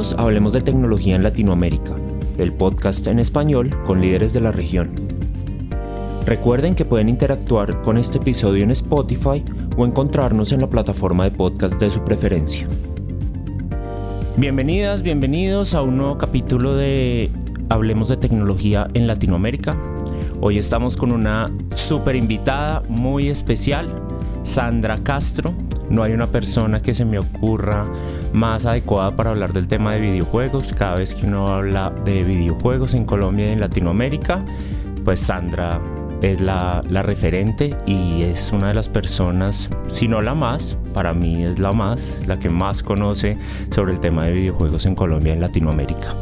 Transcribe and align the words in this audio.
Hablemos 0.00 0.54
de 0.54 0.62
Tecnología 0.62 1.14
en 1.14 1.22
Latinoamérica, 1.22 1.94
el 2.38 2.54
podcast 2.54 3.06
en 3.06 3.18
español 3.18 3.68
con 3.84 4.00
líderes 4.00 4.32
de 4.32 4.40
la 4.40 4.50
región. 4.50 4.92
Recuerden 6.24 6.74
que 6.74 6.86
pueden 6.86 7.10
interactuar 7.10 7.82
con 7.82 7.98
este 7.98 8.16
episodio 8.16 8.64
en 8.64 8.70
Spotify 8.70 9.44
o 9.76 9.84
encontrarnos 9.84 10.52
en 10.52 10.62
la 10.62 10.70
plataforma 10.70 11.24
de 11.24 11.32
podcast 11.32 11.78
de 11.78 11.90
su 11.90 12.02
preferencia. 12.02 12.66
Bienvenidas, 14.38 15.02
bienvenidos 15.02 15.74
a 15.74 15.82
un 15.82 15.98
nuevo 15.98 16.16
capítulo 16.16 16.76
de 16.76 17.28
Hablemos 17.68 18.08
de 18.08 18.16
Tecnología 18.16 18.88
en 18.94 19.06
Latinoamérica. 19.06 19.76
Hoy 20.40 20.56
estamos 20.56 20.96
con 20.96 21.12
una 21.12 21.50
súper 21.74 22.16
invitada 22.16 22.82
muy 22.88 23.28
especial, 23.28 23.94
Sandra 24.44 24.96
Castro. 24.96 25.52
No 25.90 26.04
hay 26.04 26.12
una 26.12 26.28
persona 26.28 26.80
que 26.80 26.94
se 26.94 27.04
me 27.04 27.18
ocurra 27.18 27.86
más 28.32 28.64
adecuada 28.64 29.16
para 29.16 29.30
hablar 29.30 29.52
del 29.52 29.68
tema 29.68 29.92
de 29.94 30.00
videojuegos. 30.00 30.72
Cada 30.72 30.94
vez 30.96 31.14
que 31.14 31.26
uno 31.26 31.48
habla 31.48 31.90
de 32.04 32.22
videojuegos 32.22 32.94
en 32.94 33.04
Colombia 33.04 33.48
y 33.48 33.52
en 33.52 33.60
Latinoamérica, 33.60 34.44
pues 35.04 35.20
Sandra 35.20 35.80
es 36.22 36.40
la, 36.40 36.82
referente 37.02 37.76
y 37.86 38.22
es 38.22 38.52
una 38.52 38.68
de 38.68 38.74
las 38.74 38.88
personas, 38.88 39.70
si 39.86 40.06
no 40.06 40.22
la 40.22 40.34
más, 40.34 40.76
para 40.92 41.14
mí 41.14 41.44
es 41.44 41.58
la 41.58 41.72
más, 41.72 42.22
la 42.26 42.38
que 42.38 42.50
más 42.50 42.82
conoce 42.82 43.38
sobre 43.70 43.92
el 43.92 44.00
tema 44.00 44.24
de 44.24 44.32
videojuegos 44.32 44.86
en 44.86 44.94
Colombia 44.94 45.30
y 45.30 45.34
en 45.34 45.40
Latinoamérica. 45.40 46.14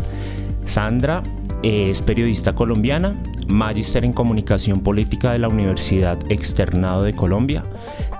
Sandra 0.64 1.22
es 1.62 2.00
periodista 2.02 2.54
colombiana, 2.54 3.16
magíster 3.48 4.04
en 4.04 4.12
comunicación 4.12 4.80
política 4.80 5.32
de 5.32 5.38
la 5.40 5.48
Universidad 5.48 6.18
Externado 6.28 7.02
de 7.02 7.14
Colombia. 7.14 7.64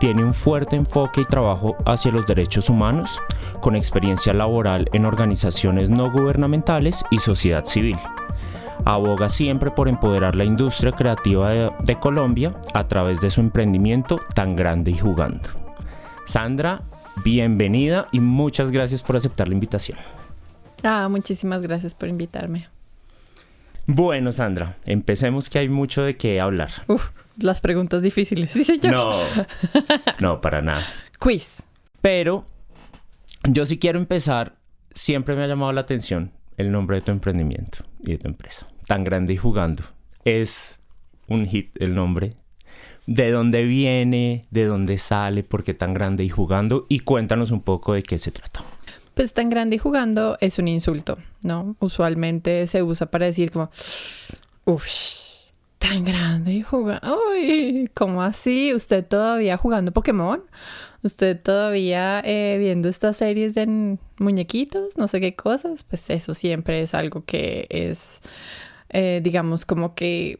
Tiene 0.00 0.24
un 0.24 0.32
fuerte 0.32 0.76
enfoque 0.76 1.22
y 1.22 1.24
trabajo 1.24 1.76
hacia 1.84 2.12
los 2.12 2.24
derechos 2.24 2.70
humanos, 2.70 3.20
con 3.60 3.74
experiencia 3.74 4.32
laboral 4.32 4.88
en 4.92 5.04
organizaciones 5.04 5.90
no 5.90 6.10
gubernamentales 6.12 7.04
y 7.10 7.18
sociedad 7.18 7.64
civil. 7.64 7.96
Aboga 8.84 9.28
siempre 9.28 9.72
por 9.72 9.88
empoderar 9.88 10.36
la 10.36 10.44
industria 10.44 10.92
creativa 10.92 11.50
de, 11.50 11.98
Colombia 11.98 12.54
a 12.74 12.86
través 12.86 13.20
de 13.20 13.30
su 13.30 13.40
emprendimiento 13.40 14.20
tan 14.34 14.54
grande 14.54 14.92
y 14.92 14.98
jugando. 14.98 15.48
Sandra, 16.26 16.82
bienvenida 17.24 18.06
y 18.12 18.20
muchas 18.20 18.70
gracias 18.70 19.02
por 19.02 19.16
aceptar 19.16 19.48
la 19.48 19.54
invitación. 19.54 19.98
Ah, 20.84 21.08
muchísimas 21.10 21.60
gracias 21.60 21.92
por 21.94 22.08
invitarme. 22.08 22.68
Bueno, 23.90 24.32
Sandra, 24.32 24.76
empecemos 24.84 25.48
que 25.48 25.60
hay 25.60 25.70
mucho 25.70 26.02
de 26.02 26.18
qué 26.18 26.42
hablar. 26.42 26.70
Uf, 26.88 27.08
las 27.38 27.62
preguntas 27.62 28.02
difíciles, 28.02 28.52
sí, 28.52 28.62
señor. 28.62 28.92
No, 28.92 29.18
no, 30.18 30.40
para 30.42 30.60
nada. 30.60 30.82
Quiz. 31.18 31.62
Pero 32.02 32.44
yo 33.44 33.64
sí 33.64 33.78
quiero 33.78 33.98
empezar, 33.98 34.56
siempre 34.92 35.34
me 35.34 35.42
ha 35.42 35.46
llamado 35.46 35.72
la 35.72 35.80
atención 35.80 36.32
el 36.58 36.70
nombre 36.70 36.98
de 36.98 37.00
tu 37.00 37.12
emprendimiento 37.12 37.78
y 38.00 38.10
de 38.10 38.18
tu 38.18 38.28
empresa. 38.28 38.66
Tan 38.86 39.04
grande 39.04 39.32
y 39.32 39.36
jugando. 39.38 39.82
Es 40.22 40.78
un 41.26 41.46
hit 41.46 41.70
el 41.80 41.94
nombre. 41.94 42.34
¿De 43.06 43.30
dónde 43.30 43.64
viene? 43.64 44.48
¿De 44.50 44.66
dónde 44.66 44.98
sale? 44.98 45.44
¿Por 45.44 45.64
qué 45.64 45.72
tan 45.72 45.94
grande 45.94 46.24
y 46.24 46.28
jugando? 46.28 46.84
Y 46.90 47.00
cuéntanos 47.00 47.52
un 47.52 47.62
poco 47.62 47.94
de 47.94 48.02
qué 48.02 48.18
se 48.18 48.32
trata. 48.32 48.62
Pues 49.18 49.32
tan 49.32 49.50
grande 49.50 49.74
y 49.74 49.78
jugando 49.80 50.38
es 50.40 50.60
un 50.60 50.68
insulto, 50.68 51.18
¿no? 51.42 51.74
Usualmente 51.80 52.68
se 52.68 52.84
usa 52.84 53.10
para 53.10 53.26
decir 53.26 53.50
como, 53.50 53.68
uff, 54.64 54.86
tan 55.78 56.04
grande 56.04 56.52
y 56.52 56.62
jugando. 56.62 57.18
Uy, 57.32 57.90
¿cómo 57.94 58.22
así? 58.22 58.72
¿Usted 58.72 59.04
todavía 59.04 59.56
jugando 59.56 59.90
Pokémon? 59.90 60.44
¿Usted 61.02 61.36
todavía 61.42 62.22
eh, 62.24 62.58
viendo 62.60 62.88
estas 62.88 63.16
series 63.16 63.54
de 63.54 63.98
muñequitos? 64.20 64.96
No 64.96 65.08
sé 65.08 65.20
qué 65.20 65.34
cosas. 65.34 65.82
Pues 65.82 66.10
eso 66.10 66.32
siempre 66.32 66.80
es 66.80 66.94
algo 66.94 67.24
que 67.24 67.66
es, 67.70 68.20
eh, 68.90 69.18
digamos, 69.20 69.66
como 69.66 69.96
que 69.96 70.38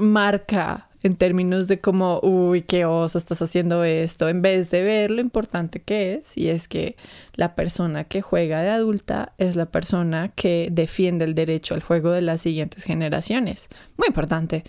marca 0.00 0.88
en 1.06 1.16
términos 1.16 1.68
de 1.68 1.80
como, 1.80 2.20
uy, 2.22 2.62
qué 2.62 2.84
oso 2.84 3.16
estás 3.16 3.40
haciendo 3.40 3.84
esto, 3.84 4.28
en 4.28 4.42
vez 4.42 4.70
de 4.70 4.82
ver 4.82 5.10
lo 5.10 5.20
importante 5.20 5.80
que 5.80 6.14
es, 6.14 6.36
y 6.36 6.48
es 6.48 6.68
que 6.68 6.96
la 7.34 7.54
persona 7.54 8.04
que 8.04 8.22
juega 8.22 8.62
de 8.62 8.70
adulta 8.70 9.32
es 9.38 9.56
la 9.56 9.66
persona 9.66 10.30
que 10.34 10.68
defiende 10.70 11.24
el 11.24 11.34
derecho 11.34 11.74
al 11.74 11.82
juego 11.82 12.10
de 12.10 12.22
las 12.22 12.42
siguientes 12.42 12.84
generaciones. 12.84 13.68
Muy 13.96 14.08
importante. 14.08 14.64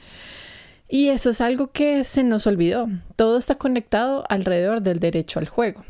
Y 0.87 1.09
eso 1.09 1.31
es 1.31 1.41
algo 1.41 1.71
que 1.71 2.03
se 2.03 2.23
nos 2.23 2.47
olvidó. 2.47 2.87
Todo 3.15 3.37
está 3.37 3.55
conectado 3.55 4.23
alrededor 4.29 4.81
del 4.81 4.99
derecho 4.99 5.39
al 5.39 5.47
juego. 5.49 5.83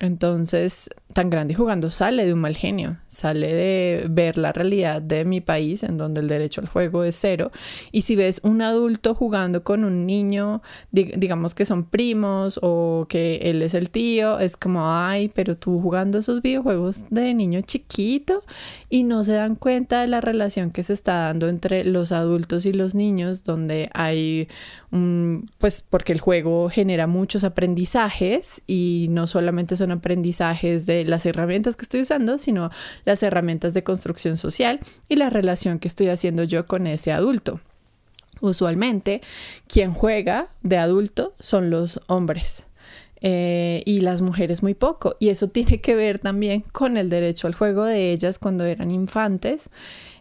Entonces, 0.00 0.88
tan 1.12 1.30
grande 1.30 1.54
jugando 1.54 1.90
sale 1.90 2.24
de 2.24 2.32
un 2.32 2.40
mal 2.40 2.56
genio, 2.56 2.98
sale 3.08 3.52
de 3.52 4.06
ver 4.08 4.38
la 4.38 4.52
realidad 4.52 5.02
de 5.02 5.24
mi 5.24 5.40
país 5.40 5.82
en 5.82 5.96
donde 5.96 6.20
el 6.20 6.28
derecho 6.28 6.60
al 6.60 6.68
juego 6.68 7.04
es 7.04 7.16
cero. 7.18 7.50
Y 7.92 8.02
si 8.02 8.16
ves 8.16 8.40
un 8.44 8.62
adulto 8.62 9.14
jugando 9.14 9.64
con 9.64 9.84
un 9.84 10.06
niño, 10.06 10.62
digamos 10.92 11.54
que 11.54 11.64
son 11.64 11.84
primos 11.84 12.58
o 12.62 13.06
que 13.08 13.36
él 13.42 13.62
es 13.62 13.74
el 13.74 13.90
tío, 13.90 14.38
es 14.38 14.56
como, 14.56 14.90
ay, 14.90 15.30
pero 15.34 15.56
tú 15.56 15.80
jugando 15.80 16.18
esos 16.18 16.42
videojuegos 16.42 17.04
de 17.10 17.34
niño 17.34 17.60
chiquito 17.62 18.42
y 18.88 19.02
no 19.02 19.24
se 19.24 19.34
dan 19.34 19.56
cuenta 19.56 20.00
de 20.02 20.08
la 20.08 20.20
relación 20.20 20.70
que 20.70 20.82
se 20.82 20.92
está 20.92 21.24
dando 21.24 21.48
entre 21.48 21.84
los 21.84 22.12
adultos 22.12 22.66
y 22.66 22.72
los 22.72 22.94
niños, 22.94 23.42
donde 23.42 23.90
hay 23.94 24.48
un, 24.90 25.50
pues 25.58 25.84
porque 25.88 26.12
el 26.12 26.20
juego 26.20 26.68
genera 26.70 27.06
muchos 27.06 27.44
aprendizajes 27.44 28.60
y 28.66 29.06
no 29.10 29.26
solamente 29.26 29.76
son 29.76 29.90
aprendizajes 29.92 30.86
de 30.86 30.99
las 31.04 31.26
herramientas 31.26 31.76
que 31.76 31.82
estoy 31.82 32.02
usando, 32.02 32.38
sino 32.38 32.70
las 33.04 33.22
herramientas 33.22 33.74
de 33.74 33.82
construcción 33.82 34.36
social 34.36 34.80
y 35.08 35.16
la 35.16 35.30
relación 35.30 35.78
que 35.78 35.88
estoy 35.88 36.08
haciendo 36.08 36.44
yo 36.44 36.66
con 36.66 36.86
ese 36.86 37.12
adulto. 37.12 37.60
Usualmente, 38.40 39.20
quien 39.66 39.92
juega 39.92 40.48
de 40.62 40.78
adulto 40.78 41.34
son 41.38 41.70
los 41.70 42.00
hombres. 42.06 42.66
Eh, 43.22 43.82
y 43.84 44.00
las 44.00 44.22
mujeres 44.22 44.62
muy 44.62 44.74
poco. 44.74 45.16
Y 45.20 45.28
eso 45.28 45.48
tiene 45.48 45.80
que 45.80 45.94
ver 45.94 46.18
también 46.18 46.62
con 46.72 46.96
el 46.96 47.10
derecho 47.10 47.46
al 47.46 47.54
juego 47.54 47.84
de 47.84 48.12
ellas 48.12 48.38
cuando 48.38 48.64
eran 48.64 48.90
infantes. 48.90 49.70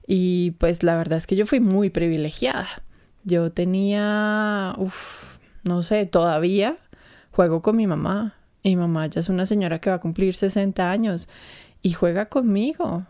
Y 0.06 0.52
pues 0.52 0.84
la 0.84 0.98
verdad 0.98 1.18
es 1.18 1.28
que 1.28 1.38
yo 1.38 1.46
fui 1.46 1.60
muy 1.60 1.90
privilegiada. 1.90 2.68
Yo 3.24 3.52
tenía, 3.52 4.74
uff, 4.78 5.38
no 5.64 5.84
sé, 5.84 6.06
todavía 6.06 6.78
juego 7.32 7.62
con 7.62 7.78
mi 7.78 7.88
mamá. 7.88 8.36
Mi 8.64 8.75
mamá 8.75 9.08
ya 9.08 9.22
es 9.22 9.30
una 9.30 9.46
señora 9.46 9.80
que 9.80 9.90
va 9.90 9.97
a 9.97 10.02
cumplir 10.02 10.34
60 10.34 10.92
años 10.92 11.30
y 11.81 11.92
juega 11.92 12.28
conmigo. 12.28 13.06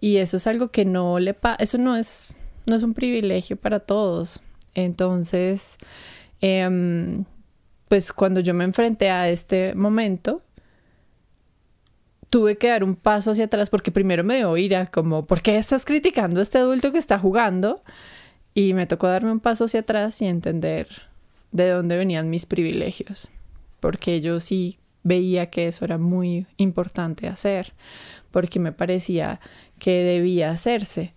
Y 0.00 0.18
eso 0.18 0.36
es 0.36 0.46
algo 0.46 0.70
que 0.70 0.84
no 0.84 1.18
le 1.18 1.34
pasa, 1.34 1.56
eso 1.60 1.78
no 1.78 1.96
es, 1.96 2.34
no 2.66 2.76
es 2.76 2.82
un 2.82 2.94
privilegio 2.94 3.56
para 3.56 3.80
todos. 3.80 4.40
Entonces, 4.74 5.78
em, 6.40 7.24
pues 7.88 8.12
cuando 8.12 8.40
yo 8.40 8.54
me 8.54 8.64
enfrenté 8.64 9.10
a 9.10 9.28
este 9.28 9.74
momento, 9.74 10.42
tuve 12.30 12.58
que 12.58 12.68
dar 12.68 12.84
un 12.84 12.94
paso 12.96 13.30
hacia 13.30 13.46
atrás 13.46 13.70
porque 13.70 13.90
primero 13.90 14.22
me 14.22 14.36
dio 14.36 14.56
ira, 14.56 14.86
como, 14.86 15.22
¿por 15.24 15.40
qué 15.42 15.56
estás 15.56 15.84
criticando 15.84 16.40
a 16.40 16.42
este 16.42 16.58
adulto 16.58 16.92
que 16.92 16.98
está 16.98 17.18
jugando? 17.18 17.82
Y 18.54 18.74
me 18.74 18.86
tocó 18.86 19.08
darme 19.08 19.32
un 19.32 19.40
paso 19.40 19.64
hacia 19.64 19.80
atrás 19.80 20.20
y 20.22 20.26
entender 20.26 20.88
de 21.52 21.70
dónde 21.70 21.96
venían 21.96 22.30
mis 22.30 22.46
privilegios 22.46 23.30
porque 23.86 24.20
yo 24.20 24.40
sí 24.40 24.80
veía 25.04 25.46
que 25.48 25.68
eso 25.68 25.84
era 25.84 25.96
muy 25.96 26.48
importante 26.56 27.28
hacer, 27.28 27.72
porque 28.32 28.58
me 28.58 28.72
parecía 28.72 29.38
que 29.78 30.02
debía 30.02 30.50
hacerse. 30.50 31.14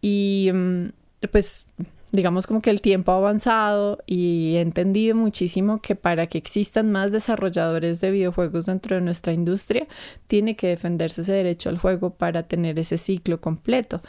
Y 0.00 0.48
mm, 0.54 0.84
pues 1.32 1.66
digamos 2.12 2.46
como 2.46 2.62
que 2.62 2.70
el 2.70 2.80
tiempo 2.80 3.10
ha 3.10 3.16
avanzado 3.16 3.98
y 4.06 4.54
he 4.54 4.60
entendido 4.60 5.16
muchísimo 5.16 5.82
que 5.82 5.96
para 5.96 6.28
que 6.28 6.38
existan 6.38 6.92
más 6.92 7.10
desarrolladores 7.10 8.00
de 8.00 8.12
videojuegos 8.12 8.66
dentro 8.66 8.94
de 8.94 9.02
nuestra 9.02 9.32
industria, 9.32 9.88
tiene 10.28 10.54
que 10.54 10.68
defenderse 10.68 11.22
ese 11.22 11.32
derecho 11.32 11.70
al 11.70 11.78
juego 11.78 12.10
para 12.10 12.44
tener 12.44 12.78
ese 12.78 12.98
ciclo 12.98 13.40
completo. 13.40 14.00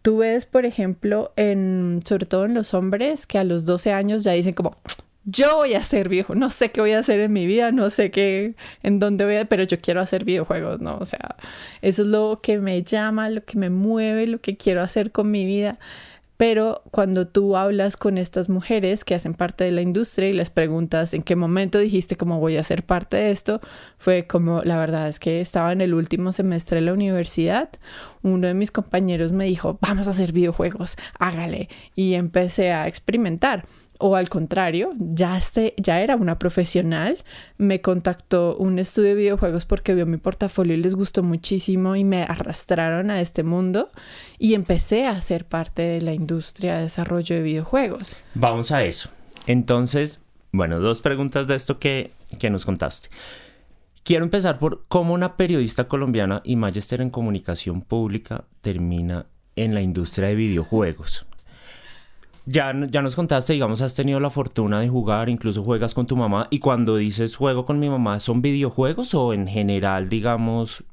Tú 0.00 0.16
ves, 0.16 0.46
por 0.46 0.64
ejemplo, 0.64 1.34
en, 1.36 2.00
sobre 2.06 2.24
todo 2.24 2.46
en 2.46 2.54
los 2.54 2.72
hombres, 2.72 3.26
que 3.26 3.36
a 3.36 3.44
los 3.44 3.66
12 3.66 3.92
años 3.92 4.24
ya 4.24 4.32
dicen 4.32 4.54
como, 4.54 4.78
yo 5.24 5.56
voy 5.56 5.74
a 5.74 5.82
ser 5.82 6.08
viejo, 6.08 6.34
no 6.34 6.50
sé 6.50 6.70
qué 6.70 6.80
voy 6.80 6.92
a 6.92 6.98
hacer 6.98 7.20
en 7.20 7.32
mi 7.32 7.46
vida, 7.46 7.72
no 7.72 7.90
sé 7.90 8.10
qué, 8.10 8.54
en 8.82 8.98
dónde 8.98 9.24
voy 9.24 9.36
a, 9.36 9.44
pero 9.46 9.62
yo 9.64 9.78
quiero 9.80 10.00
hacer 10.00 10.24
videojuegos, 10.24 10.80
¿no? 10.80 10.98
O 10.98 11.04
sea, 11.04 11.36
eso 11.82 12.02
es 12.02 12.08
lo 12.08 12.40
que 12.42 12.58
me 12.58 12.82
llama, 12.82 13.30
lo 13.30 13.44
que 13.44 13.58
me 13.58 13.70
mueve, 13.70 14.26
lo 14.26 14.40
que 14.40 14.56
quiero 14.56 14.82
hacer 14.82 15.12
con 15.12 15.30
mi 15.30 15.46
vida. 15.46 15.78
Pero 16.36 16.82
cuando 16.90 17.28
tú 17.28 17.56
hablas 17.56 17.96
con 17.96 18.18
estas 18.18 18.48
mujeres 18.48 19.04
que 19.04 19.14
hacen 19.14 19.34
parte 19.34 19.62
de 19.64 19.70
la 19.70 19.82
industria 19.82 20.28
y 20.28 20.32
les 20.32 20.50
preguntas 20.50 21.14
en 21.14 21.22
qué 21.22 21.36
momento 21.36 21.78
dijiste 21.78 22.16
cómo 22.16 22.40
voy 22.40 22.56
a 22.56 22.64
ser 22.64 22.84
parte 22.84 23.16
de 23.16 23.30
esto, 23.30 23.60
fue 23.98 24.26
como, 24.26 24.60
la 24.62 24.76
verdad 24.76 25.08
es 25.08 25.20
que 25.20 25.40
estaba 25.40 25.72
en 25.72 25.80
el 25.80 25.94
último 25.94 26.32
semestre 26.32 26.80
de 26.80 26.86
la 26.86 26.92
universidad, 26.92 27.68
uno 28.22 28.48
de 28.48 28.54
mis 28.54 28.72
compañeros 28.72 29.30
me 29.30 29.44
dijo, 29.44 29.78
vamos 29.80 30.08
a 30.08 30.10
hacer 30.10 30.32
videojuegos, 30.32 30.96
hágale. 31.20 31.68
Y 31.94 32.14
empecé 32.14 32.72
a 32.72 32.88
experimentar. 32.88 33.64
O 33.98 34.16
al 34.16 34.28
contrario, 34.28 34.90
ya, 34.98 35.36
este, 35.36 35.74
ya 35.76 36.00
era 36.00 36.16
una 36.16 36.38
profesional, 36.38 37.18
me 37.58 37.80
contactó 37.80 38.56
un 38.56 38.78
estudio 38.78 39.10
de 39.10 39.14
videojuegos 39.14 39.66
porque 39.66 39.94
vio 39.94 40.06
mi 40.06 40.16
portafolio 40.16 40.74
y 40.74 40.78
les 40.78 40.94
gustó 40.94 41.22
muchísimo 41.22 41.96
y 41.96 42.04
me 42.04 42.22
arrastraron 42.22 43.10
a 43.10 43.20
este 43.20 43.42
mundo 43.42 43.88
y 44.38 44.54
empecé 44.54 45.06
a 45.06 45.20
ser 45.20 45.44
parte 45.44 45.82
de 45.82 46.00
la 46.00 46.12
industria 46.12 46.76
de 46.76 46.82
desarrollo 46.82 47.36
de 47.36 47.42
videojuegos. 47.42 48.16
Vamos 48.34 48.72
a 48.72 48.84
eso. 48.84 49.10
Entonces, 49.46 50.20
bueno, 50.52 50.80
dos 50.80 51.00
preguntas 51.00 51.46
de 51.46 51.54
esto 51.54 51.78
que, 51.78 52.12
que 52.38 52.50
nos 52.50 52.64
contaste. 52.64 53.10
Quiero 54.02 54.24
empezar 54.24 54.58
por 54.58 54.84
cómo 54.88 55.14
una 55.14 55.36
periodista 55.36 55.88
colombiana 55.88 56.42
y 56.44 56.56
magister 56.56 57.00
en 57.00 57.10
comunicación 57.10 57.80
pública 57.80 58.44
termina 58.60 59.26
en 59.56 59.72
la 59.72 59.80
industria 59.80 60.28
de 60.28 60.34
videojuegos. 60.34 61.26
Ya, 62.46 62.74
ya 62.90 63.00
nos 63.00 63.16
contaste, 63.16 63.54
digamos, 63.54 63.80
has 63.80 63.94
tenido 63.94 64.20
la 64.20 64.28
fortuna 64.28 64.80
de 64.80 64.88
jugar, 64.88 65.30
incluso 65.30 65.64
juegas 65.64 65.94
con 65.94 66.06
tu 66.06 66.16
mamá. 66.16 66.46
Y 66.50 66.58
cuando 66.58 66.96
dices 66.96 67.36
juego 67.36 67.64
con 67.64 67.78
mi 67.78 67.88
mamá, 67.88 68.20
¿son 68.20 68.42
videojuegos 68.42 69.14
o 69.14 69.32
en 69.32 69.46
general, 69.48 70.10
digamos, 70.10 70.84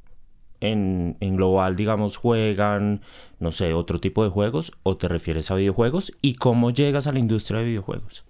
en, 0.61 1.17
en, 1.19 1.35
global, 1.35 1.75
digamos, 1.75 2.15
juegan, 2.15 3.01
no 3.39 3.51
sé, 3.51 3.73
otro 3.73 3.99
tipo 3.99 4.23
de 4.23 4.29
juegos? 4.29 4.71
¿O 4.83 4.95
te 4.95 5.09
refieres 5.09 5.51
a 5.51 5.55
videojuegos? 5.55 6.13
¿Y 6.21 6.35
cómo 6.35 6.71
llegas 6.71 7.07
a 7.07 7.11
la 7.11 7.19
industria 7.19 7.59
de 7.59 7.65
videojuegos? 7.65 8.23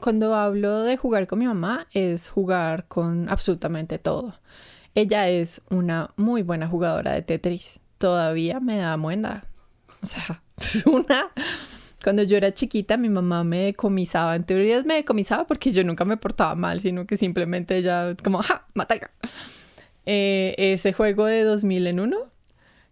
Cuando 0.00 0.34
hablo 0.34 0.82
de 0.82 0.98
jugar 0.98 1.26
con 1.26 1.38
mi 1.38 1.46
mamá, 1.46 1.86
es 1.92 2.28
jugar 2.28 2.86
con 2.88 3.30
absolutamente 3.30 3.98
todo. 3.98 4.34
Ella 4.94 5.30
es 5.30 5.62
una 5.70 6.10
muy 6.16 6.42
buena 6.42 6.68
jugadora 6.68 7.12
de 7.12 7.22
Tetris. 7.22 7.80
Todavía 7.96 8.60
me 8.60 8.76
da 8.76 8.96
muenda. 8.98 9.44
O 10.02 10.06
sea, 10.06 10.42
es 10.58 10.84
una 10.84 11.30
cuando 12.02 12.22
yo 12.22 12.36
era 12.36 12.52
chiquita, 12.52 12.96
mi 12.96 13.08
mamá 13.08 13.44
me 13.44 13.64
decomisaba. 13.64 14.36
En 14.36 14.44
teoría 14.44 14.82
me 14.84 14.94
decomisaba 14.94 15.46
porque 15.46 15.72
yo 15.72 15.84
nunca 15.84 16.04
me 16.04 16.16
portaba 16.16 16.54
mal, 16.54 16.80
sino 16.80 17.06
que 17.06 17.16
simplemente 17.16 17.76
ella, 17.76 18.14
como, 18.22 18.42
¡ja! 18.42 18.66
¡Mata! 18.74 18.96
Eh, 20.06 20.54
ese 20.56 20.92
juego 20.92 21.26
de 21.26 21.42
2000 21.42 21.86
en 21.88 22.00
uno, 22.00 22.16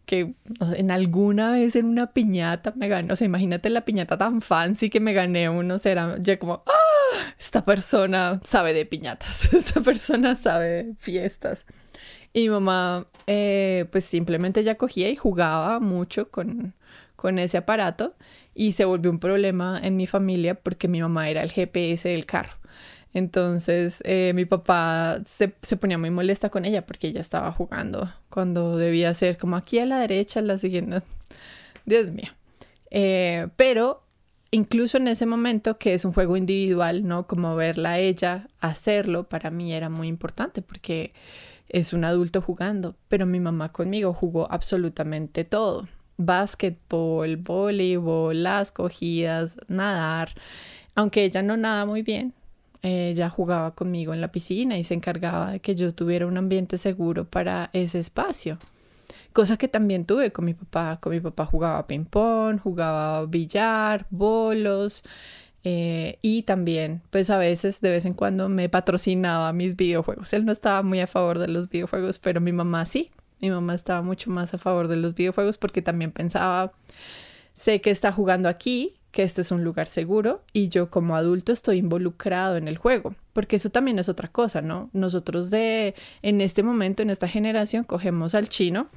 que 0.07 0.35
en 0.77 0.91
alguna 0.91 1.51
vez 1.51 1.77
en 1.77 1.87
una 1.87 2.13
piñata 2.13 2.73
me 2.77 2.89
gané. 2.89 3.13
O 3.13 3.17
sea, 3.17 3.27
imagínate 3.27 3.71
la 3.71 3.85
piñata 3.85 4.19
tan 4.19 4.41
fancy 4.43 4.91
que 4.91 5.01
me 5.01 5.13
gané 5.13 5.49
uno. 5.49 5.79
Será 5.79 6.17
yo 6.19 6.39
como, 6.39 6.63
¡ah! 6.67 7.33
Esta 7.39 7.65
persona 7.65 8.41
sabe 8.45 8.73
de 8.73 8.87
piñatas. 8.87 9.53
Esta 9.55 9.81
persona 9.81 10.37
sabe 10.37 10.69
de 10.69 10.95
fiestas. 10.99 11.67
Y 12.33 12.43
mi 12.43 12.49
mamá, 12.51 13.07
eh, 13.27 13.87
pues 13.91 14.05
simplemente 14.05 14.63
ya 14.63 14.77
cogía 14.77 15.09
y 15.09 15.17
jugaba 15.17 15.81
mucho 15.81 16.31
con, 16.31 16.75
con 17.15 17.39
ese 17.39 17.57
aparato 17.57 18.15
y 18.57 18.73
se 18.73 18.87
volvió 18.87 19.11
un 19.11 19.21
problema 19.21 19.79
en 19.83 19.97
mi 19.97 20.07
familia 20.07 20.55
porque 20.55 20.89
mi 20.89 21.01
mamá 21.01 21.29
era 21.29 21.43
el 21.43 21.53
GPS 21.53 22.09
del 22.09 22.25
carro. 22.25 22.57
Entonces 23.13 24.03
eh, 24.05 24.33
mi 24.35 24.47
papá 24.47 25.21
se, 25.27 25.49
ponía 25.77 25.99
muy 25.99 26.11
molesta 26.11 26.49
con 26.49 26.65
ella 26.65 26.85
porque 26.85 27.09
ella 27.09 27.21
estaba 27.21 27.53
jugando 27.53 28.11
cuando 28.31 28.77
debía 28.77 29.13
ser 29.15 29.39
como 29.39 29.57
aquí 29.57 29.79
a 29.79 29.87
la 29.87 29.99
derecha, 29.99 30.41
la 30.41 30.59
siguiente. 30.59 30.99
Dios 31.85 32.11
mío. 32.11 32.31
Eh, 32.91 33.49
pero 33.57 34.03
incluso 34.51 34.97
en 34.97 35.09
ese 35.09 35.27
momento 35.27 35.79
que 35.79 35.95
es 35.95 36.05
un 36.05 36.13
juego 36.13 36.37
individual, 36.37 37.07
¿no? 37.07 37.27
Como 37.27 37.55
verla 37.57 37.93
a 37.93 37.99
ella 37.99 38.49
hacerlo, 38.61 39.29
para 39.29 39.51
mí 39.51 39.73
era 39.75 39.91
muy 39.91 40.09
importante 40.09 40.63
porque 40.63 41.13
es 41.69 41.93
un 41.93 42.05
adulto 42.05 42.41
jugando, 42.41 42.97
pero 43.09 43.27
mi 43.27 43.41
mamá 43.41 43.73
conmigo 43.73 44.15
jugó 44.15 44.51
absolutamente 44.51 45.45
todo 45.45 45.87
básquetbol, 46.17 47.37
voleibol, 47.37 48.43
las 48.43 48.73
cogidas, 48.73 49.57
nadar. 49.69 50.31
Aunque 50.95 51.25
ella 51.25 51.43
no 51.43 51.57
nada 51.57 51.87
muy 51.87 52.03
bien, 52.03 52.33
ella 52.83 53.29
jugaba 53.31 53.75
conmigo 53.75 54.15
en 54.15 54.21
la 54.21 54.33
piscina 54.33 54.79
y 54.79 54.85
se 54.85 54.95
encargaba 54.95 55.53
de 55.53 55.61
que 55.61 55.75
yo 55.75 55.93
tuviera 55.95 56.27
un 56.27 56.37
ambiente 56.37 56.79
seguro 56.79 57.25
para 57.25 57.71
ese 57.73 57.99
espacio. 57.99 58.59
Cosa 59.33 59.59
que 59.59 59.69
también 59.69 60.07
tuve 60.07 60.33
con 60.33 60.47
mi 60.47 60.55
papá. 60.55 60.99
Con 60.99 61.13
mi 61.13 61.21
papá 61.21 61.45
jugaba 61.45 61.87
ping-pong, 61.87 62.59
jugaba 62.59 63.27
billar, 63.27 64.07
bolos. 64.09 65.03
Eh, 65.63 66.19
y 66.23 66.45
también, 66.45 67.03
pues 67.11 67.29
a 67.29 67.37
veces, 67.37 67.81
de 67.81 67.91
vez 67.91 68.07
en 68.07 68.15
cuando, 68.15 68.49
me 68.49 68.69
patrocinaba 68.69 69.53
mis 69.53 69.77
videojuegos. 69.77 70.33
Él 70.33 70.47
no 70.47 70.53
estaba 70.53 70.83
muy 70.83 71.01
a 71.01 71.07
favor 71.07 71.39
de 71.39 71.49
los 71.49 71.69
videojuegos, 71.69 72.19
pero 72.19 72.41
mi 72.41 72.53
mamá 72.53 72.87
sí. 72.87 73.11
Mi 73.41 73.51
mamá 73.51 73.75
estaba 73.75 74.03
mucho 74.03 74.31
más 74.31 74.55
a 74.55 74.59
favor 74.59 74.89
de 74.89 74.97
los 74.97 75.15
videojuegos 75.15 75.59
porque 75.59 75.83
también 75.83 76.13
pensaba, 76.13 76.73
sé 77.55 77.81
que 77.81 77.91
está 77.91 78.13
jugando 78.13 78.49
aquí, 78.49 78.97
que 79.11 79.23
este 79.23 79.41
es 79.41 79.51
un 79.51 79.65
lugar 79.65 79.87
seguro 79.87 80.43
y 80.53 80.69
yo 80.69 80.91
como 80.91 81.17
adulto 81.17 81.53
estoy 81.53 81.79
involucrado 81.79 82.57
en 82.57 82.69
el 82.69 82.77
juego, 82.77 83.15
porque 83.33 83.57
eso 83.57 83.71
también 83.71 83.99
es 83.99 84.09
otra 84.11 84.29
cosa, 84.29 84.61
¿no? 84.61 84.91
Nosotros 84.93 85.51
de 85.51 85.95
en 86.21 86.41
este 86.41 86.63
momento, 86.63 87.03
en 87.03 87.11
esta 87.11 87.29
generación, 87.29 87.85
cogemos 87.85 88.35
al 88.35 88.49
chino, 88.49 88.89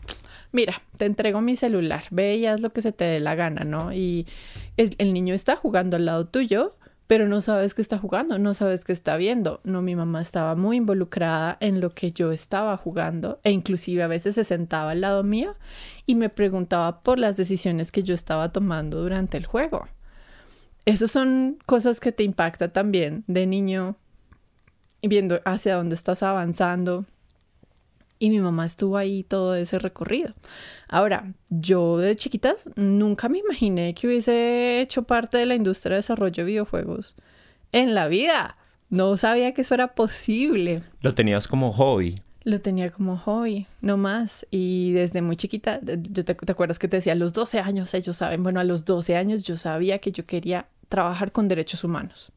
mira, 0.52 0.82
te 0.98 1.06
entrego 1.06 1.40
mi 1.40 1.56
celular, 1.56 2.04
ve 2.12 2.36
y 2.36 2.46
haz 2.48 2.60
lo 2.60 2.74
que 2.74 2.82
se 2.82 2.92
te 2.92 3.06
dé 3.06 3.20
la 3.20 3.36
gana, 3.36 3.64
¿no? 3.64 3.94
Y 3.94 4.28
el 4.76 5.14
niño 5.14 5.34
está 5.34 5.56
jugando 5.56 5.96
al 5.96 6.06
lado 6.06 6.28
tuyo 6.28 6.76
pero 7.10 7.28
no 7.28 7.42
sabes 7.42 7.74
qué 7.74 7.82
está 7.82 7.98
jugando, 7.98 8.38
no 8.38 8.54
sabes 8.54 8.86
qué 8.86 8.94
está 8.94 9.18
viendo. 9.18 9.62
No, 9.64 9.82
mi 9.82 9.96
mamá 9.96 10.22
estaba 10.22 10.56
muy 10.56 10.78
involucrada 10.78 11.58
en 11.60 11.82
lo 11.82 11.90
que 11.90 12.12
yo 12.12 12.32
estaba 12.32 12.78
jugando 12.78 13.40
e 13.44 13.50
inclusive 13.50 14.04
a 14.04 14.08
veces 14.08 14.36
se 14.36 14.44
sentaba 14.44 14.92
al 14.92 15.02
lado 15.02 15.24
mío 15.24 15.56
y 16.06 16.14
me 16.14 16.30
preguntaba 16.30 17.02
por 17.02 17.18
las 17.18 17.36
decisiones 17.36 17.92
que 17.92 18.04
yo 18.04 18.14
estaba 18.14 18.52
tomando 18.52 19.02
durante 19.02 19.38
el 19.38 19.48
juego. 19.48 19.88
Esas 20.86 21.10
son 21.10 21.58
cosas 21.66 22.00
que 22.00 22.12
te 22.12 22.22
impactan 22.22 22.72
también 22.72 23.24
de 23.26 23.48
niño, 23.48 23.96
viendo 25.02 25.42
hacia 25.46 25.78
dónde 25.78 25.96
estás 25.96 26.22
avanzando, 26.22 27.08
y 28.20 28.30
mi 28.30 28.40
mamá 28.40 28.66
estuvo 28.66 28.98
ahí 28.98 29.24
todo 29.24 29.56
ese 29.56 29.80
recorrido. 29.80 30.34
Ahora, 30.90 31.34
yo 31.50 31.98
de 31.98 32.16
chiquitas 32.16 32.70
nunca 32.76 33.30
me 33.30 33.40
imaginé 33.40 33.96
que 33.96 34.08
hubiese 34.08 34.82
hecho 34.82 35.04
parte 35.04 35.38
de 35.38 35.46
la 35.46 35.56
industria 35.56 35.94
de 35.94 36.00
desarrollo 36.00 36.44
de 36.44 36.44
videojuegos 36.44 37.16
en 37.72 37.96
la 37.96 38.08
vida. 38.10 38.58
No 38.90 39.16
sabía 39.16 39.54
que 39.54 39.62
eso 39.62 39.74
era 39.74 39.96
posible. 39.96 40.84
Lo 41.02 41.16
tenías 41.16 41.48
como 41.48 41.72
hobby. 41.72 42.16
Lo 42.44 42.60
tenía 42.60 42.90
como 42.90 43.18
hobby, 43.18 43.68
no 43.82 43.96
más. 43.96 44.46
Y 44.52 44.92
desde 44.92 45.22
muy 45.22 45.38
chiquita, 45.38 45.80
te, 45.80 45.98
te 45.98 46.52
acuerdas 46.52 46.80
que 46.80 46.88
te 46.88 46.98
decía, 46.98 47.14
a 47.14 47.16
los 47.16 47.32
12 47.34 47.60
años, 47.60 47.94
ellos 47.94 48.18
saben, 48.18 48.44
bueno, 48.44 48.60
a 48.60 48.64
los 48.64 48.84
12 48.84 49.16
años 49.16 49.44
yo 49.44 49.56
sabía 49.56 50.00
que 50.00 50.12
yo 50.12 50.26
quería 50.26 50.68
trabajar 50.90 51.32
con 51.32 51.48
derechos 51.48 51.84
humanos 51.84 52.34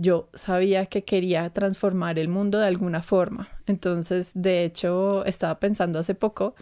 yo 0.00 0.30
sabía 0.32 0.86
que 0.86 1.04
quería 1.04 1.50
transformar 1.50 2.18
el 2.18 2.28
mundo 2.28 2.58
de 2.58 2.66
alguna 2.66 3.02
forma. 3.02 3.48
Entonces, 3.66 4.32
de 4.34 4.64
hecho, 4.64 5.26
estaba 5.26 5.60
pensando 5.60 5.98
hace 5.98 6.14
poco 6.14 6.54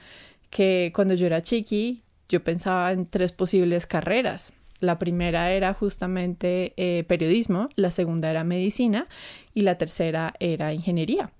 que 0.50 0.90
cuando 0.92 1.14
yo 1.14 1.26
era 1.26 1.40
chiqui, 1.40 2.02
yo 2.28 2.42
pensaba 2.42 2.90
en 2.90 3.06
tres 3.06 3.30
posibles 3.30 3.86
carreras. 3.86 4.52
La 4.80 4.98
primera 4.98 5.52
era 5.52 5.72
justamente 5.72 6.72
eh, 6.76 7.04
periodismo, 7.04 7.68
la 7.76 7.92
segunda 7.92 8.28
era 8.28 8.42
medicina 8.42 9.06
y 9.54 9.62
la 9.62 9.78
tercera 9.78 10.34
era 10.40 10.74
ingeniería. 10.74 11.30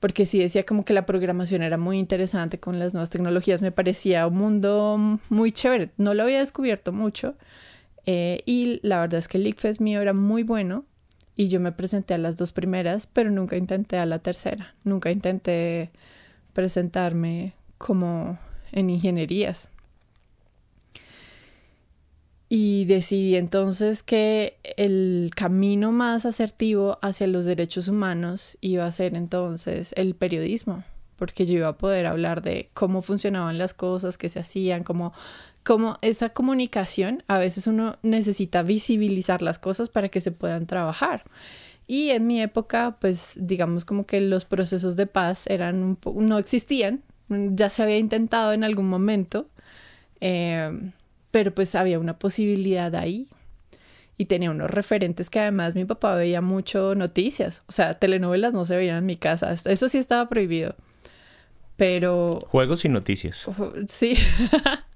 Porque 0.00 0.26
sí 0.26 0.40
decía 0.40 0.64
como 0.64 0.84
que 0.84 0.94
la 0.94 1.06
programación 1.06 1.62
era 1.62 1.78
muy 1.78 1.98
interesante 1.98 2.58
con 2.58 2.80
las 2.80 2.92
nuevas 2.92 3.10
tecnologías, 3.10 3.62
me 3.62 3.70
parecía 3.70 4.26
un 4.26 4.36
mundo 4.36 5.20
muy 5.28 5.52
chévere. 5.52 5.90
No 5.96 6.12
lo 6.12 6.24
había 6.24 6.40
descubierto 6.40 6.92
mucho 6.92 7.36
eh, 8.04 8.42
y 8.46 8.80
la 8.82 9.00
verdad 9.00 9.18
es 9.18 9.28
que 9.28 9.38
el 9.38 9.46
ICFES 9.46 9.80
mío 9.80 10.00
era 10.00 10.12
muy 10.12 10.42
bueno 10.42 10.86
y 11.40 11.48
yo 11.48 11.58
me 11.58 11.72
presenté 11.72 12.12
a 12.12 12.18
las 12.18 12.36
dos 12.36 12.52
primeras, 12.52 13.06
pero 13.06 13.30
nunca 13.30 13.56
intenté 13.56 13.96
a 13.96 14.04
la 14.04 14.18
tercera. 14.18 14.74
Nunca 14.84 15.10
intenté 15.10 15.90
presentarme 16.52 17.54
como 17.78 18.38
en 18.72 18.90
ingenierías. 18.90 19.70
Y 22.50 22.84
decidí 22.84 23.36
entonces 23.36 24.02
que 24.02 24.58
el 24.76 25.30
camino 25.34 25.92
más 25.92 26.26
asertivo 26.26 26.98
hacia 27.00 27.26
los 27.26 27.46
derechos 27.46 27.88
humanos 27.88 28.58
iba 28.60 28.84
a 28.84 28.92
ser 28.92 29.14
entonces 29.14 29.94
el 29.96 30.14
periodismo, 30.14 30.84
porque 31.16 31.46
yo 31.46 31.54
iba 31.54 31.68
a 31.68 31.78
poder 31.78 32.04
hablar 32.04 32.42
de 32.42 32.68
cómo 32.74 33.00
funcionaban 33.00 33.56
las 33.56 33.72
cosas, 33.72 34.18
qué 34.18 34.28
se 34.28 34.40
hacían, 34.40 34.84
cómo 34.84 35.14
como 35.62 35.98
esa 36.02 36.30
comunicación, 36.30 37.22
a 37.28 37.38
veces 37.38 37.66
uno 37.66 37.98
necesita 38.02 38.62
visibilizar 38.62 39.42
las 39.42 39.58
cosas 39.58 39.88
para 39.88 40.08
que 40.08 40.20
se 40.20 40.32
puedan 40.32 40.66
trabajar. 40.66 41.24
Y 41.86 42.10
en 42.10 42.26
mi 42.26 42.40
época, 42.40 42.96
pues 43.00 43.36
digamos 43.40 43.84
como 43.84 44.06
que 44.06 44.20
los 44.20 44.44
procesos 44.44 44.96
de 44.96 45.06
paz 45.06 45.46
eran 45.48 45.82
un 45.82 45.98
no 46.28 46.38
existían, 46.38 47.02
ya 47.28 47.68
se 47.68 47.82
había 47.82 47.98
intentado 47.98 48.52
en 48.52 48.64
algún 48.64 48.88
momento, 48.88 49.48
em, 50.20 50.92
pero 51.30 51.54
pues 51.54 51.74
había 51.74 51.98
una 51.98 52.18
posibilidad 52.18 52.94
ahí. 52.94 53.28
Y 54.16 54.26
tenía 54.26 54.50
unos 54.50 54.70
referentes 54.70 55.30
que 55.30 55.40
además 55.40 55.74
mi 55.74 55.86
papá 55.86 56.14
veía 56.14 56.42
mucho 56.42 56.94
noticias, 56.94 57.64
o 57.68 57.72
sea, 57.72 57.94
telenovelas 57.94 58.52
no 58.52 58.64
se 58.66 58.76
veían 58.76 58.98
en 58.98 59.06
mi 59.06 59.16
casa, 59.16 59.52
eso 59.52 59.88
sí 59.88 59.98
estaba 59.98 60.28
prohibido. 60.28 60.76
Pero... 61.76 62.46
Juegos 62.50 62.84
y 62.84 62.90
noticias. 62.90 63.48
Sí. 63.88 64.14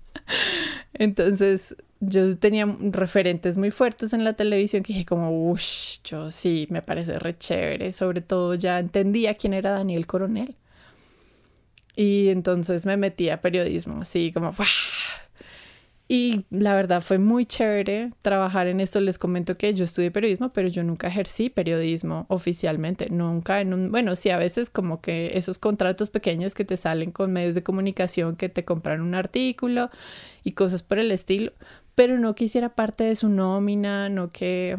Entonces, 0.95 1.77
yo 2.01 2.37
tenía 2.39 2.67
referentes 2.81 3.57
muy 3.57 3.71
fuertes 3.71 4.13
en 4.13 4.25
la 4.25 4.35
televisión 4.35 4.83
que 4.83 4.93
dije 4.93 5.05
como, 5.05 5.51
uff, 5.51 5.63
yo 6.05 6.31
sí, 6.31 6.67
me 6.71 6.83
parece 6.83 7.19
re 7.19 7.37
chévere. 7.37 7.93
Sobre 7.93 8.21
todo 8.21 8.55
ya 8.55 8.79
entendía 8.79 9.35
quién 9.35 9.55
era 9.55 9.73
Daniel 9.73 10.07
Coronel. 10.07 10.57
Y 11.97 12.29
entonces 12.29 12.87
me 12.87 12.97
metí 12.97 13.29
a 13.31 13.41
periodismo, 13.41 14.03
así 14.03 14.33
como, 14.33 14.53
y 16.15 16.47
la 16.51 16.77
verdad 16.77 17.01
fue 17.01 17.19
muy 17.19 17.45
chévere 17.45 18.13
trabajar 18.23 18.69
en 18.69 18.79
esto. 18.79 19.01
Les 19.01 19.19
comento 19.19 19.57
que 19.57 19.75
yo 19.75 19.83
estudié 19.83 20.13
periodismo, 20.13 20.53
pero 20.53 20.69
yo 20.69 20.85
nunca 20.85 21.09
ejercí 21.09 21.51
periodismo 21.51 22.25
oficialmente. 22.29 23.11
Nunca 23.11 23.61
en 23.61 23.75
un, 23.75 23.91
bueno, 23.91 24.15
sí, 24.15 24.31
a 24.31 24.37
veces 24.37 24.71
como 24.71 25.01
que 25.01 25.33
esos 25.35 25.59
contratos 25.59 26.11
pequeños 26.11 26.55
que 26.55 26.65
te 26.65 26.77
salen 26.77 27.11
con 27.11 27.33
medios 27.33 27.57
de 27.57 27.65
comunicación 27.65 28.37
que 28.37 28.49
te 28.49 28.65
compran 28.65 29.01
un 29.01 29.17
artículo 29.17 29.91
y 30.45 30.53
cosas 30.53 30.85
por 30.85 31.01
el 31.01 31.11
estilo, 31.11 31.53
pero 31.97 32.17
no 32.17 32.37
quisiera 32.37 32.77
parte 32.77 33.03
de 33.03 33.17
su 33.17 33.29
nómina, 33.29 34.09
no 34.09 34.31
que, 34.31 34.77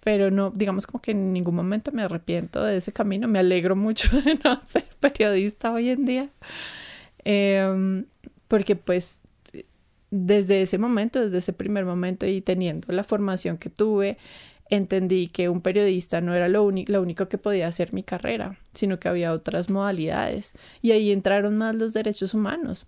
pero 0.00 0.30
no, 0.30 0.50
digamos 0.52 0.86
como 0.86 1.02
que 1.02 1.10
en 1.10 1.34
ningún 1.34 1.54
momento 1.54 1.92
me 1.92 2.00
arrepiento 2.00 2.64
de 2.64 2.78
ese 2.78 2.94
camino. 2.94 3.28
Me 3.28 3.40
alegro 3.40 3.76
mucho 3.76 4.08
de 4.22 4.36
no 4.42 4.58
ser 4.66 4.86
periodista 5.00 5.70
hoy 5.70 5.90
en 5.90 6.06
día. 6.06 6.30
Em, 7.24 8.06
porque 8.48 8.74
pues 8.74 9.18
desde 10.10 10.62
ese 10.62 10.78
momento, 10.78 11.20
desde 11.20 11.38
ese 11.38 11.52
primer 11.52 11.84
momento 11.84 12.26
y 12.26 12.40
teniendo 12.40 12.92
la 12.92 13.04
formación 13.04 13.58
que 13.58 13.70
tuve, 13.70 14.16
entendí 14.70 15.28
que 15.28 15.48
un 15.48 15.60
periodista 15.60 16.20
no 16.20 16.34
era 16.34 16.48
lo, 16.48 16.64
único 16.64 17.28
que 17.28 17.38
podía 17.38 17.68
hacer 17.68 17.92
mi 17.92 18.02
carrera, 18.02 18.58
sino 18.74 18.98
que 18.98 19.08
había 19.08 19.32
otras 19.32 19.70
modalidades. 19.70 20.52
Y 20.82 20.92
ahí 20.92 21.10
entraron 21.10 21.56
más 21.56 21.74
los 21.74 21.94
derechos 21.94 22.34
humanos. 22.34 22.86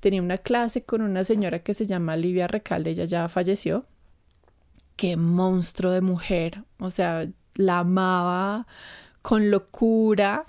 Tenía 0.00 0.22
una 0.22 0.38
clase 0.38 0.82
con 0.82 1.02
una 1.02 1.24
señora 1.24 1.60
que 1.60 1.74
se 1.74 1.86
llama 1.86 2.16
Livia 2.16 2.46
Recalde, 2.46 2.90
ella 2.90 3.04
ya 3.04 3.28
falleció. 3.28 3.86
Qué 4.96 5.16
monstruo 5.16 5.92
de 5.92 6.00
mujer. 6.00 6.64
O 6.78 6.90
sea, 6.90 7.28
la 7.54 7.80
amaba 7.80 8.66
con 9.22 9.50
locura. 9.50 10.46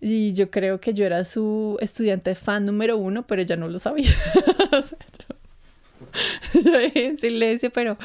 Y 0.00 0.32
yo 0.34 0.50
creo 0.50 0.80
que 0.80 0.94
yo 0.94 1.04
era 1.04 1.24
su 1.24 1.76
estudiante 1.80 2.36
fan 2.36 2.64
número 2.64 2.96
uno, 2.96 3.26
pero 3.26 3.42
ella 3.42 3.56
no 3.56 3.68
lo 3.68 3.80
sabía. 3.80 4.12
o 4.72 4.82
sea, 4.82 4.98
en 6.94 7.18
silencio, 7.18 7.70
pero 7.70 7.96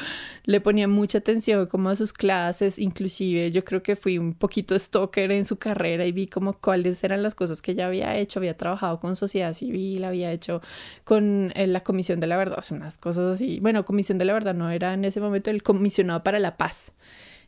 le 0.44 0.60
ponía 0.60 0.88
mucha 0.88 1.18
atención 1.18 1.66
como 1.66 1.88
a 1.88 1.96
sus 1.96 2.12
clases, 2.12 2.78
inclusive 2.78 3.50
yo 3.50 3.64
creo 3.64 3.82
que 3.82 3.96
fui 3.96 4.18
un 4.18 4.34
poquito 4.34 4.78
stalker 4.78 5.32
en 5.32 5.44
su 5.44 5.56
carrera 5.56 6.06
y 6.06 6.12
vi 6.12 6.26
como 6.26 6.52
cuáles 6.52 7.02
eran 7.04 7.22
las 7.22 7.34
cosas 7.34 7.62
que 7.62 7.72
ella 7.72 7.86
había 7.86 8.16
hecho, 8.16 8.38
había 8.38 8.56
trabajado 8.56 9.00
con 9.00 9.16
sociedad 9.16 9.52
civil, 9.54 10.04
había 10.04 10.32
hecho 10.32 10.60
con 11.04 11.52
eh, 11.54 11.66
la 11.66 11.80
Comisión 11.80 12.20
de 12.20 12.26
la 12.26 12.36
Verdad, 12.36 12.58
o 12.58 12.74
unas 12.74 12.98
cosas 12.98 13.36
así. 13.36 13.60
Bueno, 13.60 13.84
Comisión 13.84 14.18
de 14.18 14.24
la 14.24 14.32
Verdad 14.32 14.54
no 14.54 14.70
era 14.70 14.94
en 14.94 15.04
ese 15.04 15.20
momento 15.20 15.50
el 15.50 15.62
comisionado 15.62 16.22
para 16.22 16.38
la 16.38 16.56
paz, 16.56 16.92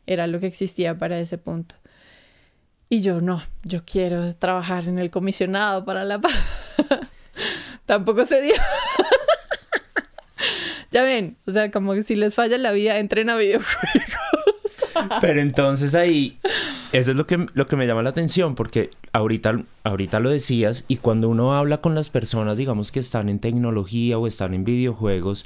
era 0.05 0.27
lo 0.27 0.39
que 0.39 0.47
existía 0.47 0.97
para 0.97 1.19
ese 1.19 1.37
punto. 1.37 1.75
Y 2.89 3.01
yo 3.01 3.19
no, 3.19 3.41
yo 3.63 3.83
quiero 3.85 4.33
trabajar 4.35 4.87
en 4.87 4.97
el 4.97 5.11
comisionado 5.11 5.83
para 5.83 6.05
la 6.05 6.21
paz. 6.21 6.33
Tampoco 7.85 8.25
se 8.25 8.41
dio. 8.41 8.55
Ya 10.97 11.03
ven, 11.03 11.37
o 11.45 11.51
sea, 11.51 11.69
como 11.69 11.93
que 11.93 12.01
si 12.01 12.15
les 12.15 12.33
falla 12.33 12.57
la 12.57 12.71
vida, 12.71 12.97
entren 12.97 13.29
a 13.29 13.35
videojuegos. 13.35 14.01
Pero 15.21 15.41
entonces 15.41 15.93
ahí, 15.93 16.39
eso 16.91 17.11
es 17.11 17.17
lo 17.17 17.27
que, 17.27 17.45
lo 17.53 17.67
que 17.67 17.75
me 17.75 17.85
llama 17.85 18.01
la 18.01 18.09
atención, 18.09 18.55
porque 18.55 18.89
ahorita, 19.13 19.63
ahorita 19.83 20.19
lo 20.19 20.31
decías, 20.31 20.85
y 20.87 20.95
cuando 20.95 21.29
uno 21.29 21.53
habla 21.53 21.81
con 21.81 21.93
las 21.93 22.09
personas, 22.09 22.57
digamos 22.57 22.91
que 22.91 22.99
están 22.99 23.29
en 23.29 23.37
tecnología 23.37 24.17
o 24.17 24.25
están 24.25 24.55
en 24.55 24.63
videojuegos, 24.63 25.45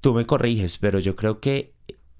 tú 0.00 0.14
me 0.14 0.26
corriges, 0.26 0.78
pero 0.78 1.00
yo 1.00 1.16
creo 1.16 1.40
que 1.40 1.73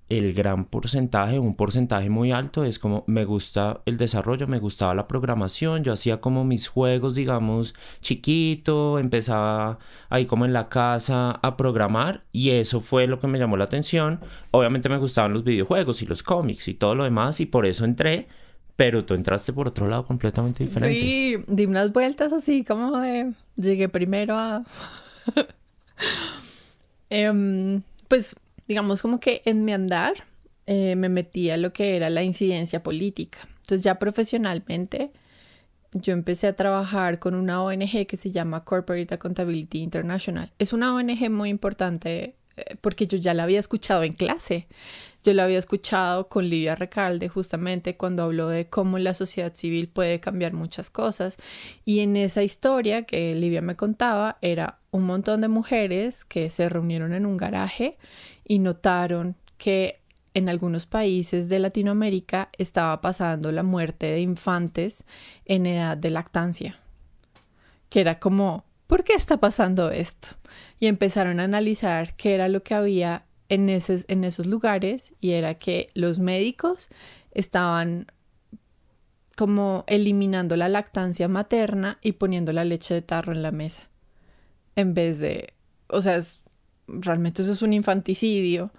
el 0.09 0.35
gran 0.35 0.67
porcentaje, 0.67 1.39
un 1.39 1.57
porcentaje 1.57 2.11
muy 2.11 2.31
alto, 2.31 2.65
es 2.65 2.79
como 2.79 3.05
me 3.07 3.25
gusta 3.25 3.81
el 3.87 3.97
desarrollo, 3.97 4.47
me 4.47 4.59
gustaba 4.59 4.95
la 4.95 5.09
programación, 5.09 5.83
yo 5.83 5.93
hacía 5.93 6.21
como 6.21 6.45
mis 6.45 6.69
juegos, 6.69 7.15
digamos, 7.15 7.75
chiquito, 8.01 8.99
empezaba 8.99 9.79
ahí 10.11 10.27
como 10.27 10.45
en 10.45 10.53
la 10.53 10.69
casa 10.69 11.31
a 11.31 11.57
programar 11.57 12.25
y 12.33 12.51
eso 12.51 12.81
fue 12.81 13.07
lo 13.07 13.19
que 13.19 13.29
me 13.29 13.39
llamó 13.39 13.57
la 13.57 13.65
atención. 13.65 14.21
Obviamente 14.51 14.89
me 14.89 14.99
gustaban 14.99 15.33
los 15.33 15.43
videojuegos 15.43 16.03
y 16.03 16.07
los 16.07 16.23
cómics 16.23 16.69
y 16.69 16.75
todo 16.75 16.95
lo 16.95 17.05
demás 17.05 17.41
y 17.41 17.47
por 17.47 17.65
eso 17.65 17.87
entré, 17.87 18.29
pero 18.77 19.05
tú 19.07 19.15
entraste 19.15 19.55
por 19.55 19.69
otro 19.69 19.89
lado 19.89 20.05
completamente 20.05 20.65
diferente. 20.65 21.01
Sí, 21.01 21.37
di 21.49 21.65
unas 21.65 21.93
vueltas 21.93 22.33
así 22.33 22.63
como 22.63 22.99
de 22.99 23.33
llegué 23.57 23.89
primero 23.89 24.37
a... 24.37 24.65
Em, 27.11 27.83
pues 28.09 28.35
digamos 28.67 29.03
como 29.03 29.21
que 29.21 29.43
en 29.45 29.65
mi 29.65 29.73
andar 29.73 30.15
eh, 30.67 30.97
me 30.97 31.09
metí 31.09 31.51
a 31.51 31.57
lo 31.57 31.73
que 31.73 31.97
era 31.97 32.11
la 32.11 32.23
incidencia 32.23 32.83
política. 32.83 33.41
Entonces 33.57 33.83
ya 33.83 33.99
profesionalmente 33.99 35.13
yo 35.93 36.13
empecé 36.13 36.49
a 36.49 36.57
trabajar 36.57 37.19
con 37.19 37.35
una 37.35 37.63
ONG 37.63 38.07
que 38.07 38.17
se 38.17 38.31
llama 38.31 38.65
Corporate 38.65 39.15
Accountability 39.15 39.79
International. 39.79 40.53
Es 40.59 40.73
una 40.73 40.95
ONG 40.95 41.31
muy 41.31 41.51
importante 41.51 42.37
eh, 42.57 42.77
porque 42.81 43.07
yo 43.07 43.19
ya 43.19 43.35
la 43.35 43.45
había 43.45 43.61
escuchado 43.61 44.03
en 44.03 44.13
clase. 44.13 44.67
Yo 45.23 45.33
la 45.33 45.45
había 45.45 45.59
escuchado 45.59 46.29
con 46.29 46.49
Livia 46.49 46.75
Recalde 46.75 47.29
justamente 47.29 47.97
cuando 47.97 48.25
habló 48.25 48.49
de 48.49 48.69
cómo 48.69 48.99
la 48.99 49.15
sociedad 49.15 49.55
civil 49.55 49.89
puede 49.89 50.21
cambiar 50.21 50.53
muchas 50.53 50.91
cosas. 50.91 51.39
Y 51.85 52.01
en 52.01 52.17
esa 52.17 52.43
historia 52.43 53.05
que 53.05 53.35
Livia 53.35 53.63
me 53.63 53.77
contaba 53.77 54.37
era 54.43 54.81
un 54.91 55.05
montón 55.05 55.41
de 55.41 55.49
mujeres 55.49 56.25
que 56.25 56.51
se 56.51 56.69
reunieron 56.69 57.15
en 57.15 57.25
un 57.25 57.37
garaje 57.37 57.97
y 58.45 58.59
notaron 58.59 59.37
que 59.57 60.01
en 60.35 60.49
algunos 60.49 60.87
países 60.87 61.49
de 61.49 61.61
Latinoamérica 61.61 62.51
estaba 62.59 63.01
pasando 63.01 63.53
la 63.53 63.63
muerte 63.63 64.07
de 64.07 64.21
infantes 64.21 65.05
en 65.45 65.67
edad 65.67 65.97
de 65.97 66.11
lactancia, 66.11 66.79
que 67.89 68.01
era 68.01 68.19
como, 68.19 68.65
¿por 68.89 69.05
qué 69.05 69.15
está 69.15 69.39
pasando 69.39 69.91
esto? 69.91 70.29
Y 70.81 70.89
empezaron 70.89 71.39
a 71.39 71.45
analizar 71.45 72.17
qué 72.17 72.35
era 72.35 72.49
lo 72.49 72.63
que 72.65 72.75
había 72.75 73.27
en, 73.49 73.69
en 73.69 74.25
esos 74.25 74.47
lugares 74.47 75.15
y 75.21 75.33
era 75.33 75.55
que 75.55 75.89
los 75.95 76.19
médicos 76.19 76.89
estaban 77.31 78.07
como 79.37 79.85
eliminando 79.87 80.57
la 80.57 80.69
lactancia 80.69 81.29
materna 81.29 81.99
y 82.03 82.13
poniendo 82.13 82.53
la 82.53 82.65
leche 82.65 82.95
de 82.95 83.03
tarro 83.03 83.33
en 83.33 83.43
la 83.43 83.53
mesa. 83.53 83.89
En 84.77 84.95
vez 84.95 85.21
de, 85.21 85.55
o 85.89 86.01
sea, 86.01 86.19
realmente 86.87 87.43
eso 87.43 87.53
es 87.53 87.63
un 87.63 87.73
infanticidio 87.73 88.73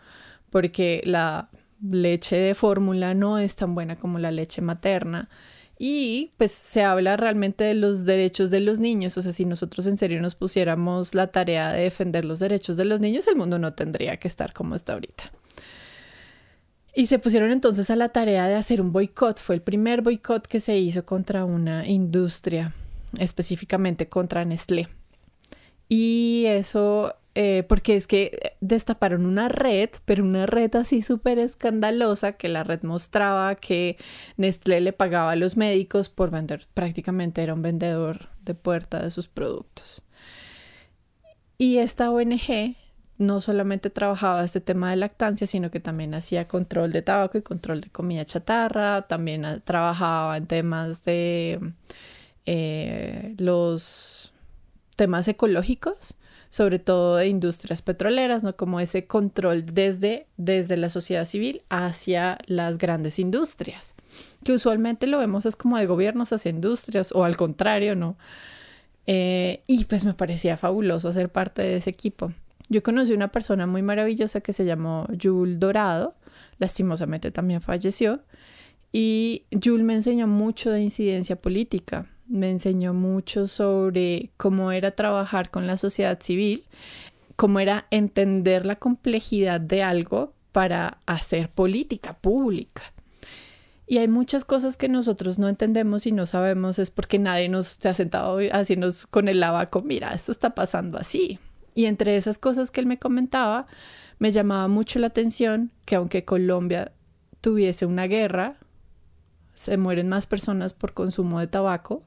porque 0.49 1.01
la 1.05 1.49
leche 1.81 2.37
de 2.37 2.55
fórmula 2.55 3.13
no 3.13 3.37
es 3.37 3.55
tan 3.55 3.75
buena 3.75 3.95
como 3.95 4.19
la 4.19 4.31
leche 4.31 4.61
materna. 4.61 5.29
Y 5.77 6.31
pues 6.37 6.51
se 6.51 6.83
habla 6.83 7.17
realmente 7.17 7.65
de 7.65 7.73
los 7.73 8.05
derechos 8.05 8.49
de 8.49 8.61
los 8.61 8.79
niños, 8.79 9.17
o 9.17 9.21
sea, 9.21 9.33
si 9.33 9.43
nosotros 9.43 9.87
en 9.87 9.97
serio 9.97 10.21
nos 10.21 10.33
pusiéramos 10.33 11.13
la 11.13 11.27
tarea 11.27 11.73
de 11.73 11.83
defender 11.83 12.23
los 12.23 12.39
derechos 12.39 12.77
de 12.77 12.85
los 12.85 13.01
niños, 13.01 13.27
el 13.27 13.35
mundo 13.35 13.59
no 13.59 13.73
tendría 13.73 14.17
que 14.17 14.29
estar 14.29 14.53
como 14.53 14.75
está 14.75 14.93
ahorita. 14.93 15.33
Y 16.95 17.07
se 17.07 17.19
pusieron 17.19 17.51
entonces 17.51 17.89
a 17.89 17.97
la 17.97 18.07
tarea 18.07 18.47
de 18.47 18.55
hacer 18.55 18.79
un 18.79 18.93
boicot, 18.93 19.37
fue 19.37 19.55
el 19.55 19.61
primer 19.61 20.01
boicot 20.01 20.47
que 20.47 20.61
se 20.61 20.77
hizo 20.77 21.05
contra 21.05 21.43
una 21.43 21.85
industria, 21.85 22.73
específicamente 23.19 24.07
contra 24.07 24.45
Nestlé. 24.45 24.87
Y 25.89 26.45
eso 26.47 27.13
eh, 27.37 27.63
porque 27.67 27.97
es 27.97 28.07
que 28.07 28.55
destaparon 28.61 29.25
una 29.25 29.49
red, 29.49 29.89
pero 30.05 30.23
una 30.23 30.45
red 30.45 30.73
así 30.75 31.01
súper 31.01 31.37
escandalosa, 31.37 32.31
que 32.31 32.47
la 32.47 32.63
red 32.63 32.83
mostraba 32.83 33.55
que 33.55 33.97
Nestlé 34.37 34.79
le 34.79 34.93
pagaba 34.93 35.31
a 35.31 35.35
los 35.35 35.57
médicos 35.57 36.07
por 36.07 36.31
vender, 36.31 36.65
prácticamente 36.73 37.43
era 37.43 37.53
un 37.53 37.61
vendedor 37.61 38.29
de 38.45 38.55
puerta 38.55 39.03
de 39.03 39.11
sus 39.11 39.27
productos. 39.27 40.03
Y 41.57 41.79
esta 41.79 42.09
ONG 42.09 42.77
no 43.17 43.41
solamente 43.41 43.89
trabajaba 43.89 44.45
este 44.45 44.61
tema 44.61 44.91
de 44.91 44.95
lactancia, 44.95 45.45
sino 45.45 45.71
que 45.71 45.81
también 45.81 46.13
hacía 46.13 46.45
control 46.45 46.93
de 46.93 47.01
tabaco 47.01 47.37
y 47.37 47.41
control 47.41 47.81
de 47.81 47.89
comida 47.89 48.23
chatarra, 48.23 49.07
también 49.07 49.43
ah, 49.43 49.59
trabajaba 49.59 50.37
en 50.37 50.47
temas 50.47 51.03
de 51.03 51.59
eh, 52.45 53.35
los 53.39 54.31
temas 54.95 55.27
ecológicos 55.27 56.15
sobre 56.55 56.79
todo 56.79 57.17
de 57.17 57.27
industrias 57.27 57.81
petroleras, 57.81 58.45
¿no? 58.45 58.55
Como 58.55 58.79
ese 58.79 59.07
control 59.07 59.65
desde, 59.65 60.25
desde 60.37 60.77
la 60.77 60.87
sociedad 60.89 61.25
civil 61.25 61.63
hacia 61.67 62.37
las 62.45 62.77
grandes 62.77 63.19
industrias, 63.19 63.93
que 64.45 64.53
usualmente 64.53 65.05
lo 65.05 65.19
vemos 65.19 65.45
es 65.45 65.57
como 65.57 65.77
de 65.77 65.85
gobiernos 65.85 66.31
hacia 66.31 66.51
industrias 66.51 67.11
o 67.11 67.25
al 67.25 67.35
contrario, 67.35 67.95
¿no? 67.95 68.15
Eh, 69.05 69.63
y 69.67 69.83
pues 69.83 70.05
me 70.05 70.13
parecía 70.13 70.55
fabuloso 70.55 71.11
ser 71.11 71.27
parte 71.27 71.61
de 71.61 71.75
ese 71.75 71.89
equipo. 71.89 72.31
Yo 72.69 72.81
conocí 72.81 73.11
una 73.11 73.33
persona 73.33 73.67
muy 73.67 73.81
maravillosa 73.81 74.39
que 74.39 74.53
se 74.53 74.63
llamó 74.63 75.07
Jules 75.21 75.59
Dorado, 75.59 76.15
lastimosamente 76.57 77.31
también 77.31 77.59
falleció, 77.59 78.21
y 78.93 79.43
Jules 79.61 79.83
me 79.83 79.95
enseñó 79.95 80.25
mucho 80.25 80.71
de 80.71 80.79
incidencia 80.79 81.35
política 81.35 82.07
me 82.27 82.49
enseñó 82.49 82.93
mucho 82.93 83.47
sobre 83.47 84.31
cómo 84.37 84.71
era 84.71 84.91
trabajar 84.91 85.51
con 85.51 85.67
la 85.67 85.77
sociedad 85.77 86.19
civil, 86.19 86.63
cómo 87.35 87.59
era 87.59 87.85
entender 87.91 88.65
la 88.65 88.77
complejidad 88.77 89.61
de 89.61 89.83
algo 89.83 90.33
para 90.51 90.99
hacer 91.05 91.49
política 91.49 92.13
pública. 92.13 92.81
Y 93.87 93.99
hay 93.99 94.07
muchas 94.07 94.45
cosas 94.45 94.77
que 94.77 94.89
nosotros 94.89 95.37
no 95.37 95.47
entendemos 95.47 96.07
y 96.07 96.11
no 96.11 96.25
sabemos 96.25 96.79
es 96.79 96.89
porque 96.89 97.19
nadie 97.19 97.49
nos 97.49 97.85
ha 97.85 97.93
sentado 97.93 98.39
haciéndonos 98.51 99.05
con 99.05 99.27
el 99.27 99.39
lavaco, 99.39 99.83
mira, 99.83 100.13
esto 100.13 100.31
está 100.31 100.55
pasando 100.55 100.97
así. 100.97 101.39
Y 101.75 101.85
entre 101.85 102.15
esas 102.15 102.39
cosas 102.39 102.71
que 102.71 102.79
él 102.79 102.87
me 102.87 102.97
comentaba, 102.97 103.67
me 104.17 104.31
llamaba 104.31 104.67
mucho 104.67 104.97
la 104.97 105.07
atención 105.07 105.71
que 105.85 105.95
aunque 105.95 106.25
Colombia 106.25 106.93
tuviese 107.41 107.85
una 107.85 108.07
guerra, 108.07 108.55
se 109.53 109.77
mueren 109.77 110.09
más 110.09 110.25
personas 110.25 110.73
por 110.73 110.93
consumo 110.93 111.39
de 111.39 111.47
tabaco 111.47 112.01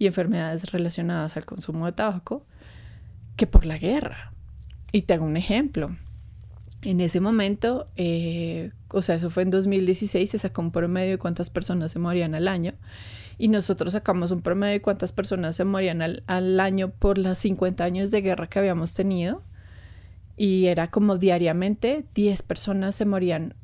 y 0.00 0.06
enfermedades 0.06 0.72
relacionadas 0.72 1.36
al 1.36 1.44
consumo 1.44 1.84
de 1.84 1.92
tabaco 1.92 2.46
que 3.36 3.46
por 3.46 3.66
la 3.66 3.76
guerra. 3.76 4.32
Y 4.92 5.02
te 5.02 5.12
hago 5.12 5.26
un 5.26 5.36
ejemplo. 5.36 5.94
En 6.80 7.02
ese 7.02 7.20
momento, 7.20 7.86
eh, 7.96 8.72
o 8.88 9.02
sea, 9.02 9.16
eso 9.16 9.28
fue 9.28 9.42
en 9.42 9.50
2016, 9.50 10.30
se 10.30 10.38
sacó 10.38 10.62
un 10.62 10.72
promedio 10.72 11.10
de 11.10 11.18
cuántas 11.18 11.50
personas 11.50 11.92
se 11.92 11.98
morían 11.98 12.34
al 12.34 12.48
año. 12.48 12.72
Y 13.36 13.48
nosotros 13.48 13.92
sacamos 13.92 14.30
un 14.30 14.40
promedio 14.40 14.72
de 14.72 14.80
cuántas 14.80 15.12
personas 15.12 15.54
se 15.54 15.64
morían 15.64 16.00
al, 16.00 16.24
al 16.26 16.58
año 16.60 16.88
por 16.88 17.18
los 17.18 17.36
50 17.36 17.84
años 17.84 18.10
de 18.10 18.22
guerra 18.22 18.46
que 18.46 18.58
habíamos 18.58 18.94
tenido. 18.94 19.42
Y 20.38 20.66
era 20.66 20.90
como 20.90 21.18
diariamente 21.18 22.06
10 22.14 22.42
personas 22.44 22.94
se 22.94 23.04
morían 23.04 23.54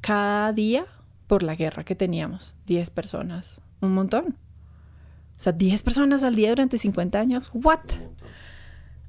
cada 0.00 0.54
día 0.54 0.86
por 1.26 1.42
la 1.42 1.54
guerra 1.54 1.84
que 1.84 1.94
teníamos. 1.94 2.54
10 2.64 2.88
personas. 2.88 3.60
Un 3.82 3.92
montón. 3.92 4.38
O 5.42 5.44
sea, 5.44 5.52
10 5.52 5.82
personas 5.82 6.22
al 6.22 6.36
día 6.36 6.50
durante 6.50 6.78
50 6.78 7.18
años. 7.18 7.50
¿What? 7.52 7.80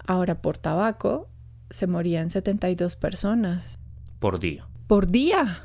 Ahora 0.04 0.42
por 0.42 0.58
tabaco 0.58 1.30
se 1.70 1.86
morían 1.86 2.32
72 2.32 2.96
personas. 2.96 3.78
Por 4.18 4.40
día. 4.40 4.66
Por 4.88 5.12
día. 5.12 5.62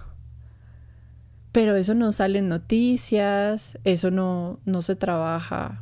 Pero 1.52 1.74
eso 1.74 1.94
no 1.94 2.12
sale 2.12 2.40
en 2.40 2.50
noticias, 2.50 3.78
eso 3.84 4.10
no, 4.10 4.60
no 4.66 4.82
se 4.82 4.94
trabaja 4.94 5.80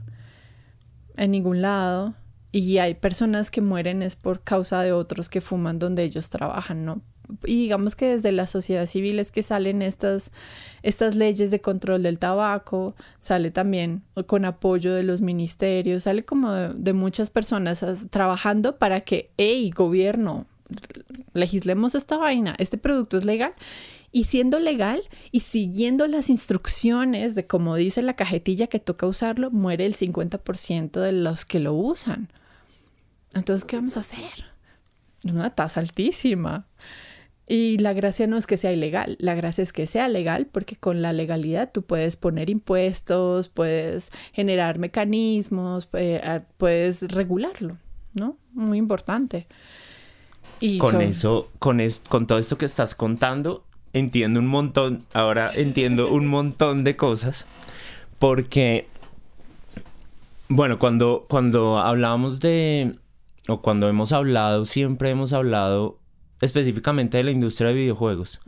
en 1.16 1.32
ningún 1.32 1.62
lado. 1.62 2.14
Y 2.56 2.78
hay 2.78 2.94
personas 2.94 3.50
que 3.50 3.60
mueren 3.60 4.00
es 4.00 4.16
por 4.16 4.40
causa 4.40 4.80
de 4.80 4.92
otros 4.92 5.28
que 5.28 5.42
fuman 5.42 5.78
donde 5.78 6.04
ellos 6.04 6.30
trabajan, 6.30 6.86
¿no? 6.86 7.02
y 7.44 7.56
digamos 7.56 7.96
que 7.96 8.06
desde 8.06 8.32
la 8.32 8.46
sociedad 8.46 8.86
civil 8.86 9.18
es 9.18 9.30
que 9.30 9.42
salen 9.42 9.82
estas, 9.82 10.30
estas 10.82 11.16
leyes 11.16 11.50
de 11.50 11.60
control 11.60 12.02
del 12.02 12.18
tabaco, 12.18 12.94
sale 13.18 13.50
también 13.50 14.04
con 14.26 14.46
apoyo 14.46 14.94
de 14.94 15.02
los 15.02 15.20
ministerios, 15.20 16.04
sale 16.04 16.24
como 16.24 16.52
de, 16.52 16.92
muchas 16.92 17.28
personas 17.28 17.84
trabajando 18.08 18.78
para 18.78 19.00
que, 19.02 19.32
hey, 19.36 19.70
gobierno, 19.74 20.46
legislemos 21.34 21.94
esta 21.94 22.16
vaina, 22.16 22.54
este 22.58 22.78
producto 22.78 23.18
es 23.18 23.24
legal. 23.24 23.52
Y 24.12 24.24
siendo 24.24 24.60
legal 24.60 25.02
y 25.30 25.40
siguiendo 25.40 26.06
las 26.06 26.30
instrucciones 26.30 27.34
de 27.34 27.46
como 27.46 27.76
dice 27.76 28.00
la 28.00 28.16
cajetilla 28.16 28.66
que 28.66 28.78
toca 28.78 29.06
usarlo, 29.06 29.50
muere 29.50 29.84
el 29.84 29.94
50% 29.94 31.00
de 31.00 31.12
los 31.12 31.44
que 31.44 31.60
lo 31.60 31.74
usan. 31.74 32.30
Entonces, 33.36 33.64
¿qué 33.64 33.76
vamos 33.76 33.96
a 33.96 34.00
hacer? 34.00 34.44
Una 35.24 35.50
tasa 35.50 35.80
altísima. 35.80 36.66
Y 37.48 37.78
la 37.78 37.92
gracia 37.92 38.26
no 38.26 38.36
es 38.36 38.46
que 38.46 38.56
sea 38.56 38.72
ilegal, 38.72 39.16
la 39.20 39.36
gracia 39.36 39.62
es 39.62 39.72
que 39.72 39.86
sea 39.86 40.08
legal 40.08 40.48
porque 40.50 40.74
con 40.74 41.00
la 41.00 41.12
legalidad 41.12 41.70
tú 41.72 41.82
puedes 41.82 42.16
poner 42.16 42.50
impuestos, 42.50 43.48
puedes 43.48 44.10
generar 44.32 44.80
mecanismos, 44.80 45.88
eh, 45.92 46.40
puedes 46.56 47.02
regularlo, 47.02 47.76
¿no? 48.14 48.36
Muy 48.52 48.78
importante. 48.78 49.46
Y 50.58 50.78
con 50.78 51.00
eso, 51.02 51.48
con, 51.60 51.80
con 52.08 52.26
todo 52.26 52.38
esto 52.38 52.58
que 52.58 52.64
estás 52.64 52.96
contando, 52.96 53.64
entiendo 53.92 54.40
un 54.40 54.48
montón, 54.48 55.04
ahora 55.12 55.52
entiendo 55.54 56.10
un 56.10 56.26
montón 56.26 56.82
de 56.82 56.96
cosas 56.96 57.46
porque, 58.18 58.88
bueno, 60.48 60.80
cuando, 60.80 61.26
cuando 61.28 61.78
hablábamos 61.78 62.40
de, 62.40 62.98
o 63.48 63.62
cuando 63.62 63.88
hemos 63.88 64.12
hablado, 64.12 64.64
siempre 64.64 65.10
hemos 65.10 65.32
hablado 65.32 66.00
específicamente 66.40 67.16
de 67.16 67.24
la 67.24 67.30
industria 67.30 67.68
de 67.68 67.74
videojuegos, 67.74 68.40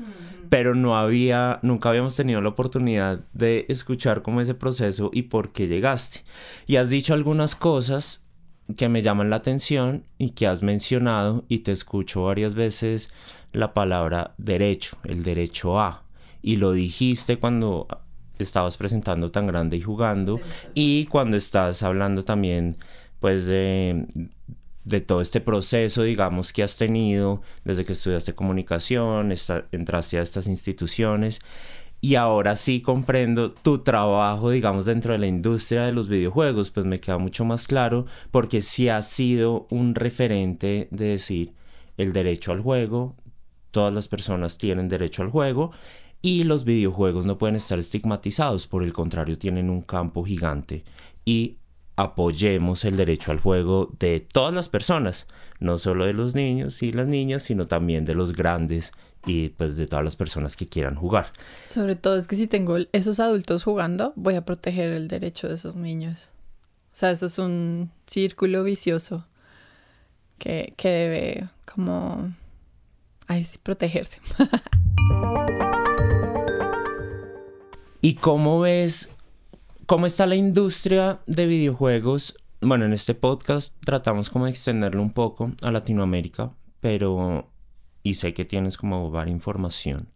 pero 0.48 0.74
no 0.74 0.96
había, 0.96 1.58
nunca 1.62 1.88
habíamos 1.88 2.16
tenido 2.16 2.40
la 2.40 2.50
oportunidad 2.50 3.20
de 3.32 3.66
escuchar 3.68 4.22
cómo 4.22 4.40
ese 4.40 4.54
proceso 4.54 5.10
y 5.12 5.22
por 5.22 5.52
qué 5.52 5.68
llegaste. 5.68 6.22
Y 6.66 6.76
has 6.76 6.90
dicho 6.90 7.14
algunas 7.14 7.54
cosas 7.54 8.22
que 8.76 8.88
me 8.88 9.02
llaman 9.02 9.30
la 9.30 9.36
atención 9.36 10.04
y 10.18 10.30
que 10.30 10.46
has 10.46 10.62
mencionado 10.62 11.44
y 11.48 11.60
te 11.60 11.72
escucho 11.72 12.24
varias 12.24 12.54
veces 12.54 13.10
la 13.52 13.72
palabra 13.72 14.34
derecho, 14.36 14.98
el 15.04 15.22
derecho 15.22 15.80
a. 15.80 16.04
Y 16.42 16.56
lo 16.56 16.72
dijiste 16.72 17.38
cuando 17.38 17.88
estabas 18.38 18.76
presentando 18.76 19.30
tan 19.30 19.46
grande 19.46 19.78
y 19.78 19.82
jugando 19.82 20.38
y 20.74 21.06
cuando 21.06 21.36
estás 21.36 21.82
hablando 21.82 22.24
también 22.24 22.76
pues 23.20 23.46
de, 23.46 24.06
de 24.88 25.00
todo 25.00 25.20
este 25.20 25.40
proceso, 25.40 26.02
digamos, 26.02 26.52
que 26.52 26.62
has 26.62 26.76
tenido 26.76 27.42
desde 27.64 27.84
que 27.84 27.92
estudiaste 27.92 28.34
comunicación, 28.34 29.32
entraste 29.72 30.18
a 30.18 30.22
estas 30.22 30.48
instituciones. 30.48 31.40
Y 32.00 32.14
ahora 32.14 32.54
sí 32.54 32.80
comprendo 32.80 33.52
tu 33.52 33.80
trabajo, 33.80 34.50
digamos, 34.50 34.84
dentro 34.84 35.12
de 35.12 35.18
la 35.18 35.26
industria 35.26 35.84
de 35.84 35.92
los 35.92 36.08
videojuegos, 36.08 36.70
pues 36.70 36.86
me 36.86 37.00
queda 37.00 37.18
mucho 37.18 37.44
más 37.44 37.66
claro 37.66 38.06
porque 38.30 38.62
sí 38.62 38.88
has 38.88 39.08
sido 39.08 39.66
un 39.70 39.94
referente 39.96 40.88
de 40.92 41.06
decir 41.06 41.54
el 41.96 42.12
derecho 42.12 42.52
al 42.52 42.60
juego, 42.60 43.16
todas 43.72 43.92
las 43.92 44.06
personas 44.06 44.58
tienen 44.58 44.88
derecho 44.88 45.22
al 45.22 45.30
juego 45.30 45.72
y 46.22 46.44
los 46.44 46.64
videojuegos 46.64 47.26
no 47.26 47.36
pueden 47.36 47.56
estar 47.56 47.78
estigmatizados, 47.80 48.68
por 48.68 48.84
el 48.84 48.92
contrario, 48.92 49.36
tienen 49.36 49.68
un 49.68 49.82
campo 49.82 50.24
gigante. 50.24 50.84
Y 51.24 51.58
apoyemos 51.98 52.84
el 52.84 52.96
derecho 52.96 53.32
al 53.32 53.40
juego 53.40 53.92
de 53.98 54.20
todas 54.20 54.54
las 54.54 54.68
personas, 54.68 55.26
no 55.58 55.78
solo 55.78 56.06
de 56.06 56.12
los 56.12 56.32
niños 56.32 56.80
y 56.84 56.92
las 56.92 57.08
niñas, 57.08 57.42
sino 57.42 57.66
también 57.66 58.04
de 58.04 58.14
los 58.14 58.34
grandes 58.34 58.92
y 59.26 59.48
pues 59.48 59.76
de 59.76 59.88
todas 59.88 60.04
las 60.04 60.14
personas 60.14 60.54
que 60.54 60.68
quieran 60.68 60.94
jugar. 60.94 61.32
Sobre 61.66 61.96
todo 61.96 62.16
es 62.16 62.28
que 62.28 62.36
si 62.36 62.46
tengo 62.46 62.76
esos 62.92 63.18
adultos 63.18 63.64
jugando, 63.64 64.12
voy 64.14 64.36
a 64.36 64.44
proteger 64.44 64.92
el 64.92 65.08
derecho 65.08 65.48
de 65.48 65.56
esos 65.56 65.74
niños. 65.74 66.30
O 66.92 66.94
sea, 66.94 67.10
eso 67.10 67.26
es 67.26 67.36
un 67.40 67.90
círculo 68.06 68.62
vicioso 68.62 69.26
que, 70.38 70.72
que 70.76 70.88
debe 70.88 71.48
como 71.66 72.32
ay, 73.26 73.42
sí, 73.42 73.58
protegerse. 73.60 74.20
¿Y 78.00 78.14
cómo 78.14 78.60
ves 78.60 79.08
¿Cómo 79.88 80.04
está 80.04 80.26
la 80.26 80.36
industria 80.36 81.22
de 81.26 81.46
videojuegos? 81.46 82.36
Bueno, 82.60 82.84
en 82.84 82.92
este 82.92 83.14
podcast 83.14 83.74
tratamos 83.86 84.28
como 84.28 84.44
de 84.44 84.50
extenderlo 84.50 85.00
un 85.00 85.12
poco 85.12 85.52
a 85.62 85.70
Latinoamérica, 85.70 86.52
pero... 86.80 87.48
Y 88.02 88.12
sé 88.14 88.34
que 88.34 88.44
tienes 88.44 88.76
como 88.76 89.10
varias 89.10 89.30
información. 89.30 90.10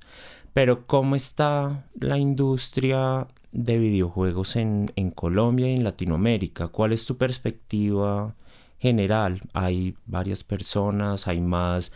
Pero 0.53 0.87
¿cómo 0.87 1.17
está 1.17 1.87
la 1.99 2.19
industria 2.19 3.29
de 3.51 3.79
videojuegos 3.79 4.57
en, 4.57 4.93
en 4.95 5.11
Colombia 5.11 5.71
y 5.71 5.77
en 5.77 5.85
Latinoamérica? 5.85 6.69
¿Cuál 6.69 6.93
es 6.93 7.07
tu 7.07 7.17
perspectiva 7.17 8.37
general? 8.79 9.41
Hay 9.55 9.97
varias 10.05 10.45
personas, 10.45 11.27
hay 11.27 11.41
más 11.41 11.93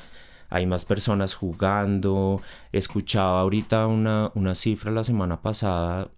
hay 0.49 0.65
más 0.65 0.87
personas 0.87 1.35
jugando. 1.35 2.41
Escuchaba 2.73 3.43
ahorita 3.43 3.87
una, 3.87 4.33
una 4.35 4.55
cifra 4.55 4.91
la 4.93 5.05
semana 5.05 5.43
pasada 5.43 6.09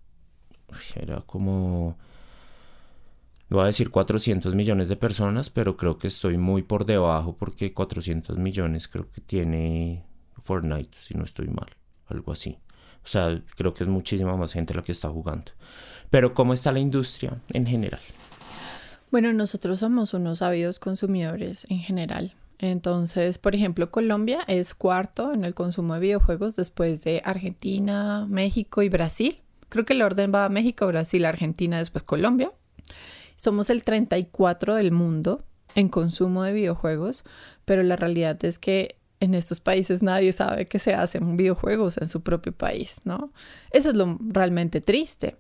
era 0.95 1.21
como, 1.23 1.97
voy 3.49 3.63
a 3.63 3.67
decir 3.67 3.91
400 3.91 4.55
millones 4.55 4.89
de 4.89 4.97
personas, 4.97 5.51
pero 5.51 5.77
creo 5.77 5.99
que 5.99 6.07
estoy 6.07 6.39
muy 6.39 6.63
por 6.63 6.85
debajo 6.85 7.37
porque 7.37 7.73
400 7.73 8.39
millones 8.39 8.89
creo 8.89 9.11
que 9.11 9.21
tiene 9.21 10.05
Fortnite, 10.45 10.97
si 11.03 11.15
no 11.15 11.25
estoy 11.25 11.49
mal, 11.49 11.69
algo 12.07 12.33
así. 12.33 12.59
O 13.05 13.09
sea, 13.09 13.43
creo 13.57 13.73
que 13.73 13.85
es 13.85 13.89
muchísima 13.89 14.37
más 14.37 14.53
gente 14.53 14.75
la 14.75 14.83
que 14.83 14.93
está 14.93 15.09
jugando. 15.09 15.53
Pero 16.11 16.35
¿cómo 16.35 16.53
está 16.53 16.73
la 16.73 16.79
industria 16.79 17.41
en 17.51 17.67
general? 17.67 18.01
Bueno, 19.11 19.33
nosotros 19.33 19.79
somos 19.79 20.13
unos 20.13 20.43
ávidos 20.43 20.79
consumidores 20.79 21.65
en 21.71 21.79
general. 21.79 22.35
Entonces, 22.59 23.39
por 23.39 23.55
ejemplo, 23.55 23.91
Colombia 23.91 24.41
es 24.49 24.75
cuarto 24.75 25.33
en 25.33 25.45
el 25.45 25.55
consumo 25.55 25.95
de 25.95 26.01
videojuegos 26.01 26.57
después 26.57 27.05
de 27.05 27.23
Argentina, 27.25 28.27
México 28.29 28.83
y 28.83 28.89
Brasil. 28.89 29.39
Creo 29.69 29.85
que 29.85 29.93
el 29.93 30.03
orden 30.03 30.33
va 30.35 30.45
a 30.45 30.49
México, 30.49 30.87
Brasil, 30.87 31.25
Argentina, 31.25 31.79
después 31.79 32.03
Colombia. 32.03 32.53
Somos 33.37 33.71
el 33.71 33.85
34 33.85 34.75
del 34.75 34.93
mundo 34.93 35.45
en 35.75 35.89
consumo 35.89 36.43
de 36.43 36.53
videojuegos, 36.53 37.25
pero 37.65 37.83
la 37.83 37.97
realidad 37.97 38.43
es 38.45 38.59
que 38.59 38.97
en 39.21 39.35
estos 39.35 39.61
países 39.61 40.03
nadie 40.03 40.33
sabe 40.33 40.67
que 40.69 40.79
se 40.79 40.95
hacen 40.95 41.37
videojuegos 41.37 41.99
en 41.99 42.07
su 42.07 42.23
propio 42.23 42.53
país, 42.53 43.01
¿no? 43.05 43.33
Eso 43.71 43.91
es 43.91 43.97
lo 43.97 44.19
realmente 44.21 44.81
triste. 44.81 45.37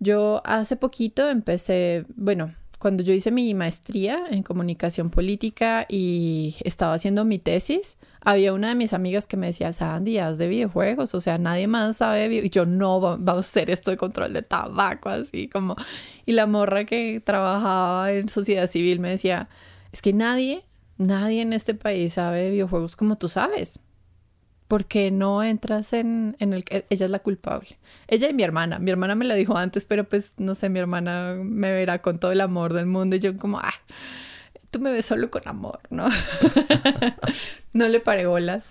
Yo 0.00 0.42
hace 0.44 0.76
poquito 0.76 1.28
empecé, 1.28 2.04
bueno, 2.16 2.52
cuando 2.82 3.04
yo 3.04 3.14
hice 3.14 3.30
mi 3.30 3.54
maestría 3.54 4.24
en 4.28 4.42
comunicación 4.42 5.08
política 5.08 5.86
y 5.88 6.56
estaba 6.64 6.94
haciendo 6.94 7.24
mi 7.24 7.38
tesis, 7.38 7.96
había 8.20 8.52
una 8.52 8.70
de 8.70 8.74
mis 8.74 8.92
amigas 8.92 9.28
que 9.28 9.36
me 9.36 9.46
decía, 9.46 9.72
Sandy, 9.72 10.18
haz 10.18 10.36
de 10.38 10.48
videojuegos, 10.48 11.14
o 11.14 11.20
sea, 11.20 11.38
nadie 11.38 11.68
más 11.68 11.98
sabe, 11.98 12.26
y 12.44 12.50
yo 12.50 12.66
no, 12.66 12.98
vamos 12.98 13.28
a 13.28 13.38
hacer 13.38 13.70
esto 13.70 13.92
de 13.92 13.96
control 13.96 14.32
de 14.32 14.42
tabaco, 14.42 15.10
así 15.10 15.46
como, 15.46 15.76
y 16.26 16.32
la 16.32 16.48
morra 16.48 16.84
que 16.84 17.22
trabajaba 17.24 18.10
en 18.10 18.28
sociedad 18.28 18.66
civil 18.66 18.98
me 18.98 19.10
decía, 19.10 19.48
es 19.92 20.02
que 20.02 20.12
nadie, 20.12 20.64
nadie 20.98 21.40
en 21.40 21.52
este 21.52 21.74
país 21.74 22.14
sabe 22.14 22.42
de 22.42 22.50
videojuegos 22.50 22.96
como 22.96 23.16
tú 23.16 23.28
sabes, 23.28 23.78
porque 24.68 25.10
no 25.10 25.42
entras 25.42 25.92
en, 25.92 26.36
en 26.38 26.52
el 26.52 26.64
ella 26.70 27.04
es 27.06 27.10
la 27.10 27.18
culpable. 27.18 27.78
Ella 28.08 28.28
y 28.30 28.34
mi 28.34 28.42
hermana. 28.42 28.78
Mi 28.78 28.90
hermana 28.90 29.14
me 29.14 29.24
lo 29.24 29.34
dijo 29.34 29.56
antes, 29.56 29.84
pero 29.86 30.04
pues 30.04 30.34
no 30.38 30.54
sé, 30.54 30.68
mi 30.68 30.78
hermana 30.78 31.36
me 31.42 31.72
verá 31.72 32.00
con 32.00 32.18
todo 32.18 32.32
el 32.32 32.40
amor 32.40 32.72
del 32.72 32.86
mundo 32.86 33.16
y 33.16 33.20
yo 33.20 33.36
como, 33.36 33.58
ah, 33.58 33.74
tú 34.70 34.80
me 34.80 34.90
ves 34.90 35.06
solo 35.06 35.30
con 35.30 35.46
amor, 35.46 35.80
¿no? 35.90 36.08
no 37.72 37.88
le 37.88 38.00
paré 38.00 38.26
bolas. 38.26 38.70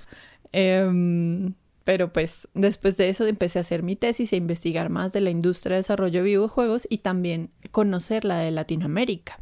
Em, 0.52 1.54
pero 1.84 2.12
pues 2.12 2.48
después 2.54 2.98
de 2.98 3.10
eso 3.10 3.26
empecé 3.26 3.60
a 3.60 3.62
hacer 3.62 3.84
mi 3.84 3.96
tesis 3.96 4.34
e 4.34 4.36
investigar 4.36 4.90
más 4.90 5.14
de 5.14 5.22
la 5.22 5.30
industria 5.30 5.76
de 5.76 5.80
desarrollo 5.80 6.20
de 6.20 6.26
videojuegos 6.26 6.88
y 6.90 7.00
también 7.00 7.52
conocer 7.72 8.26
la 8.26 8.38
de 8.38 8.52
Latinoamérica. 8.52 9.38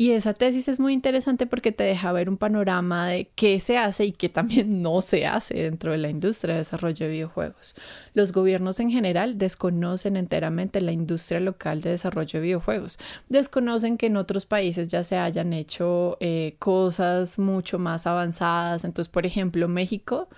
Y 0.00 0.12
esa 0.12 0.32
tesis 0.32 0.68
es 0.68 0.78
muy 0.78 0.92
interesante 0.92 1.48
porque 1.48 1.72
te 1.72 1.82
deja 1.82 2.12
ver 2.12 2.28
un 2.28 2.36
panorama 2.36 3.08
de 3.08 3.32
qué 3.34 3.58
se 3.58 3.78
hace 3.78 4.04
y 4.04 4.12
qué 4.12 4.28
también 4.28 4.80
no 4.80 5.00
se 5.00 5.26
hace 5.26 5.54
dentro 5.54 5.90
de 5.90 5.98
la 5.98 6.08
industria 6.08 6.54
de 6.54 6.60
desarrollo 6.60 7.06
de 7.06 7.10
videojuegos. 7.10 7.74
Los 8.14 8.30
gobiernos 8.30 8.78
en 8.78 8.92
general 8.92 9.38
desconocen 9.38 10.16
enteramente 10.16 10.80
la 10.80 10.92
industria 10.92 11.40
local 11.40 11.80
de 11.80 11.90
desarrollo 11.90 12.38
de 12.38 12.44
videojuegos. 12.44 13.00
Desconocen 13.28 13.98
que 13.98 14.06
en 14.06 14.18
otros 14.18 14.46
países 14.46 14.86
ya 14.86 15.02
se 15.02 15.16
hayan 15.16 15.52
hecho 15.52 16.16
eh, 16.20 16.54
cosas 16.60 17.36
mucho 17.40 17.80
más 17.80 18.06
avanzadas. 18.06 18.84
Entonces, 18.84 19.10
por 19.10 19.26
ejemplo, 19.26 19.66
México 19.66 20.28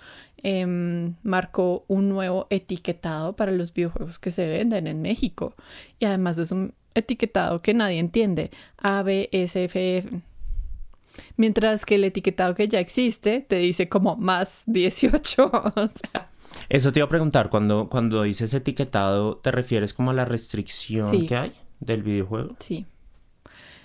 em, 0.43 1.15
marcó 1.23 1.85
un 1.87 2.09
nuevo 2.09 2.47
etiquetado 2.49 3.35
para 3.35 3.51
los 3.51 3.73
videojuegos 3.73 4.19
que 4.19 4.31
se 4.31 4.47
venden 4.47 4.87
en 4.87 5.01
México. 5.01 5.55
Y 5.99 6.05
además 6.05 6.37
es 6.37 6.51
un 6.51 6.73
etiquetado 6.93 7.61
que 7.61 7.73
nadie 7.73 7.99
entiende, 7.99 8.51
A, 8.77 9.03
B, 9.03 9.29
S, 9.31 9.63
F, 9.63 9.97
F. 9.97 10.09
Mientras 11.37 11.85
que 11.85 11.95
el 11.95 12.03
etiquetado 12.03 12.55
que 12.55 12.67
ya 12.67 12.79
existe 12.79 13.41
te 13.41 13.57
dice 13.57 13.89
como 13.89 14.15
más 14.15 14.63
18. 14.67 15.51
Eso 16.69 16.91
te 16.91 16.99
iba 16.99 17.05
a 17.05 17.09
preguntar, 17.09 17.49
cuando, 17.49 17.89
cuando 17.89 18.23
dices 18.23 18.53
etiquetado, 18.53 19.37
¿te 19.37 19.51
refieres 19.51 19.93
como 19.93 20.11
a 20.11 20.13
la 20.13 20.25
restricción 20.25 21.25
que 21.27 21.35
hay 21.35 21.53
del 21.79 22.03
videojuego? 22.03 22.55
Sí. 22.59 22.85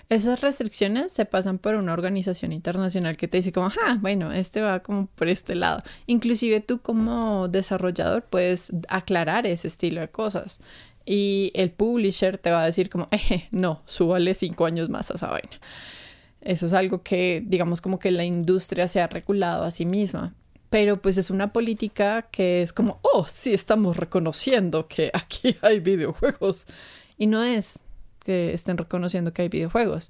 Esas 0.09 0.39
restricciones 0.39 1.11
se 1.11 1.25
pasan 1.25 1.57
por 1.57 1.75
una 1.75 1.91
organización 1.91 2.53
internacional 2.53 3.17
que 3.17 3.27
te 3.27 3.37
dice 3.37 3.51
como, 3.51 3.67
ah, 3.85 3.97
bueno, 3.99 4.31
este 4.31 4.61
va 4.61 4.79
como 4.79 5.07
por 5.07 5.27
este 5.27 5.53
lado. 5.53 5.83
Inclusive 6.05 6.61
tú 6.61 6.79
como 6.81 7.49
desarrollador 7.49 8.23
puedes 8.23 8.71
aclarar 8.87 9.45
ese 9.45 9.67
estilo 9.67 9.99
de 9.99 10.09
cosas 10.09 10.61
y 11.05 11.51
el 11.55 11.71
publisher 11.71 12.37
te 12.37 12.51
va 12.51 12.63
a 12.63 12.65
decir 12.65 12.89
como, 12.89 13.09
eh, 13.11 13.47
no, 13.51 13.81
súbale 13.85 14.33
cinco 14.33 14.65
años 14.65 14.89
más 14.89 15.11
a 15.11 15.15
esa 15.15 15.27
vaina. 15.27 15.59
Eso 16.39 16.67
es 16.67 16.73
algo 16.73 17.03
que, 17.03 17.43
digamos, 17.45 17.81
como 17.81 17.99
que 17.99 18.11
la 18.11 18.23
industria 18.23 18.87
se 18.87 19.01
ha 19.01 19.07
regulado 19.07 19.65
a 19.65 19.71
sí 19.71 19.85
misma. 19.85 20.35
Pero 20.69 21.01
pues 21.01 21.17
es 21.17 21.29
una 21.29 21.51
política 21.51 22.27
que 22.31 22.61
es 22.61 22.71
como, 22.71 22.99
oh, 23.01 23.25
sí, 23.27 23.53
estamos 23.53 23.97
reconociendo 23.97 24.87
que 24.87 25.11
aquí 25.13 25.57
hay 25.61 25.81
videojuegos. 25.81 26.65
Y 27.17 27.27
no 27.27 27.43
es 27.43 27.83
que 28.27 28.53
estén 28.53 28.77
reconociendo 28.77 29.31
que 29.33 29.43
hay 29.43 29.49
videojuegos, 29.49 30.09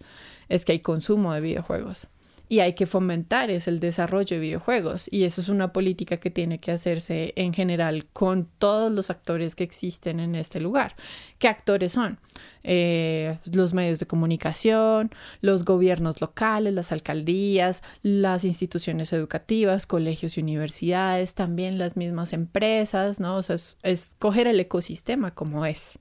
es 0.50 0.66
que 0.66 0.72
hay 0.72 0.80
consumo 0.80 1.34
de 1.34 1.42
videojuegos 1.42 2.10
y 2.50 2.60
hay 2.60 2.74
que 2.74 2.86
fomentar 2.86 3.50
es 3.50 3.68
el 3.68 3.80
desarrollo 3.80 4.36
de 4.36 4.40
videojuegos 4.40 5.10
y 5.12 5.24
eso 5.24 5.42
es 5.42 5.50
una 5.50 5.74
política 5.74 6.18
que 6.18 6.32
tiene 6.32 6.60
que 6.60 6.72
hacerse 6.72 7.34
en 7.36 7.54
general 7.54 8.06
con 8.14 8.48
todos 8.58 8.92
los 8.92 9.10
actores 9.10 9.56
que 9.56 9.64
existen 9.64 10.20
en 10.20 10.36
este 10.36 10.62
lugar. 10.62 10.96
¿Qué 11.40 11.48
actores 11.48 11.92
son? 11.92 12.20
Eh, 12.64 13.38
los 13.52 13.74
medios 13.74 14.00
de 14.00 14.08
comunicación, 14.08 15.12
los 15.42 15.66
gobiernos 15.66 16.22
locales, 16.22 16.74
las 16.74 16.92
alcaldías, 16.92 17.84
las 18.02 18.46
instituciones 18.46 19.12
educativas, 19.12 19.86
colegios 19.86 20.38
y 20.38 20.42
universidades, 20.42 21.34
también 21.34 21.78
las 21.78 21.98
mismas 21.98 22.32
empresas, 22.32 23.20
¿no? 23.20 23.38
O 23.38 23.44
sea, 23.44 23.56
es, 23.56 23.78
es 23.84 24.16
coger 24.20 24.48
el 24.48 24.60
ecosistema 24.60 25.32
como 25.34 25.66
es 25.66 26.00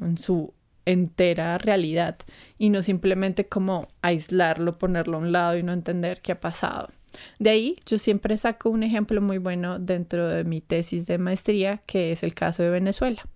en 0.00 0.18
su 0.18 0.52
entera 0.88 1.58
realidad 1.58 2.16
y 2.56 2.70
no 2.70 2.82
simplemente 2.82 3.46
como 3.46 3.86
aislarlo, 4.02 4.78
ponerlo 4.78 5.18
a 5.18 5.20
un 5.20 5.32
lado 5.32 5.58
y 5.58 5.62
no 5.62 5.72
entender 5.72 6.20
qué 6.20 6.32
ha 6.32 6.40
pasado. 6.40 6.88
De 7.38 7.50
ahí 7.50 7.76
yo 7.86 7.98
siempre 7.98 8.36
saco 8.38 8.70
un 8.70 8.82
ejemplo 8.82 9.20
muy 9.20 9.38
bueno 9.38 9.78
dentro 9.78 10.28
de 10.28 10.44
mi 10.44 10.60
tesis 10.60 11.06
de 11.06 11.18
maestría, 11.18 11.82
que 11.86 12.12
es 12.12 12.22
el 12.22 12.34
caso 12.34 12.62
de 12.62 12.70
Venezuela. 12.70 13.26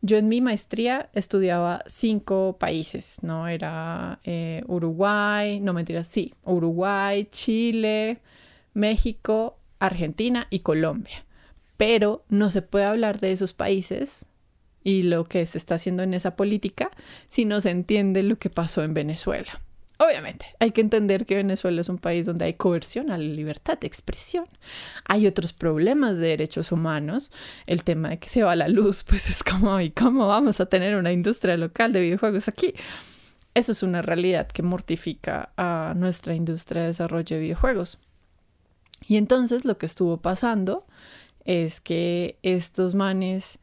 Yo 0.00 0.16
en 0.16 0.28
mi 0.28 0.40
maestría 0.40 1.10
estudiaba 1.12 1.84
cinco 1.86 2.56
países, 2.58 3.18
¿no? 3.22 3.46
Era 3.46 4.18
eh, 4.24 4.64
Uruguay, 4.66 5.60
no 5.60 5.72
mentiras, 5.72 6.08
sí, 6.08 6.34
Uruguay, 6.44 7.28
Chile, 7.30 8.18
México, 8.74 9.58
Argentina 9.78 10.48
y 10.50 10.60
Colombia. 10.60 11.24
Pero 11.76 12.24
no 12.28 12.50
se 12.50 12.62
puede 12.62 12.86
hablar 12.86 13.20
de 13.20 13.30
esos 13.30 13.52
países 13.52 14.26
y 14.84 15.02
lo 15.02 15.24
que 15.24 15.44
se 15.46 15.58
está 15.58 15.76
haciendo 15.76 16.02
en 16.02 16.14
esa 16.14 16.36
política 16.36 16.90
si 17.28 17.44
no 17.44 17.60
se 17.60 17.70
entiende 17.70 18.22
lo 18.22 18.36
que 18.36 18.50
pasó 18.50 18.82
en 18.82 18.94
Venezuela. 18.94 19.60
Obviamente, 19.98 20.46
hay 20.58 20.72
que 20.72 20.80
entender 20.80 21.26
que 21.26 21.36
Venezuela 21.36 21.80
es 21.80 21.88
un 21.88 21.98
país 21.98 22.26
donde 22.26 22.46
hay 22.46 22.54
coerción 22.54 23.12
a 23.12 23.18
la 23.18 23.24
libertad 23.24 23.78
de 23.78 23.86
expresión. 23.86 24.46
Hay 25.04 25.28
otros 25.28 25.52
problemas 25.52 26.18
de 26.18 26.28
derechos 26.28 26.72
humanos. 26.72 27.30
El 27.66 27.84
tema 27.84 28.08
de 28.08 28.18
que 28.18 28.28
se 28.28 28.42
va 28.42 28.56
la 28.56 28.66
luz, 28.66 29.04
pues 29.08 29.28
es 29.28 29.44
como, 29.44 29.80
¿y 29.80 29.90
cómo 29.90 30.26
vamos 30.26 30.60
a 30.60 30.66
tener 30.66 30.96
una 30.96 31.12
industria 31.12 31.56
local 31.56 31.92
de 31.92 32.00
videojuegos 32.00 32.48
aquí? 32.48 32.74
Eso 33.54 33.72
es 33.72 33.82
una 33.84 34.02
realidad 34.02 34.48
que 34.48 34.62
mortifica 34.62 35.52
a 35.56 35.92
nuestra 35.94 36.34
industria 36.34 36.82
de 36.82 36.88
desarrollo 36.88 37.36
de 37.36 37.42
videojuegos. 37.42 38.00
Y 39.06 39.18
entonces 39.18 39.64
lo 39.64 39.78
que 39.78 39.86
estuvo 39.86 40.16
pasando 40.16 40.84
es 41.44 41.80
que 41.80 42.38
estos 42.42 42.94
manes 42.94 43.60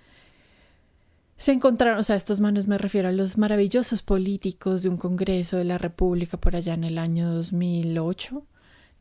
se 1.40 1.54
encontraron, 1.54 2.00
o 2.00 2.04
sea, 2.04 2.18
estos 2.18 2.42
manos 2.42 2.68
me 2.68 2.78
refiero 2.78 3.08
a 3.08 3.14
los 3.14 3.38
maravillosos 3.38 4.04
políticos 4.04 4.84
de 4.84 4.90
un 4.90 4.98
Congreso 4.98 5.56
de 5.56 5.64
la 5.64 5.78
República 5.78 6.36
por 6.36 6.54
allá 6.54 6.74
en 6.74 6.84
el 6.84 6.98
año 6.98 7.34
2008. 7.34 8.44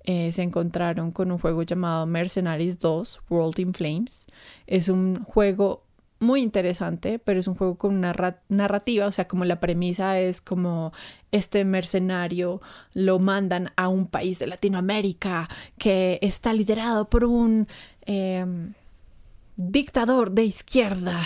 Eh, 0.05 0.31
se 0.31 0.43
encontraron 0.45 1.11
con 1.11 1.33
un 1.33 1.41
juego 1.41 1.65
llamado 1.65 2.07
Mercenaries 2.07 2.79
2, 2.79 3.23
World 3.29 3.59
in 3.59 3.75
Flames. 3.75 4.29
Es 4.69 4.89
un 4.89 5.25
juego 5.25 5.83
muy 6.21 6.41
interesante, 6.41 7.19
pero 7.19 7.41
es 7.41 7.49
un 7.49 7.57
juego 7.57 7.77
con 7.77 7.97
una 7.97 8.15
narrativa, 8.49 9.09
o 9.09 9.13
sea, 9.13 9.27
como 9.27 9.45
la 9.45 9.59
premisa 9.59 10.21
es 10.21 10.41
como 10.41 10.93
este 11.33 11.65
mercenario 11.65 12.63
lo 12.95 13.19
mandan 13.19 13.73
a 13.75 13.89
un 13.89 14.07
país 14.07 14.39
de 14.39 14.47
Latinoamérica 14.47 15.49
que 15.77 16.21
está 16.23 16.53
liderado 16.53 17.11
por 17.11 17.25
un 17.25 17.67
em, 18.03 18.75
dictador 19.57 20.31
de 20.31 20.45
izquierda 20.45 21.21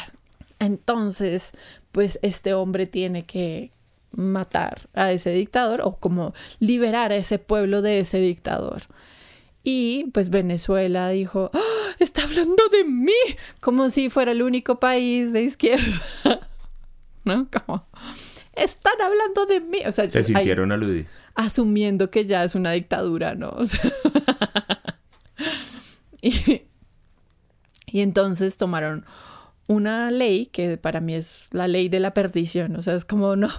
entonces, 0.67 1.53
pues 1.91 2.19
este 2.23 2.55
hombre 2.55 2.87
tiene 2.87 3.25
que 3.25 3.73
matar 4.13 4.89
a 4.95 5.13
ese 5.13 5.31
dictador 5.31 5.81
o 5.83 5.97
como 5.97 6.35
liberar 6.61 7.13
a 7.13 7.17
ese 7.17 7.39
pueblo 7.39 7.83
de 7.83 8.01
ese 8.01 8.19
dictador. 8.19 8.83
Y 9.65 10.07
pues 10.13 10.31
Venezuela 10.31 11.09
dijo, 11.11 11.51
¡Ah! 11.53 11.61
está 11.99 12.23
hablando 12.23 12.69
de 12.71 12.85
mí, 12.85 13.13
como 13.61 13.91
si 13.91 14.11
fuera 14.11 14.33
el 14.33 14.43
único 14.43 14.81
país 14.81 15.33
de 15.33 15.43
izquierda. 15.43 16.01
¿No? 17.25 17.49
Como, 17.51 17.87
están 18.55 19.01
hablando 19.01 19.47
de 19.47 19.61
mí. 19.61 19.79
O 19.87 19.93
sea, 19.93 20.11
se 20.11 20.25
sintieron 20.25 20.73
aludidos. 20.73 21.07
Asumiendo 21.35 22.11
que 22.11 22.27
ya 22.27 22.45
es 22.45 22.55
una 22.55 22.73
dictadura, 22.73 23.35
¿no? 23.35 23.53
y, 26.23 26.63
y 27.87 28.01
entonces 28.01 28.57
tomaron 28.57 29.07
una 29.69 30.11
ley 30.11 30.47
que 30.47 30.77
para 30.77 31.01
mí 31.01 31.15
es 31.15 31.47
la 31.51 31.69
ley 31.69 31.89
de 31.89 32.01
la 32.01 32.15
perdición, 32.15 32.77
o 32.77 32.83
sea, 32.83 32.95
es 32.95 33.05
como 33.05 33.37
no, 33.37 33.51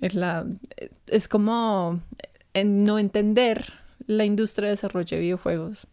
es 0.00 0.14
la, 0.14 0.46
es 1.06 1.28
como 1.28 2.00
en 2.54 2.84
no 2.84 2.98
entender 2.98 3.72
la 4.06 4.24
industria 4.24 4.66
de 4.66 4.72
desarrollo 4.72 5.16
de 5.16 5.22
videojuegos. 5.22 5.86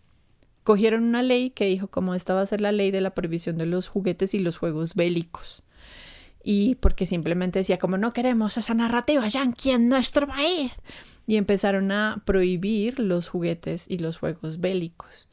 Cogieron 0.63 1.03
una 1.03 1.21
ley 1.21 1.51
que 1.51 1.65
dijo 1.65 1.87
como 1.87 2.15
esta 2.15 2.33
va 2.33 2.41
a 2.41 2.45
ser 2.45 2.61
la 2.61 2.71
ley 2.71 2.89
de 2.89 3.01
la 3.01 3.13
prohibición 3.13 3.55
de 3.55 3.67
los 3.67 3.87
juguetes 3.87 4.33
y 4.33 4.39
los 4.39 4.57
juegos 4.57 4.95
bélicos. 4.95 5.63
Y 6.43 6.75
porque 6.75 7.05
simplemente 7.05 7.59
decía 7.59 7.77
como 7.77 7.97
no 7.97 8.13
queremos 8.13 8.57
esa 8.57 8.73
narrativa 8.73 9.27
yankee 9.27 9.71
en 9.71 9.89
nuestro 9.89 10.27
país. 10.27 10.77
Y 11.27 11.37
empezaron 11.37 11.91
a 11.91 12.23
prohibir 12.25 12.99
los 12.99 13.29
juguetes 13.29 13.85
y 13.89 13.97
los 13.97 14.17
juegos 14.17 14.59
bélicos. 14.59 15.27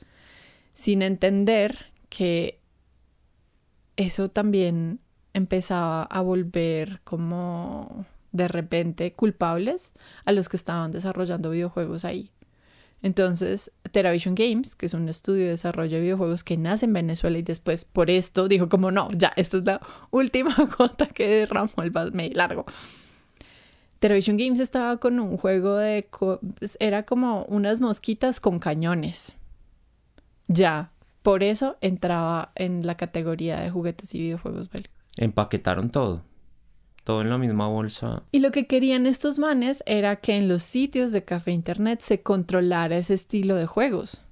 Sin 0.74 1.02
entender 1.02 1.92
que 2.08 2.61
eso 3.96 4.28
también 4.28 5.00
empezaba 5.34 6.04
a 6.04 6.20
volver 6.20 7.00
como 7.04 8.06
de 8.32 8.48
repente 8.48 9.12
culpables 9.12 9.92
a 10.24 10.32
los 10.32 10.48
que 10.48 10.56
estaban 10.56 10.92
desarrollando 10.92 11.50
videojuegos 11.50 12.04
ahí. 12.04 12.30
Entonces, 13.02 13.72
TeraVision 13.90 14.36
Games, 14.36 14.76
que 14.76 14.86
es 14.86 14.94
un 14.94 15.08
estudio 15.08 15.44
de 15.44 15.50
desarrollo 15.50 15.96
de 15.96 16.02
videojuegos 16.02 16.44
que 16.44 16.56
nace 16.56 16.86
en 16.86 16.92
Venezuela 16.92 17.36
y 17.36 17.42
después 17.42 17.84
por 17.84 18.10
esto 18.10 18.46
dijo 18.46 18.68
como 18.68 18.90
no, 18.92 19.08
ya, 19.10 19.32
esta 19.36 19.58
es 19.58 19.64
la 19.64 19.80
última 20.10 20.54
gota 20.78 21.06
que 21.06 21.28
derramó 21.28 21.82
el 21.82 21.90
vaso 21.90 22.12
largo. 22.32 22.64
TeraVision 23.98 24.36
Games 24.36 24.60
estaba 24.60 24.96
con 24.96 25.20
un 25.20 25.36
juego 25.36 25.76
de... 25.76 26.08
Pues, 26.58 26.76
era 26.80 27.04
como 27.04 27.44
unas 27.44 27.80
mosquitas 27.80 28.40
con 28.40 28.58
cañones. 28.58 29.32
Ya, 30.48 30.91
por 31.22 31.42
eso 31.42 31.76
entraba 31.80 32.52
en 32.54 32.86
la 32.86 32.96
categoría 32.96 33.60
de 33.60 33.70
juguetes 33.70 34.14
y 34.14 34.18
videojuegos 34.18 34.70
bélicos. 34.70 34.96
Empaquetaron 35.16 35.90
todo 35.90 36.24
todo 37.04 37.20
en 37.20 37.30
la 37.30 37.38
misma 37.38 37.66
bolsa. 37.66 38.22
Y 38.30 38.38
lo 38.38 38.52
que 38.52 38.68
querían 38.68 39.06
estos 39.06 39.38
manes 39.38 39.82
era 39.86 40.16
que 40.16 40.36
en 40.36 40.48
los 40.48 40.62
sitios 40.62 41.10
de 41.10 41.24
café 41.24 41.50
internet 41.50 42.00
se 42.00 42.22
controlara 42.22 42.96
ese 42.96 43.14
estilo 43.14 43.56
de 43.56 43.66
juegos 43.66 44.22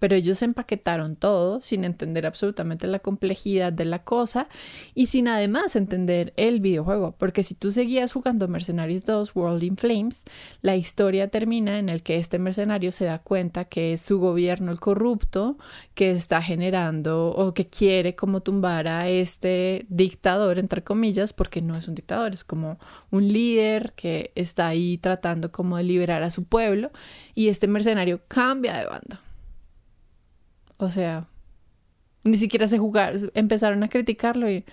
pero 0.00 0.16
ellos 0.16 0.42
empaquetaron 0.42 1.14
todo 1.14 1.60
sin 1.60 1.84
entender 1.84 2.26
absolutamente 2.26 2.88
la 2.88 2.98
complejidad 2.98 3.72
de 3.72 3.84
la 3.84 4.02
cosa 4.02 4.48
y 4.94 5.06
sin 5.06 5.28
además 5.28 5.76
entender 5.76 6.32
el 6.36 6.60
videojuego, 6.60 7.14
porque 7.16 7.44
si 7.44 7.54
tú 7.54 7.70
seguías 7.70 8.12
jugando 8.12 8.48
Mercenaries 8.48 9.04
2 9.04 9.36
World 9.36 9.62
in 9.62 9.76
Flames, 9.76 10.24
la 10.62 10.74
historia 10.74 11.28
termina 11.28 11.78
en 11.78 11.88
el 11.88 12.02
que 12.02 12.16
este 12.16 12.38
mercenario 12.38 12.90
se 12.90 13.04
da 13.04 13.20
cuenta 13.20 13.66
que 13.66 13.92
es 13.92 14.00
su 14.00 14.18
gobierno 14.18 14.72
el 14.72 14.80
corrupto 14.80 15.58
que 15.94 16.10
está 16.10 16.42
generando 16.42 17.28
o 17.28 17.54
que 17.54 17.68
quiere 17.68 18.14
como 18.16 18.40
tumbar 18.40 18.88
a 18.88 19.08
este 19.08 19.86
dictador 19.88 20.58
entre 20.58 20.82
comillas, 20.82 21.32
porque 21.34 21.60
no 21.60 21.76
es 21.76 21.86
un 21.88 21.94
dictador, 21.94 22.32
es 22.32 22.44
como 22.44 22.78
un 23.10 23.28
líder 23.28 23.92
que 23.94 24.32
está 24.34 24.68
ahí 24.68 24.96
tratando 24.96 25.52
como 25.52 25.76
de 25.76 25.84
liberar 25.84 26.22
a 26.22 26.30
su 26.30 26.44
pueblo 26.44 26.90
y 27.34 27.48
este 27.48 27.68
mercenario 27.68 28.22
cambia 28.26 28.78
de 28.78 28.86
banda 28.86 29.20
o 30.80 30.90
sea, 30.90 31.26
ni 32.24 32.36
siquiera 32.36 32.66
sé 32.66 32.78
jugar. 32.78 33.14
Empezaron 33.34 33.82
a 33.82 33.88
criticarlo 33.88 34.50
y 34.50 34.64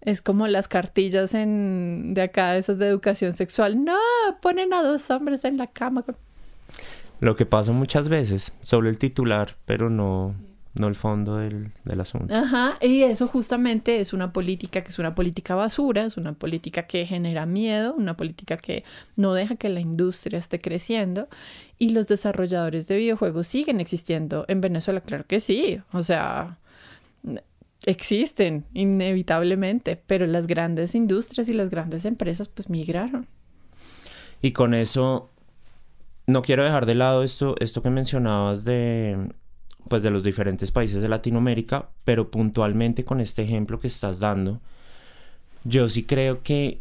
es 0.00 0.20
como 0.20 0.46
las 0.46 0.68
cartillas 0.68 1.34
en, 1.34 2.14
de 2.14 2.22
acá, 2.22 2.56
esas 2.56 2.78
de 2.78 2.88
educación 2.88 3.32
sexual. 3.32 3.84
No, 3.84 3.98
ponen 4.40 4.72
a 4.72 4.82
dos 4.82 5.10
hombres 5.10 5.44
en 5.44 5.58
la 5.58 5.66
cama. 5.66 6.04
Lo 7.20 7.36
que 7.36 7.46
pasa 7.46 7.72
muchas 7.72 8.08
veces, 8.08 8.52
solo 8.62 8.88
el 8.88 8.98
titular, 8.98 9.56
pero 9.64 9.90
no, 9.90 10.34
no 10.74 10.88
el 10.88 10.96
fondo 10.96 11.36
del, 11.36 11.70
del, 11.84 12.00
asunto. 12.00 12.34
Ajá, 12.34 12.76
y 12.80 13.02
eso 13.02 13.28
justamente 13.28 14.00
es 14.00 14.12
una 14.12 14.32
política 14.32 14.82
que 14.82 14.90
es 14.90 14.98
una 14.98 15.14
política 15.14 15.54
basura, 15.54 16.04
es 16.04 16.16
una 16.16 16.32
política 16.32 16.86
que 16.86 17.06
genera 17.06 17.46
miedo, 17.46 17.94
una 17.94 18.16
política 18.16 18.56
que 18.56 18.84
no 19.16 19.34
deja 19.34 19.54
que 19.54 19.68
la 19.68 19.80
industria 19.80 20.38
esté 20.38 20.58
creciendo 20.58 21.28
y 21.78 21.90
los 21.90 22.08
desarrolladores 22.08 22.88
de 22.88 22.96
videojuegos 22.96 23.46
siguen 23.46 23.80
existiendo 23.80 24.44
en 24.48 24.60
Venezuela, 24.60 25.00
claro 25.00 25.24
que 25.26 25.38
sí, 25.38 25.80
o 25.92 26.02
sea, 26.02 26.58
existen 27.86 28.64
inevitablemente, 28.74 30.00
pero 30.06 30.26
las 30.26 30.46
grandes 30.46 30.94
industrias 30.94 31.48
y 31.48 31.52
las 31.52 31.70
grandes 31.70 32.04
empresas 32.04 32.48
pues 32.48 32.68
migraron. 32.68 33.28
Y 34.42 34.52
con 34.52 34.74
eso 34.74 35.30
no 36.26 36.42
quiero 36.42 36.64
dejar 36.64 36.86
de 36.86 36.94
lado 36.94 37.22
esto, 37.22 37.54
esto 37.60 37.80
que 37.82 37.90
mencionabas 37.90 38.64
de 38.64 39.32
pues 39.88 40.02
de 40.02 40.10
los 40.10 40.22
diferentes 40.22 40.70
países 40.70 41.02
de 41.02 41.08
Latinoamérica, 41.08 41.90
pero 42.04 42.30
puntualmente 42.30 43.04
con 43.04 43.20
este 43.20 43.42
ejemplo 43.42 43.78
que 43.80 43.86
estás 43.86 44.18
dando, 44.18 44.60
yo 45.64 45.88
sí 45.88 46.04
creo 46.04 46.42
que 46.42 46.80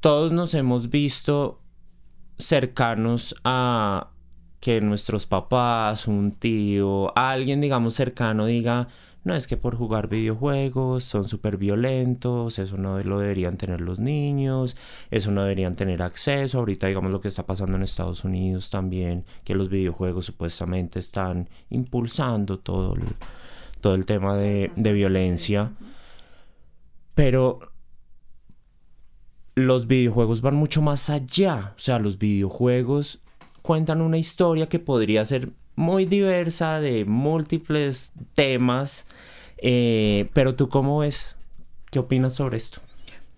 todos 0.00 0.32
nos 0.32 0.54
hemos 0.54 0.90
visto 0.90 1.60
cercanos 2.38 3.34
a 3.44 4.10
que 4.60 4.80
nuestros 4.80 5.26
papás, 5.26 6.08
un 6.08 6.32
tío, 6.32 7.16
alguien 7.16 7.60
digamos 7.60 7.94
cercano 7.94 8.46
diga, 8.46 8.88
no 9.26 9.34
es 9.34 9.48
que 9.48 9.56
por 9.56 9.74
jugar 9.74 10.06
videojuegos 10.08 11.02
son 11.02 11.24
súper 11.24 11.56
violentos, 11.56 12.60
eso 12.60 12.76
no 12.76 13.02
lo 13.02 13.18
deberían 13.18 13.56
tener 13.56 13.80
los 13.80 13.98
niños, 13.98 14.76
eso 15.10 15.32
no 15.32 15.42
deberían 15.42 15.74
tener 15.74 16.00
acceso. 16.00 16.60
Ahorita 16.60 16.86
digamos 16.86 17.10
lo 17.10 17.20
que 17.20 17.26
está 17.26 17.44
pasando 17.44 17.76
en 17.76 17.82
Estados 17.82 18.22
Unidos 18.22 18.70
también, 18.70 19.24
que 19.42 19.56
los 19.56 19.68
videojuegos 19.68 20.26
supuestamente 20.26 21.00
están 21.00 21.48
impulsando 21.70 22.60
todo 22.60 22.94
el, 22.94 23.02
todo 23.80 23.96
el 23.96 24.06
tema 24.06 24.36
de, 24.36 24.70
de 24.76 24.92
violencia. 24.92 25.72
Pero 27.16 27.58
los 29.56 29.88
videojuegos 29.88 30.40
van 30.40 30.54
mucho 30.54 30.82
más 30.82 31.10
allá. 31.10 31.74
O 31.74 31.80
sea, 31.80 31.98
los 31.98 32.18
videojuegos 32.18 33.24
cuentan 33.62 34.02
una 34.02 34.18
historia 34.18 34.68
que 34.68 34.78
podría 34.78 35.26
ser 35.26 35.50
muy 35.76 36.06
diversa, 36.06 36.80
de 36.80 37.04
múltiples 37.04 38.12
temas. 38.34 39.04
Eh, 39.58 40.28
pero 40.32 40.54
tú 40.54 40.68
cómo 40.68 40.98
ves? 40.98 41.36
¿Qué 41.90 41.98
opinas 41.98 42.34
sobre 42.34 42.56
esto? 42.56 42.80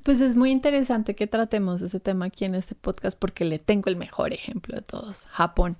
Pues 0.09 0.22
es 0.22 0.37
muy 0.37 0.51
interesante 0.53 1.14
que 1.14 1.27
tratemos 1.27 1.83
ese 1.83 2.01
tema 2.01 2.27
aquí 2.27 2.46
en 2.46 2.55
este 2.55 2.74
podcast 2.74 3.18
porque 3.18 3.44
le 3.44 3.59
tengo 3.59 3.90
el 3.90 3.96
mejor 3.96 4.33
ejemplo 4.33 4.74
de 4.74 4.81
todos, 4.81 5.27
Japón. 5.27 5.77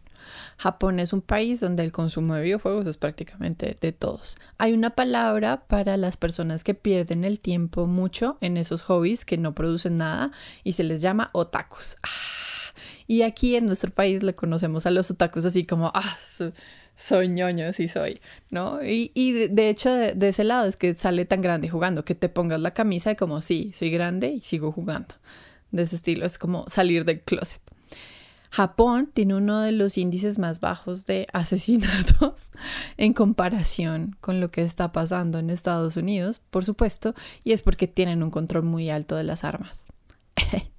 Japón 0.59 1.01
es 1.01 1.15
un 1.15 1.23
país 1.23 1.61
donde 1.61 1.83
el 1.83 1.93
consumo 1.93 2.35
de 2.35 2.43
videojuegos 2.43 2.87
es 2.87 2.99
prácticamente 2.99 3.79
de 3.81 3.93
todos. 3.93 4.37
Hay 4.59 4.75
una 4.75 4.91
palabra 4.91 5.65
para 5.67 5.97
las 5.97 6.19
personas 6.19 6.63
que 6.63 6.75
pierden 6.75 7.25
el 7.25 7.41
tiempo 7.41 7.87
mucho 7.87 8.37
en 8.43 8.59
esos 8.59 8.83
hobbies 8.83 9.25
que 9.25 9.39
no 9.39 9.55
producen 9.55 9.97
nada 9.97 10.31
y 10.63 10.73
se 10.73 10.85
les 10.85 11.01
llama 11.01 11.31
otakus. 11.33 11.97
Ah 12.03 12.58
y 13.09 13.23
aquí 13.23 13.57
en 13.57 13.67
nuestro 13.67 13.91
país 13.91 14.23
le 14.23 14.35
conocemos 14.35 14.85
a 14.85 14.91
los 14.91 15.11
otakus 15.11 15.47
así 15.47 15.65
como, 15.65 15.91
ah, 15.95 16.19
soy 16.95 17.29
ñoño, 17.29 17.73
sí 17.73 17.89
soy, 17.89 18.21
¿no? 18.51 18.81
Y, 18.85 19.33
de, 19.49 19.71
hecho 19.71 19.91
de, 19.91 20.29
ese 20.29 20.45
lado 20.45 20.67
es 20.67 20.77
que 20.77 20.93
sale 20.93 21.25
tan 21.25 21.41
grande 21.41 21.71
jugando, 21.71 22.05
que 22.05 22.15
te 22.15 22.29
pongas 22.29 22.61
la 22.61 22.75
camisa 22.75 23.13
y 23.13 23.17
como, 23.17 23.41
sí, 23.41 23.73
soy 23.73 23.91
grande 23.91 24.29
y 24.29 24.41
sigo 24.43 24.73
jugando. 24.73 25.15
De 25.71 25.83
ese 25.83 25.97
estilo, 25.97 26.27
es 26.27 26.39
como 26.39 26.67
salir 26.69 27.07
del 27.07 27.21
closet. 27.23 27.63
Japón 28.51 29.11
tiene 29.13 29.35
uno 29.35 29.61
de 29.61 29.73
los 29.73 29.97
índices 29.97 30.39
más 30.39 30.61
bajos 30.61 31.07
de 31.07 31.27
asesinatos 31.33 32.51
en 32.99 33.15
comparación 33.15 34.17
con 34.21 34.41
lo 34.41 34.51
que 34.51 34.63
está 34.63 34.93
pasando 34.93 35.39
en 35.39 35.49
Estados 35.49 35.97
Unidos, 35.97 36.43
por 36.51 36.67
supuesto, 36.67 37.15
y 37.43 37.53
es 37.53 37.63
porque 37.63 37.89
tienen 37.89 38.23
un 38.23 38.31
control 38.31 38.65
muy 38.65 38.91
alto 38.91 39.17
de 39.17 39.25
las 39.25 39.45
armas. 39.45 39.87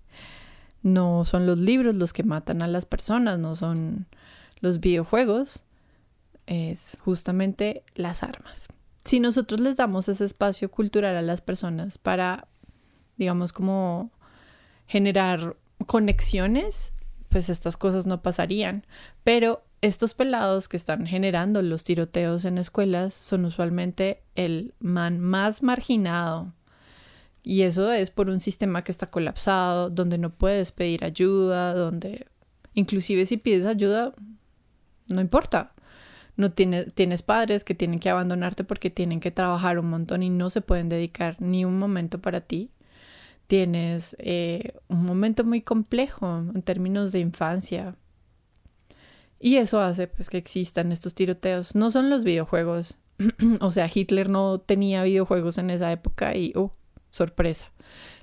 No 0.81 1.25
son 1.25 1.45
los 1.45 1.57
libros 1.57 1.95
los 1.95 2.13
que 2.13 2.23
matan 2.23 2.61
a 2.61 2.67
las 2.67 2.85
personas, 2.85 3.39
no 3.39 3.55
son 3.55 4.07
los 4.61 4.79
videojuegos, 4.79 5.63
es 6.47 6.97
justamente 7.01 7.83
las 7.95 8.23
armas. 8.23 8.67
Si 9.05 9.19
nosotros 9.19 9.59
les 9.59 9.77
damos 9.77 10.09
ese 10.09 10.25
espacio 10.25 10.69
cultural 10.69 11.15
a 11.15 11.21
las 11.21 11.41
personas 11.41 11.97
para, 11.97 12.47
digamos, 13.17 13.53
como 13.53 14.11
generar 14.87 15.55
conexiones, 15.85 16.91
pues 17.29 17.49
estas 17.49 17.77
cosas 17.77 18.05
no 18.05 18.21
pasarían. 18.21 18.85
Pero 19.23 19.63
estos 19.81 20.13
pelados 20.13 20.67
que 20.67 20.77
están 20.77 21.05
generando 21.05 21.61
los 21.61 21.83
tiroteos 21.83 22.45
en 22.45 22.57
escuelas 22.57 23.13
son 23.13 23.45
usualmente 23.45 24.23
el 24.35 24.73
man 24.79 25.19
más 25.19 25.63
marginado 25.63 26.53
y 27.49 27.63
eso 27.63 27.91
es 27.91 28.11
por 28.11 28.29
un 28.29 28.39
sistema 28.39 28.83
que 28.83 28.91
está 28.91 29.07
colapsado, 29.07 29.89
donde 29.89 30.19
no 30.19 30.29
puedes 30.29 30.71
pedir 30.71 31.03
ayuda, 31.03 31.73
donde 31.73 32.27
inclusive 32.75 33.25
si 33.25 33.37
pides 33.37 33.65
ayuda, 33.65 34.11
no 35.07 35.19
importa. 35.19 35.73
No 36.35 36.51
tienes, 36.51 36.93
tienes 36.93 37.23
padres 37.23 37.63
que 37.63 37.73
tienen 37.73 37.97
que 37.97 38.11
abandonarte 38.11 38.63
porque 38.63 38.91
tienen 38.91 39.19
que 39.19 39.31
trabajar 39.31 39.79
un 39.79 39.89
montón 39.89 40.21
y 40.21 40.29
no 40.29 40.51
se 40.51 40.61
pueden 40.61 40.89
dedicar 40.89 41.41
ni 41.41 41.65
un 41.65 41.79
momento 41.79 42.21
para 42.21 42.41
ti. 42.41 42.69
Tienes 43.47 44.15
eh, 44.19 44.73
un 44.87 45.03
momento 45.03 45.43
muy 45.43 45.61
complejo 45.61 46.27
en 46.53 46.61
términos 46.61 47.11
de 47.13 47.19
infancia. 47.21 47.95
Y 49.39 49.55
eso 49.55 49.81
hace 49.81 50.05
pues, 50.05 50.29
que 50.29 50.37
existan 50.37 50.91
estos 50.91 51.15
tiroteos. 51.15 51.73
No 51.73 51.89
son 51.89 52.11
los 52.11 52.23
videojuegos. 52.23 52.99
o 53.59 53.71
sea, 53.71 53.89
Hitler 53.91 54.29
no 54.29 54.59
tenía 54.59 55.01
videojuegos 55.01 55.57
en 55.57 55.71
esa 55.71 55.91
época 55.91 56.35
y 56.35 56.53
uh, 56.55 56.69
sorpresa. 57.11 57.71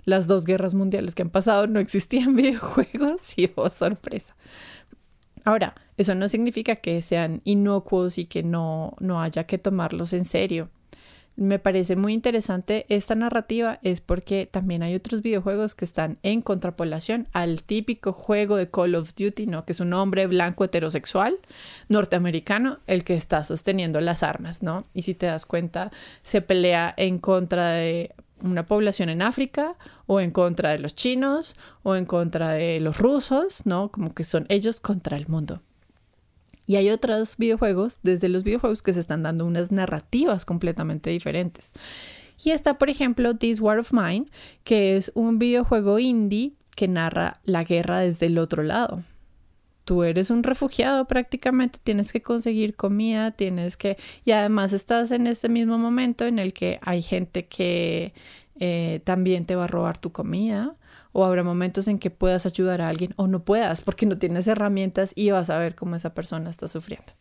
Las 0.04 0.26
dos 0.28 0.44
guerras 0.44 0.74
mundiales 0.74 1.14
que 1.14 1.22
han 1.22 1.30
pasado 1.30 1.66
no 1.66 1.80
existían 1.80 2.36
videojuegos 2.36 3.38
y 3.38 3.50
oh, 3.56 3.70
sorpresa. 3.70 4.36
Ahora, 5.44 5.74
eso 5.96 6.14
no 6.14 6.28
significa 6.28 6.76
que 6.76 7.00
sean 7.02 7.40
inocuos 7.44 8.18
y 8.18 8.26
que 8.26 8.42
no, 8.42 8.94
no 8.98 9.20
haya 9.22 9.44
que 9.44 9.58
tomarlos 9.58 10.12
en 10.12 10.24
serio. 10.24 10.70
Me 11.36 11.58
parece 11.58 11.96
muy 11.96 12.14
interesante 12.14 12.86
esta 12.88 13.14
narrativa 13.14 13.78
es 13.82 14.00
porque 14.00 14.48
también 14.50 14.82
hay 14.82 14.94
otros 14.94 15.20
videojuegos 15.20 15.74
que 15.74 15.84
están 15.84 16.18
en 16.22 16.40
contrapolación 16.40 17.28
al 17.32 17.62
típico 17.62 18.14
juego 18.14 18.56
de 18.56 18.70
Call 18.70 18.94
of 18.94 19.14
Duty, 19.14 19.46
¿no? 19.46 19.66
Que 19.66 19.72
es 19.72 19.80
un 19.80 19.92
hombre 19.92 20.26
blanco 20.26 20.64
heterosexual 20.64 21.38
norteamericano 21.90 22.78
el 22.86 23.04
que 23.04 23.14
está 23.14 23.44
sosteniendo 23.44 24.00
las 24.00 24.22
armas, 24.22 24.62
¿no? 24.62 24.82
Y 24.94 25.02
si 25.02 25.14
te 25.14 25.26
das 25.26 25.44
cuenta, 25.44 25.90
se 26.22 26.40
pelea 26.40 26.94
en 26.96 27.18
contra 27.18 27.72
de 27.72 28.14
una 28.42 28.66
población 28.66 29.08
en 29.08 29.22
África 29.22 29.76
o 30.06 30.20
en 30.20 30.30
contra 30.30 30.70
de 30.70 30.78
los 30.78 30.94
chinos 30.94 31.56
o 31.82 31.96
en 31.96 32.04
contra 32.04 32.52
de 32.52 32.80
los 32.80 32.98
rusos, 32.98 33.66
¿no? 33.66 33.90
Como 33.90 34.14
que 34.14 34.24
son 34.24 34.46
ellos 34.48 34.80
contra 34.80 35.16
el 35.16 35.28
mundo. 35.28 35.62
Y 36.66 36.76
hay 36.76 36.90
otros 36.90 37.36
videojuegos, 37.36 38.00
desde 38.02 38.28
los 38.28 38.42
videojuegos, 38.42 38.82
que 38.82 38.92
se 38.92 39.00
están 39.00 39.22
dando 39.22 39.46
unas 39.46 39.70
narrativas 39.70 40.44
completamente 40.44 41.10
diferentes. 41.10 41.72
Y 42.42 42.50
está, 42.50 42.76
por 42.76 42.90
ejemplo, 42.90 43.36
This 43.36 43.60
War 43.60 43.78
of 43.78 43.92
Mine, 43.92 44.26
que 44.64 44.96
es 44.96 45.12
un 45.14 45.38
videojuego 45.38 45.98
indie 45.98 46.54
que 46.74 46.88
narra 46.88 47.40
la 47.44 47.64
guerra 47.64 48.00
desde 48.00 48.26
el 48.26 48.38
otro 48.38 48.62
lado. 48.62 49.02
Tú 49.86 50.02
eres 50.02 50.30
un 50.30 50.42
refugiado 50.42 51.06
prácticamente, 51.06 51.78
tienes 51.82 52.12
que 52.12 52.20
conseguir 52.20 52.74
comida, 52.74 53.30
tienes 53.30 53.76
que... 53.76 53.96
Y 54.24 54.32
además 54.32 54.72
estás 54.72 55.12
en 55.12 55.28
este 55.28 55.48
mismo 55.48 55.78
momento 55.78 56.26
en 56.26 56.40
el 56.40 56.52
que 56.52 56.80
hay 56.82 57.02
gente 57.02 57.46
que 57.46 58.12
eh, 58.58 59.00
también 59.04 59.46
te 59.46 59.54
va 59.54 59.64
a 59.64 59.68
robar 59.68 59.96
tu 59.96 60.10
comida 60.10 60.74
o 61.12 61.24
habrá 61.24 61.44
momentos 61.44 61.86
en 61.86 62.00
que 62.00 62.10
puedas 62.10 62.46
ayudar 62.46 62.80
a 62.80 62.88
alguien 62.88 63.14
o 63.14 63.28
no 63.28 63.44
puedas 63.44 63.80
porque 63.80 64.06
no 64.06 64.18
tienes 64.18 64.48
herramientas 64.48 65.12
y 65.14 65.30
vas 65.30 65.50
a 65.50 65.58
ver 65.58 65.76
cómo 65.76 65.94
esa 65.94 66.14
persona 66.14 66.50
está 66.50 66.66
sufriendo. 66.66 67.12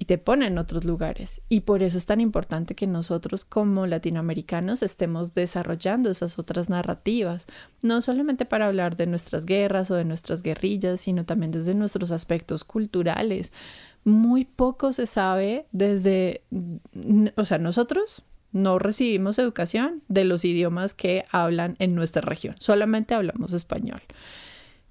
Y 0.00 0.06
te 0.06 0.16
pone 0.16 0.46
en 0.46 0.56
otros 0.56 0.86
lugares. 0.86 1.42
Y 1.50 1.60
por 1.60 1.82
eso 1.82 1.98
es 1.98 2.06
tan 2.06 2.22
importante 2.22 2.74
que 2.74 2.86
nosotros 2.86 3.44
como 3.44 3.86
latinoamericanos 3.86 4.82
estemos 4.82 5.34
desarrollando 5.34 6.10
esas 6.10 6.38
otras 6.38 6.70
narrativas, 6.70 7.46
no 7.82 8.00
solamente 8.00 8.46
para 8.46 8.66
hablar 8.66 8.96
de 8.96 9.06
nuestras 9.06 9.44
guerras 9.44 9.90
o 9.90 9.96
de 9.96 10.06
nuestras 10.06 10.42
guerrillas, 10.42 11.02
sino 11.02 11.26
también 11.26 11.52
desde 11.52 11.74
nuestros 11.74 12.12
aspectos 12.12 12.64
culturales. 12.64 13.52
Muy 14.02 14.46
poco 14.46 14.94
se 14.94 15.04
sabe 15.04 15.66
desde, 15.70 16.44
o 17.36 17.44
sea, 17.44 17.58
nosotros 17.58 18.22
no 18.52 18.78
recibimos 18.78 19.38
educación 19.38 20.02
de 20.08 20.24
los 20.24 20.46
idiomas 20.46 20.94
que 20.94 21.26
hablan 21.30 21.76
en 21.78 21.94
nuestra 21.94 22.22
región, 22.22 22.54
solamente 22.58 23.12
hablamos 23.12 23.52
español. 23.52 24.00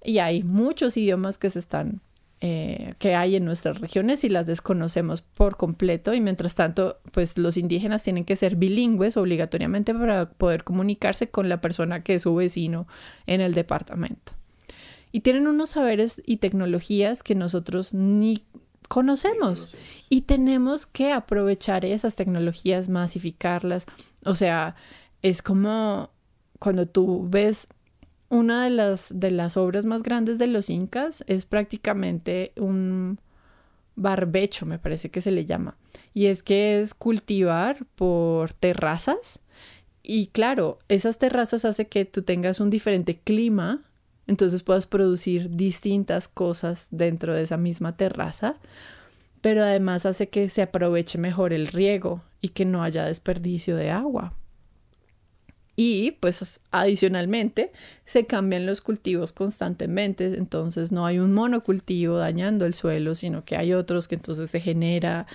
Y 0.03 0.19
hay 0.19 0.43
muchos 0.43 0.97
idiomas 0.97 1.39
que 1.39 1.49
se 1.49 1.57
están 1.57 1.99
eh, 2.41 2.93
que 2.99 3.15
hay 3.15 3.35
en 3.35 3.43
nuestras 3.43 3.81
regiones 3.81 4.23
y 4.23 4.29
las 4.29 4.47
desconocemos 4.47 5.21
por 5.21 5.57
completo 5.57 6.13
y 6.13 6.21
mientras 6.21 6.55
tanto 6.55 7.01
pues 7.11 7.37
los 7.37 7.57
indígenas 7.57 8.01
tienen 8.03 8.23
que 8.23 8.37
ser 8.37 8.55
bilingües 8.55 9.17
obligatoriamente 9.17 9.93
para 9.93 10.29
poder 10.29 10.63
comunicarse 10.63 11.29
con 11.29 11.49
la 11.49 11.59
persona 11.59 12.01
que 12.01 12.15
es 12.15 12.21
su 12.21 12.33
vecino 12.33 12.87
en 13.27 13.41
el 13.41 13.53
departamento. 13.53 14.33
Y 15.11 15.19
tienen 15.19 15.47
unos 15.47 15.71
saberes 15.71 16.21
y 16.25 16.37
tecnologías 16.37 17.23
que 17.23 17.35
nosotros 17.35 17.93
ni 17.93 18.45
conocemos 18.87 19.73
y 20.07 20.21
tenemos 20.21 20.85
que 20.87 21.11
aprovechar 21.11 21.83
esas 21.83 22.15
tecnologías, 22.15 22.87
masificarlas. 22.87 23.85
O 24.23 24.35
sea, 24.35 24.75
es 25.21 25.41
como 25.41 26.09
cuando 26.57 26.87
tú 26.87 27.27
ves 27.29 27.67
una 28.29 28.63
de 28.63 28.69
las, 28.69 29.11
de 29.15 29.31
las 29.31 29.57
obras 29.57 29.85
más 29.85 30.03
grandes 30.03 30.39
de 30.39 30.47
los 30.47 30.69
incas, 30.69 31.23
es 31.27 31.45
prácticamente 31.45 32.53
un 32.57 33.19
barbecho, 33.95 34.65
me 34.65 34.79
parece 34.79 35.09
que 35.09 35.21
se 35.21 35.31
le 35.31 35.45
llama. 35.45 35.77
Y 36.13 36.27
es 36.27 36.43
que 36.43 36.79
es 36.79 36.93
cultivar 36.93 37.85
por 37.95 38.53
terrazas. 38.53 39.41
Y 40.03 40.27
claro, 40.27 40.79
esas 40.87 41.17
terrazas 41.17 41.65
hace 41.65 41.87
que 41.87 42.05
tú 42.05 42.21
tengas 42.21 42.59
un 42.59 42.69
diferente 42.69 43.19
clima 43.19 43.83
entonces 44.29 44.61
puedes 44.61 44.85
producir 44.85 45.49
distintas 45.49 46.27
cosas 46.27 46.89
dentro 46.91 47.33
de 47.33 47.41
esa 47.41 47.57
misma 47.57 47.97
terraza, 47.97 48.57
pero 49.41 49.63
además 49.63 50.05
hace 50.05 50.29
que 50.29 50.49
se 50.49 50.61
aproveche 50.61 51.17
mejor 51.17 51.51
el 51.51 51.65
riego 51.65 52.21
y 52.39 52.49
que 52.49 52.63
no 52.63 52.83
haya 52.83 53.05
desperdicio 53.05 53.75
de 53.75 53.89
agua. 53.89 54.31
Y 55.81 56.11
pues 56.19 56.59
adicionalmente 56.71 57.71
se 58.03 58.25
cambian 58.25 58.65
los 58.65 58.81
cultivos 58.81 59.31
constantemente, 59.31 60.25
entonces 60.25 60.91
no 60.91 61.05
hay 61.05 61.19
un 61.19 61.33
monocultivo 61.33 62.17
dañando 62.17 62.65
el 62.65 62.73
suelo, 62.73 63.15
sino 63.15 63.45
que 63.45 63.55
hay 63.55 63.71
otros 63.71 64.09
que 64.09 64.15
entonces 64.15 64.51
se 64.51 64.59
genera. 64.59 65.25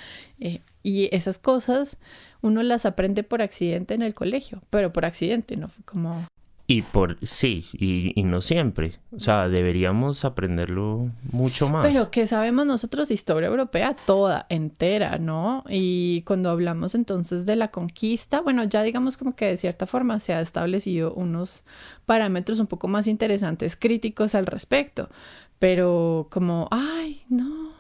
Eh, 0.40 0.60
y 0.82 1.08
esas 1.16 1.38
cosas 1.38 1.96
uno 2.42 2.62
las 2.62 2.84
aprende 2.84 3.22
por 3.22 3.40
accidente 3.40 3.94
en 3.94 4.02
el 4.02 4.12
colegio, 4.12 4.60
pero 4.68 4.92
por 4.92 5.06
accidente, 5.06 5.56
no 5.56 5.68
fue 5.68 5.82
como 5.86 6.26
y 6.66 6.80
por 6.80 7.18
sí, 7.20 7.66
y, 7.74 8.22
no 8.22 8.40
siempre. 8.40 8.98
O 9.14 9.20
sea, 9.20 9.48
deberíamos 9.48 10.24
aprenderlo 10.24 11.10
mucho 11.30 11.68
más. 11.68 11.86
Pero 11.86 12.10
que 12.10 12.26
sabemos 12.26 12.64
nosotros 12.64 13.10
historia 13.10 13.48
europea 13.48 13.94
toda, 13.94 14.46
entera, 14.48 15.18
¿no? 15.18 15.62
Y 15.68 16.22
cuando 16.22 16.48
hablamos 16.48 16.94
entonces 16.94 17.44
de 17.44 17.56
la 17.56 17.68
conquista, 17.68 18.40
bueno, 18.40 18.64
ya 18.64 18.82
digamos 18.82 19.18
como 19.18 19.36
que 19.36 19.44
de 19.44 19.56
cierta 19.58 19.86
forma 19.86 20.20
se 20.20 20.32
ha 20.32 20.40
establecido 20.40 21.12
unos 21.12 21.64
parámetros 22.06 22.58
un 22.60 22.66
poco 22.66 22.88
más 22.88 23.08
interesantes, 23.08 23.76
críticos 23.76 24.34
al 24.34 24.46
respecto. 24.46 25.10
Pero 25.58 26.28
como, 26.30 26.68
ay, 26.70 27.24
no, 27.28 27.74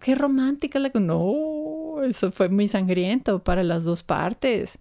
qué 0.00 0.14
romántica 0.14 0.78
la... 0.78 0.90
No, 0.92 2.02
eso 2.02 2.30
fue 2.30 2.50
muy 2.50 2.68
sangriento 2.68 3.42
para 3.42 3.62
las 3.62 3.84
dos 3.84 4.02
partes. 4.02 4.78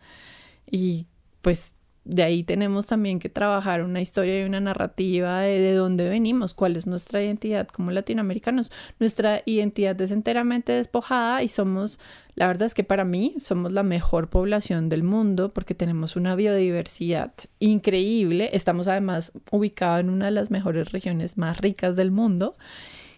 Y 0.69 1.07
pues 1.41 1.75
de 2.05 2.23
ahí 2.23 2.43
tenemos 2.43 2.87
también 2.87 3.19
que 3.19 3.29
trabajar 3.29 3.83
una 3.83 4.01
historia 4.01 4.41
y 4.41 4.45
una 4.45 4.59
narrativa 4.59 5.41
de, 5.41 5.73
dónde 5.73 6.09
venimos, 6.09 6.53
cuál 6.53 6.75
es 6.75 6.87
nuestra 6.87 7.23
identidad 7.23 7.67
como 7.67 7.91
latinoamericanos. 7.91 8.71
Nuestra 8.99 9.43
identidad 9.45 9.99
es 10.01 10.11
enteramente 10.11 10.71
despojada 10.71 11.43
y 11.43 11.47
somos, 11.47 11.99
la 12.35 12.47
verdad 12.47 12.65
es 12.65 12.73
que 12.73 12.83
para 12.83 13.05
mí 13.05 13.35
somos 13.39 13.71
la 13.71 13.83
mejor 13.83 14.29
población 14.29 14.89
del 14.89 15.03
mundo 15.03 15.49
porque 15.49 15.75
tenemos 15.75 16.15
una 16.15 16.35
biodiversidad 16.35 17.33
increíble. 17.59 18.49
Estamos 18.53 18.87
además 18.87 19.31
ubicados 19.51 19.99
en 19.99 20.09
una 20.09 20.25
de 20.25 20.31
las 20.31 20.49
mejores 20.49 20.91
regiones 20.91 21.37
más 21.37 21.59
ricas 21.59 21.95
del 21.95 22.11
mundo 22.11 22.55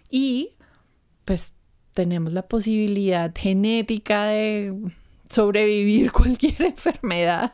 y 0.10 0.58
pues 1.24 1.54
tenemos 1.94 2.34
la 2.34 2.48
posibilidad 2.48 3.32
genética 3.36 4.26
de 4.26 4.74
sobrevivir 5.32 6.12
cualquier 6.14 6.62
enfermedad, 6.64 7.52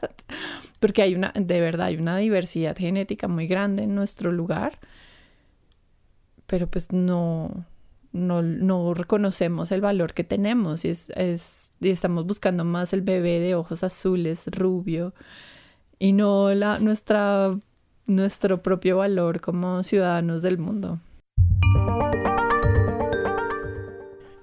porque 0.80 1.02
hay 1.02 1.16
una, 1.16 1.32
de 1.36 1.62
verdad, 1.62 1.88
hay 1.88 1.98
una 1.98 2.18
diversidad 2.18 2.76
genética 2.76 3.28
muy 3.28 3.48
grande 3.48 3.84
en 3.84 3.96
nuestro 3.96 4.32
lugar, 4.32 4.80
pero 6.46 6.68
pues 6.68 6.92
no, 6.92 7.66
no, 8.12 8.94
reconocemos 8.94 9.72
el 9.72 9.82
valor 9.82 10.14
que 10.14 10.24
tenemos 10.24 10.86
y, 10.86 10.90
es, 10.90 11.72
y 11.80 11.90
estamos 11.90 12.26
buscando 12.26 12.64
más 12.64 12.94
el 12.94 13.02
bebé 13.02 13.40
de 13.40 13.56
ojos 13.56 13.84
azules, 13.84 14.48
rubio, 14.48 15.14
y 16.00 16.14
no 16.14 16.54
la, 16.54 16.80
nuestra, 16.80 17.58
nuestro 18.06 18.62
propio 18.62 18.98
valor 18.98 19.42
como 19.42 19.84
ciudadanos 19.84 20.42
del 20.42 20.58
mundo. 20.58 21.00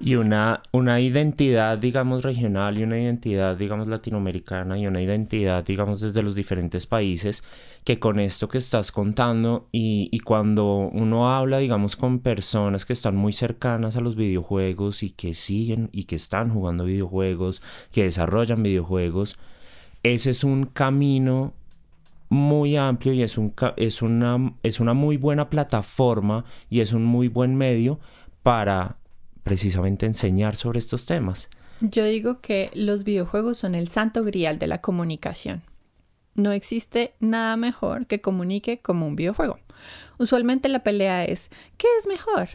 Y 0.05 0.17
una, 0.17 0.61
una 0.71 1.01
identidad, 1.01 1.79
digamos, 1.79 2.25
regional 2.25 2.79
y 2.79 2.83
una 2.83 3.01
identidad, 3.01 3.57
digamos, 3.57 3.89
latinoamericana 3.89 4.77
y 4.77 4.87
una 4.87 5.01
identidad, 5.01 5.65
digamos, 5.65 6.03
desde 6.03 6.23
los 6.23 6.35
diferentes 6.35 6.87
países, 6.87 7.43
que 7.85 7.99
con 7.99 8.21
esto 8.21 8.47
que 8.47 8.59
estás 8.59 8.93
contando 8.93 9.67
y, 9.73 10.11
y 10.13 10.21
cuando 10.21 10.91
uno 10.93 11.33
habla, 11.35 11.57
digamos, 11.57 11.97
con 11.97 12.19
personas 12.19 12.85
que 12.85 12.93
están 12.93 13.17
muy 13.17 13.33
cercanas 13.33 13.97
a 13.97 14.03
los 14.03 14.15
videojuegos 14.15 15.03
y 15.03 15.09
que 15.09 15.33
siguen 15.33 15.89
y 15.91 16.05
que 16.05 16.17
están 16.17 16.51
jugando 16.51 16.85
videojuegos, 16.85 17.63
que 17.91 18.03
desarrollan 18.03 18.63
videojuegos, 18.63 19.39
ese 20.03 20.33
es 20.33 20.45
un 20.45 20.67
camino 20.67 21.55
muy 22.29 22.77
amplio 22.77 23.15
y 23.15 23.23
es, 23.23 23.39
un, 23.39 23.55
es, 23.79 24.03
una, 24.03 24.53
es 24.63 24.81
una 24.81 24.93
muy 24.93 25.17
buena 25.17 25.49
plataforma 25.49 26.45
y 26.69 26.81
es 26.81 26.93
un 26.93 27.07
muy 27.07 27.29
buen 27.29 27.57
medio 27.57 28.01
para 28.43 28.99
precisamente 29.45 30.07
enseñar 30.07 30.57
sobre 30.57 30.81
estos 30.81 31.07
temas. 31.07 31.49
Yo 31.81 32.05
digo 32.05 32.41
que 32.41 32.71
los 32.75 33.05
videojuegos 33.05 33.59
son 33.59 33.75
el 33.75 33.89
santo 33.89 34.25
grial 34.25 34.59
de 34.59 34.67
la 34.67 34.81
comunicación. 34.81 35.63
No 36.35 36.51
existe 36.51 37.15
nada 37.21 37.57
mejor 37.57 38.07
que 38.07 38.21
comunique 38.21 38.81
como 38.81 39.07
un 39.07 39.15
videojuego. 39.15 39.61
Usualmente 40.19 40.69
la 40.69 40.83
pelea 40.83 41.25
es, 41.25 41.51
¿qué 41.77 41.87
es 41.99 42.07
mejor? 42.09 42.49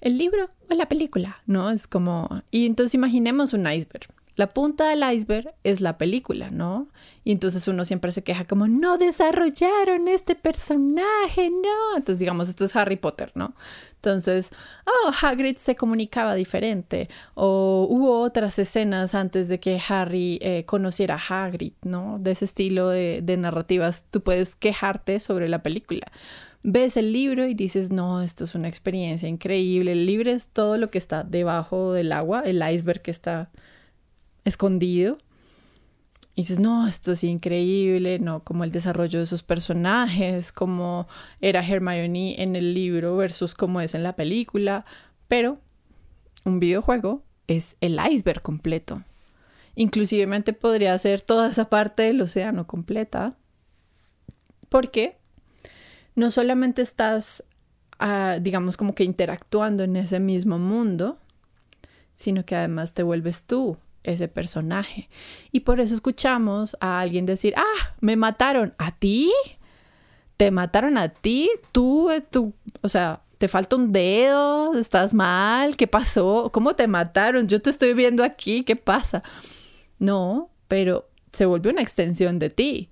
¿El 0.00 0.18
libro 0.18 0.50
o 0.70 0.74
la 0.74 0.88
película? 0.88 1.42
¿No? 1.46 1.70
Es 1.70 1.88
como... 1.88 2.42
Y 2.50 2.66
entonces 2.66 2.94
imaginemos 2.94 3.52
un 3.54 3.66
iceberg. 3.66 4.13
La 4.36 4.48
punta 4.48 4.88
del 4.88 5.04
iceberg 5.14 5.54
es 5.62 5.80
la 5.80 5.96
película, 5.96 6.50
¿no? 6.50 6.88
Y 7.22 7.32
entonces 7.32 7.68
uno 7.68 7.84
siempre 7.84 8.10
se 8.10 8.24
queja 8.24 8.44
como, 8.44 8.66
no 8.66 8.98
desarrollaron 8.98 10.08
este 10.08 10.34
personaje, 10.34 11.50
no. 11.50 11.96
Entonces 11.96 12.18
digamos, 12.18 12.48
esto 12.48 12.64
es 12.64 12.74
Harry 12.74 12.96
Potter, 12.96 13.30
¿no? 13.34 13.54
Entonces, 13.96 14.50
oh, 14.86 15.12
Hagrid 15.22 15.56
se 15.56 15.76
comunicaba 15.76 16.34
diferente. 16.34 17.08
O 17.34 17.86
hubo 17.88 18.20
otras 18.20 18.58
escenas 18.58 19.14
antes 19.14 19.48
de 19.48 19.60
que 19.60 19.80
Harry 19.88 20.38
eh, 20.42 20.64
conociera 20.66 21.14
a 21.14 21.44
Hagrid, 21.44 21.72
¿no? 21.84 22.18
De 22.18 22.32
ese 22.32 22.44
estilo 22.44 22.88
de, 22.88 23.20
de 23.22 23.36
narrativas, 23.36 24.04
tú 24.10 24.22
puedes 24.22 24.56
quejarte 24.56 25.20
sobre 25.20 25.48
la 25.48 25.62
película 25.62 26.10
ves 26.64 26.96
el 26.96 27.12
libro 27.12 27.46
y 27.46 27.54
dices, 27.54 27.92
no, 27.92 28.22
esto 28.22 28.44
es 28.44 28.54
una 28.54 28.68
experiencia 28.68 29.28
increíble. 29.28 29.92
El 29.92 30.06
libro 30.06 30.30
es 30.30 30.48
todo 30.48 30.78
lo 30.78 30.90
que 30.90 30.98
está 30.98 31.22
debajo 31.22 31.92
del 31.92 32.10
agua, 32.10 32.40
el 32.40 32.62
iceberg 32.66 33.02
que 33.02 33.10
está 33.10 33.50
escondido. 34.44 35.18
y 36.34 36.42
dices, 36.42 36.58
no, 36.58 36.86
esto 36.88 37.12
es 37.12 37.22
increíble, 37.24 38.18
no, 38.18 38.42
como 38.42 38.64
el 38.64 38.72
desarrollo 38.72 39.20
de 39.20 39.24
esos 39.24 39.42
personajes, 39.42 40.50
como 40.52 41.06
era 41.40 41.64
Hermione 41.66 42.42
en 42.42 42.56
el 42.56 42.74
libro 42.74 43.16
versus 43.16 43.54
como 43.54 43.80
es 43.80 43.94
en 43.94 44.02
la 44.02 44.16
película, 44.16 44.84
pero 45.28 45.58
un 46.44 46.58
videojuego 46.58 47.22
es 47.46 47.76
el 47.80 48.00
iceberg 48.10 48.42
completo. 48.42 49.04
Inclusivemente 49.76 50.52
podría 50.52 50.98
ser 50.98 51.20
toda 51.20 51.50
esa 51.50 51.68
parte 51.70 52.04
del 52.04 52.20
océano 52.20 52.66
completa, 52.66 53.36
porque 54.68 55.18
no 56.16 56.30
solamente 56.30 56.82
estás, 56.82 57.44
ah, 57.98 58.38
digamos, 58.40 58.76
como 58.76 58.94
que 58.94 59.04
interactuando 59.04 59.84
en 59.84 59.96
ese 59.96 60.20
mismo 60.20 60.58
mundo, 60.58 61.18
sino 62.16 62.44
que 62.44 62.56
además 62.56 62.92
te 62.92 63.02
vuelves 63.02 63.44
tú 63.44 63.76
ese 64.04 64.28
personaje. 64.28 65.08
Y 65.50 65.60
por 65.60 65.80
eso 65.80 65.94
escuchamos 65.94 66.76
a 66.80 67.00
alguien 67.00 67.26
decir, 67.26 67.54
ah, 67.56 67.94
me 68.00 68.16
mataron. 68.16 68.74
¿A 68.78 68.92
ti? 68.92 69.32
¿Te 70.36 70.50
mataron 70.50 70.98
a 70.98 71.08
ti? 71.08 71.50
Tú, 71.72 72.10
eh, 72.10 72.20
tú, 72.20 72.52
o 72.82 72.88
sea, 72.88 73.22
te 73.38 73.48
falta 73.48 73.76
un 73.76 73.92
dedo, 73.92 74.74
estás 74.78 75.14
mal, 75.14 75.76
¿qué 75.76 75.86
pasó? 75.86 76.50
¿Cómo 76.52 76.76
te 76.76 76.86
mataron? 76.86 77.48
Yo 77.48 77.60
te 77.60 77.70
estoy 77.70 77.94
viendo 77.94 78.22
aquí, 78.22 78.62
¿qué 78.62 78.76
pasa? 78.76 79.22
No, 79.98 80.50
pero 80.68 81.08
se 81.32 81.46
volvió 81.46 81.72
una 81.72 81.82
extensión 81.82 82.38
de 82.38 82.50
ti. 82.50 82.90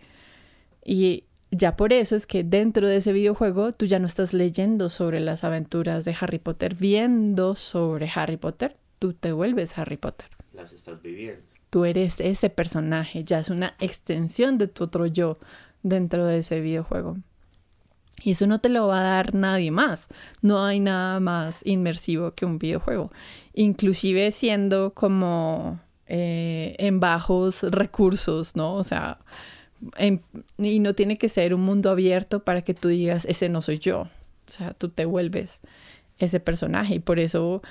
Y 0.85 1.25
ya 1.51 1.77
por 1.77 1.93
eso 1.93 2.17
es 2.17 2.27
que 2.27 2.43
dentro 2.43 2.89
de 2.89 2.97
ese 2.97 3.13
videojuego 3.13 3.73
tú 3.73 3.87
ya 3.87 3.99
no 3.99 4.07
estás 4.07 4.33
leyendo 4.33 4.89
sobre 4.89 5.21
las 5.21 5.45
aventuras 5.45 6.05
de 6.05 6.17
Harry 6.21 6.39
Potter, 6.39 6.75
viendo 6.75 7.55
sobre 7.55 8.11
Harry 8.15 8.37
Potter, 8.37 8.73
tú 8.99 9.13
te 9.13 9.33
vuelves 9.33 9.79
Harry 9.79 9.97
Potter 9.97 10.29
estás 10.71 11.03
viviendo. 11.03 11.43
Tú 11.71 11.85
eres 11.85 12.21
ese 12.21 12.51
personaje, 12.51 13.25
ya 13.25 13.41
es 13.41 13.49
una 13.49 13.75
extensión 13.81 14.59
de 14.59 14.69
tu 14.69 14.85
otro 14.85 15.07
yo 15.07 15.39
dentro 15.83 16.27
de 16.27 16.39
ese 16.39 16.61
videojuego. 16.61 17.17
Y 18.23 18.33
eso 18.33 18.47
no 18.47 18.61
te 18.61 18.69
lo 18.69 18.87
va 18.87 19.01
a 19.01 19.03
dar 19.03 19.35
nadie 19.35 19.71
más. 19.71 20.09
No 20.43 20.65
hay 20.65 20.79
nada 20.79 21.19
más 21.19 21.63
inmersivo 21.65 22.33
que 22.33 22.45
un 22.47 22.59
videojuego. 22.59 23.11
Inclusive 23.53 24.31
siendo 24.31 24.95
como 24.95 25.81
eh, 26.07 26.77
en 26.79 27.01
bajos 27.01 27.63
recursos, 27.65 28.55
¿no? 28.55 28.75
O 28.75 28.85
sea, 28.85 29.19
y 30.59 30.79
no 30.79 30.95
tiene 30.95 31.19
que 31.19 31.29
ser 31.29 31.55
un 31.55 31.63
mundo 31.63 31.91
abierto 31.91 32.45
para 32.45 32.63
que 32.63 32.75
tú 32.75 32.89
digas, 32.89 33.25
ese 33.25 33.49
no 33.49 33.63
soy 33.63 33.79
yo. 33.79 34.03
O 34.03 34.09
sea, 34.51 34.73
tú 34.73 34.89
te 34.89 35.05
vuelves 35.05 35.63
ese 36.19 36.39
personaje 36.39 36.97
y 36.97 36.99
por 37.01 37.19
eso 37.19 37.63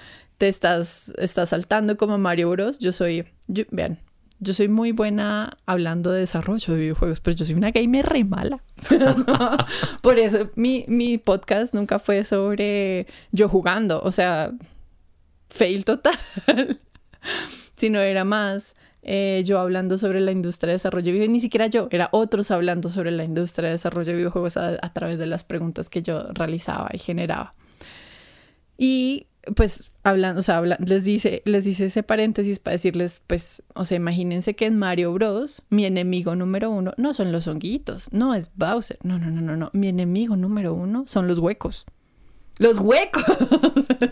te 0.42 0.48
estás, 0.48 1.14
estás 1.20 1.50
saltando 1.50 1.98
como 1.98 2.18
Mario 2.18 2.50
Bros. 2.50 2.80
Yo 2.80 2.92
soy, 2.92 3.28
vean, 3.70 4.00
yo 4.40 4.56
soy 4.56 4.70
muy 4.70 4.92
buena 4.92 5.56
hablando 5.68 6.12
de 6.12 6.22
desarrollo 6.22 6.74
de 6.74 6.80
videojuegos, 6.80 7.20
pero 7.20 7.38
yo 7.38 7.46
soy 7.46 7.54
una 7.54 7.70
gamer 7.70 8.08
re 8.08 8.24
mala. 8.24 8.64
Por 10.02 10.18
eso 10.18 10.50
mi, 10.56 10.84
mi, 10.88 11.20
podcast 11.20 11.76
nunca 11.76 12.00
fue 12.00 12.24
sobre 12.24 13.06
yo 13.32 13.50
jugando, 13.50 14.02
o 14.02 14.12
sea, 14.12 14.52
fail 15.52 15.86
total, 15.86 16.18
sino 17.76 18.00
era 18.00 18.24
más 18.24 18.76
eh, 19.04 19.44
yo 19.46 19.60
hablando 19.60 20.00
sobre 20.00 20.22
la 20.22 20.32
industria 20.32 20.70
de 20.70 20.78
desarrollo 20.78 21.06
de 21.06 21.12
videojuegos, 21.12 21.34
ni 21.34 21.40
siquiera 21.40 21.68
yo, 21.68 21.88
era 21.92 22.10
otros 22.14 22.50
hablando 22.50 22.90
sobre 22.90 23.12
la 23.12 23.26
industria 23.26 23.68
de 23.68 23.74
desarrollo 23.74 24.10
de 24.10 24.18
videojuegos 24.18 24.58
a, 24.58 24.80
a 24.82 24.92
través 24.92 25.20
de 25.20 25.28
las 25.28 25.44
preguntas 25.44 25.88
que 25.88 26.02
yo 26.02 26.34
realizaba 26.34 26.90
y 26.94 26.98
generaba. 26.98 27.54
Y 28.76 29.28
pues 29.56 29.91
hablando, 30.04 30.40
o 30.40 30.44
sea, 30.44 30.62
les 30.62 31.04
dice, 31.04 31.42
les 31.46 31.66
dice 31.66 31.86
ese 31.86 32.04
paréntesis 32.04 32.60
para 32.60 32.74
decirles, 32.74 33.22
pues, 33.28 33.64
o 33.76 33.86
sea, 33.86 33.98
imagínense 33.98 34.56
que 34.56 34.66
en 34.66 34.78
Mario 34.78 35.14
Bros, 35.14 35.64
mi 35.70 35.86
enemigo 35.86 36.36
número 36.36 36.72
uno 36.72 36.94
no 36.98 37.14
son 37.14 37.32
los 37.32 37.48
honguitos, 37.48 38.12
no 38.12 38.34
es 38.34 38.50
Bowser, 38.56 38.98
no, 39.04 39.20
no, 39.20 39.30
no, 39.30 39.42
no, 39.42 39.56
no, 39.56 39.70
mi 39.74 39.88
enemigo 39.88 40.36
número 40.36 40.74
uno 40.74 41.04
son 41.08 41.28
los 41.28 41.40
huecos. 41.40 41.86
Los 42.58 42.80
huecos. 42.80 43.24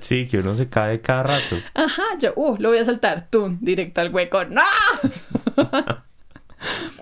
Sí, 0.01 0.27
que 0.27 0.37
uno 0.37 0.55
se 0.55 0.69
cae 0.69 1.01
cada 1.01 1.23
rato. 1.23 1.55
Ajá, 1.73 2.03
yo, 2.19 2.31
uh, 2.35 2.55
lo 2.59 2.69
voy 2.69 2.77
a 2.77 2.85
saltar, 2.85 3.27
tú, 3.29 3.57
directo 3.59 4.01
al 4.01 4.13
hueco, 4.13 4.45
¡no! 4.45 4.61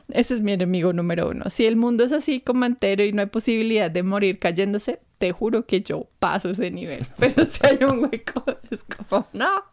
Ese 0.10 0.36
es 0.36 0.42
mi 0.42 0.54
enemigo 0.54 0.94
número 0.94 1.30
uno. 1.30 1.50
Si 1.50 1.66
el 1.66 1.76
mundo 1.76 2.06
es 2.06 2.14
así 2.14 2.40
como 2.40 2.66
entero 2.66 3.04
y 3.04 3.12
no 3.12 3.22
hay 3.22 3.28
posibilidad 3.28 3.92
de 3.92 4.04
morir 4.04 4.40
cayéndose, 4.40 5.02
te 5.18 5.32
juro 5.32 5.66
que 5.66 5.82
yo 5.82 6.08
paso 6.20 6.50
ese 6.50 6.72
nivel. 6.72 7.06
Pero 7.18 7.46
si 7.46 7.66
hay 7.66 7.84
un 7.84 8.00
hueco, 8.00 8.44
es 8.70 8.84
como, 8.84 9.28
no. 9.34 9.64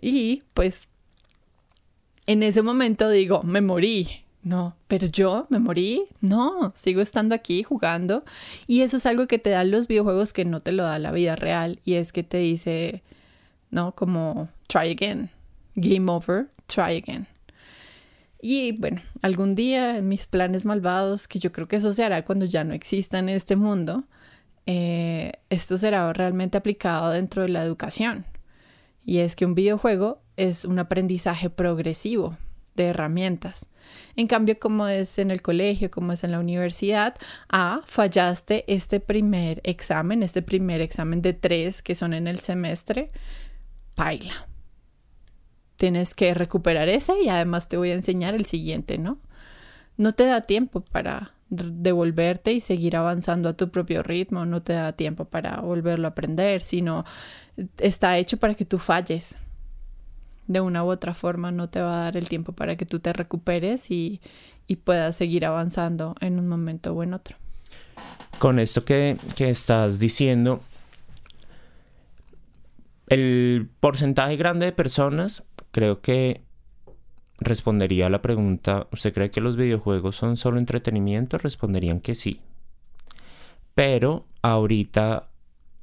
Y 0.00 0.42
pues, 0.54 0.88
en 2.26 2.42
ese 2.42 2.62
momento 2.62 3.08
digo, 3.08 3.42
me 3.42 3.60
morí. 3.60 4.08
No, 4.42 4.76
pero 4.86 5.08
yo 5.08 5.44
me 5.50 5.58
morí. 5.58 6.04
No, 6.20 6.72
sigo 6.76 7.00
estando 7.00 7.34
aquí 7.34 7.64
jugando. 7.64 8.24
Y 8.68 8.82
eso 8.82 8.96
es 8.96 9.06
algo 9.06 9.26
que 9.26 9.40
te 9.40 9.50
dan 9.50 9.72
los 9.72 9.88
videojuegos 9.88 10.32
que 10.32 10.44
no 10.44 10.60
te 10.60 10.70
lo 10.70 10.84
da 10.84 11.00
la 11.00 11.10
vida 11.10 11.34
real. 11.34 11.80
Y 11.84 11.94
es 11.94 12.12
que 12.12 12.22
te 12.22 12.38
dice, 12.38 13.02
no, 13.70 13.96
como, 13.96 14.48
try 14.68 14.92
again. 14.92 15.30
Game 15.74 16.08
over, 16.08 16.48
try 16.68 16.96
again. 16.96 17.26
Y 18.48 18.70
bueno, 18.70 19.02
algún 19.22 19.56
día 19.56 19.98
en 19.98 20.06
mis 20.06 20.28
planes 20.28 20.66
malvados, 20.66 21.26
que 21.26 21.40
yo 21.40 21.50
creo 21.50 21.66
que 21.66 21.74
eso 21.74 21.92
se 21.92 22.04
hará 22.04 22.24
cuando 22.24 22.44
ya 22.44 22.62
no 22.62 22.74
exista 22.74 23.18
en 23.18 23.28
este 23.28 23.56
mundo, 23.56 24.04
eh, 24.66 25.32
esto 25.50 25.76
será 25.78 26.12
realmente 26.12 26.56
aplicado 26.56 27.10
dentro 27.10 27.42
de 27.42 27.48
la 27.48 27.64
educación. 27.64 28.24
Y 29.04 29.18
es 29.18 29.34
que 29.34 29.46
un 29.46 29.56
videojuego 29.56 30.22
es 30.36 30.64
un 30.64 30.78
aprendizaje 30.78 31.50
progresivo 31.50 32.38
de 32.76 32.84
herramientas. 32.84 33.66
En 34.14 34.28
cambio, 34.28 34.60
como 34.60 34.86
es 34.86 35.18
en 35.18 35.32
el 35.32 35.42
colegio, 35.42 35.90
como 35.90 36.12
es 36.12 36.22
en 36.22 36.30
la 36.30 36.38
universidad, 36.38 37.16
ah, 37.48 37.80
fallaste 37.84 38.64
este 38.72 39.00
primer 39.00 39.60
examen, 39.64 40.22
este 40.22 40.42
primer 40.42 40.80
examen 40.82 41.20
de 41.20 41.32
tres 41.32 41.82
que 41.82 41.96
son 41.96 42.14
en 42.14 42.28
el 42.28 42.38
semestre, 42.38 43.10
paila 43.96 44.46
tienes 45.76 46.14
que 46.14 46.34
recuperar 46.34 46.88
ese 46.88 47.12
y 47.22 47.28
además 47.28 47.68
te 47.68 47.76
voy 47.76 47.90
a 47.90 47.94
enseñar 47.94 48.34
el 48.34 48.46
siguiente, 48.46 48.98
¿no? 48.98 49.18
No 49.96 50.12
te 50.12 50.26
da 50.26 50.42
tiempo 50.42 50.80
para 50.80 51.32
devolverte 51.48 52.52
y 52.52 52.60
seguir 52.60 52.96
avanzando 52.96 53.48
a 53.48 53.56
tu 53.56 53.70
propio 53.70 54.02
ritmo, 54.02 54.44
no 54.44 54.62
te 54.62 54.72
da 54.72 54.92
tiempo 54.92 55.26
para 55.26 55.60
volverlo 55.60 56.08
a 56.08 56.10
aprender, 56.10 56.62
sino 56.64 57.04
está 57.78 58.18
hecho 58.18 58.36
para 58.36 58.54
que 58.54 58.64
tú 58.64 58.78
falles. 58.78 59.36
De 60.48 60.60
una 60.60 60.84
u 60.84 60.88
otra 60.88 61.12
forma 61.12 61.50
no 61.50 61.68
te 61.68 61.80
va 61.80 62.00
a 62.00 62.02
dar 62.04 62.16
el 62.16 62.28
tiempo 62.28 62.52
para 62.52 62.76
que 62.76 62.86
tú 62.86 63.00
te 63.00 63.12
recuperes 63.12 63.90
y, 63.90 64.20
y 64.66 64.76
puedas 64.76 65.16
seguir 65.16 65.44
avanzando 65.44 66.14
en 66.20 66.38
un 66.38 66.48
momento 66.48 66.92
o 66.92 67.02
en 67.02 67.14
otro. 67.14 67.36
Con 68.38 68.58
esto 68.58 68.84
que, 68.84 69.16
que 69.36 69.50
estás 69.50 69.98
diciendo, 69.98 70.60
el 73.08 73.68
porcentaje 73.80 74.36
grande 74.36 74.66
de 74.66 74.72
personas 74.72 75.42
creo 75.76 76.00
que 76.00 76.40
respondería 77.38 78.06
a 78.06 78.08
la 78.08 78.22
pregunta, 78.22 78.86
¿usted 78.92 79.12
cree 79.12 79.30
que 79.30 79.42
los 79.42 79.58
videojuegos 79.58 80.16
son 80.16 80.38
solo 80.38 80.56
entretenimiento? 80.56 81.36
Responderían 81.36 82.00
que 82.00 82.14
sí. 82.14 82.40
Pero 83.74 84.24
ahorita 84.40 85.28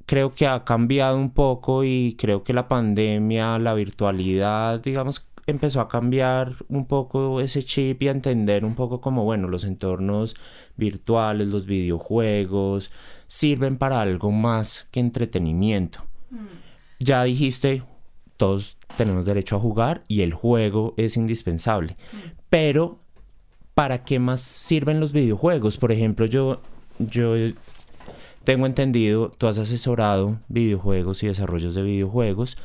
creo 0.04 0.34
que 0.34 0.48
ha 0.48 0.64
cambiado 0.64 1.16
un 1.16 1.30
poco 1.30 1.84
y 1.84 2.16
creo 2.18 2.42
que 2.42 2.52
la 2.52 2.66
pandemia, 2.66 3.56
la 3.60 3.72
virtualidad, 3.74 4.80
digamos, 4.80 5.28
empezó 5.46 5.80
a 5.80 5.86
cambiar 5.86 6.56
un 6.66 6.86
poco 6.86 7.40
ese 7.40 7.62
chip 7.62 8.02
y 8.02 8.08
a 8.08 8.10
entender 8.10 8.64
un 8.64 8.74
poco 8.74 9.00
como, 9.00 9.22
bueno, 9.22 9.46
los 9.46 9.62
entornos 9.62 10.34
virtuales, 10.76 11.46
los 11.46 11.66
videojuegos, 11.66 12.90
sirven 13.28 13.76
para 13.76 14.00
algo 14.00 14.32
más 14.32 14.88
que 14.90 14.98
entretenimiento. 14.98 16.00
Mm. 16.30 16.46
Ya 16.98 17.22
dijiste, 17.22 17.84
todos 18.36 18.78
tenemos 18.96 19.24
derecho 19.24 19.56
a 19.56 19.60
jugar 19.60 20.04
y 20.08 20.22
el 20.22 20.32
juego 20.32 20.94
es 20.96 21.16
indispensable. 21.16 21.96
Pero, 22.48 22.98
¿para 23.74 24.04
qué 24.04 24.18
más 24.18 24.40
sirven 24.40 25.00
los 25.00 25.12
videojuegos? 25.12 25.78
Por 25.78 25.92
ejemplo, 25.92 26.26
yo, 26.26 26.60
yo 26.98 27.34
tengo 28.44 28.66
entendido, 28.66 29.30
tú 29.36 29.46
has 29.46 29.58
asesorado 29.58 30.38
videojuegos 30.48 31.22
y 31.22 31.28
desarrollos 31.28 31.74
de 31.74 31.82
videojuegos 31.82 32.56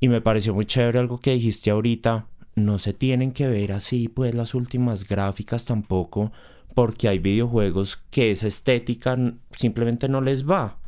y 0.00 0.08
me 0.08 0.20
pareció 0.20 0.54
muy 0.54 0.66
chévere 0.66 0.98
algo 0.98 1.20
que 1.20 1.32
dijiste 1.32 1.70
ahorita. 1.70 2.26
No 2.56 2.78
se 2.78 2.92
tienen 2.92 3.32
que 3.32 3.48
ver 3.48 3.72
así, 3.72 4.08
pues 4.08 4.34
las 4.34 4.54
últimas 4.54 5.08
gráficas 5.08 5.64
tampoco, 5.64 6.30
porque 6.74 7.08
hay 7.08 7.18
videojuegos 7.18 8.00
que 8.10 8.30
esa 8.30 8.46
estética 8.46 9.16
simplemente 9.56 10.08
no 10.08 10.20
les 10.20 10.48
va 10.48 10.78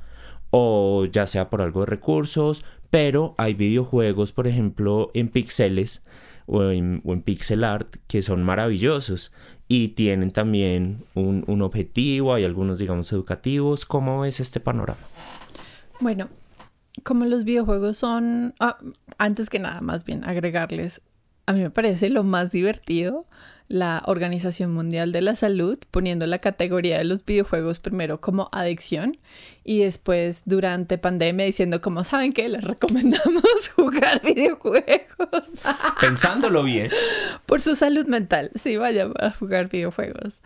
o 0.51 1.07
ya 1.07 1.27
sea 1.27 1.51
por 1.51 1.63
algo 1.63 1.81
de 1.81 1.87
recursos, 1.87 2.65
pero 2.91 3.35
hay 3.39 3.55
videojuegos, 3.55 4.33
por 4.33 4.47
ejemplo, 4.47 5.11
en 5.15 5.29
pixeles 5.29 6.03
o 6.47 6.71
en, 6.71 7.03
pixel 7.25 7.65
art 7.65 7.97
que 8.07 8.23
son 8.23 8.43
maravillosos 8.45 9.33
y 9.69 9.89
tienen 9.89 10.31
también 10.31 11.05
un, 11.15 11.61
objetivo, 11.61 12.35
hay 12.35 12.45
algunos, 12.45 12.79
digamos, 12.79 13.13
educativos. 13.13 13.85
¿Cómo 13.85 14.25
es 14.25 14.39
este 14.39 14.61
panorama? 14.61 15.01
Bueno, 16.01 16.29
como 17.03 17.25
los 17.25 17.45
videojuegos 17.45 17.99
son, 17.99 18.55
ah, 18.61 18.79
antes 19.19 19.51
que 19.51 19.59
nada, 19.59 19.81
más 19.81 20.05
bien 20.05 20.25
agregarles, 20.25 21.03
a 21.47 21.53
mí 21.53 21.61
me 21.61 21.71
parece 21.71 22.11
lo 22.11 22.25
más 22.25 22.53
divertido 22.53 23.27
la 23.69 24.03
Organización 24.07 24.73
Mundial 24.73 25.11
de 25.11 25.23
la 25.23 25.35
Salud 25.35 25.79
poniendo 25.91 26.27
la 26.27 26.39
categoría 26.39 26.99
de 26.99 27.05
los 27.05 27.25
videojuegos 27.25 27.81
primero 27.81 28.21
como 28.21 28.49
adicción 28.53 29.19
y 29.65 29.81
después 29.81 30.43
durante 30.45 30.99
pandemia 30.99 31.47
diciendo 31.47 31.81
como 31.81 32.05
saben 32.05 32.33
que 32.33 32.49
les 32.49 32.63
recomendamos 32.63 33.43
jugar 33.75 34.23
videojuegos. 34.23 35.51
Pensándolo 36.01 36.63
bien. 36.63 36.91
Por 37.47 37.61
su 37.61 37.75
salud 37.75 38.07
mental, 38.07 38.51
sí, 38.55 38.77
vaya 38.77 39.09
a 39.19 39.31
jugar 39.33 39.69
videojuegos. 39.69 40.43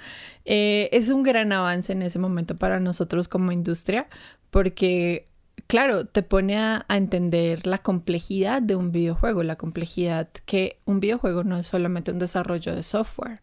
Eh, 0.46 0.88
es 0.92 1.10
un 1.10 1.22
gran 1.22 1.52
avance 1.52 1.92
en 1.92 2.02
ese 2.02 2.18
momento 2.18 2.56
para 2.56 2.80
nosotros 2.80 3.28
como 3.28 3.52
industria 3.52 4.06
porque 4.50 5.26
claro, 5.70 6.04
te 6.04 6.24
pone 6.24 6.58
a, 6.58 6.84
entender 6.88 7.64
la 7.64 7.78
complejidad 7.78 8.60
de 8.60 8.74
un 8.74 8.90
videojuego, 8.90 9.44
la 9.44 9.54
complejidad 9.54 10.28
que 10.44 10.80
un 10.84 10.98
videojuego 10.98 11.44
no 11.44 11.56
es 11.56 11.68
solamente 11.68 12.10
un 12.10 12.18
desarrollo 12.18 12.74
de 12.74 12.82
software, 12.82 13.40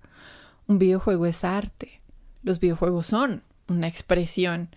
un 0.68 0.78
videojuego 0.78 1.26
es 1.26 1.46
arte, 1.46 2.02
los 2.44 2.60
videojuegos 2.60 3.08
son 3.08 3.44
una 3.70 3.88
expresión. 3.88 4.70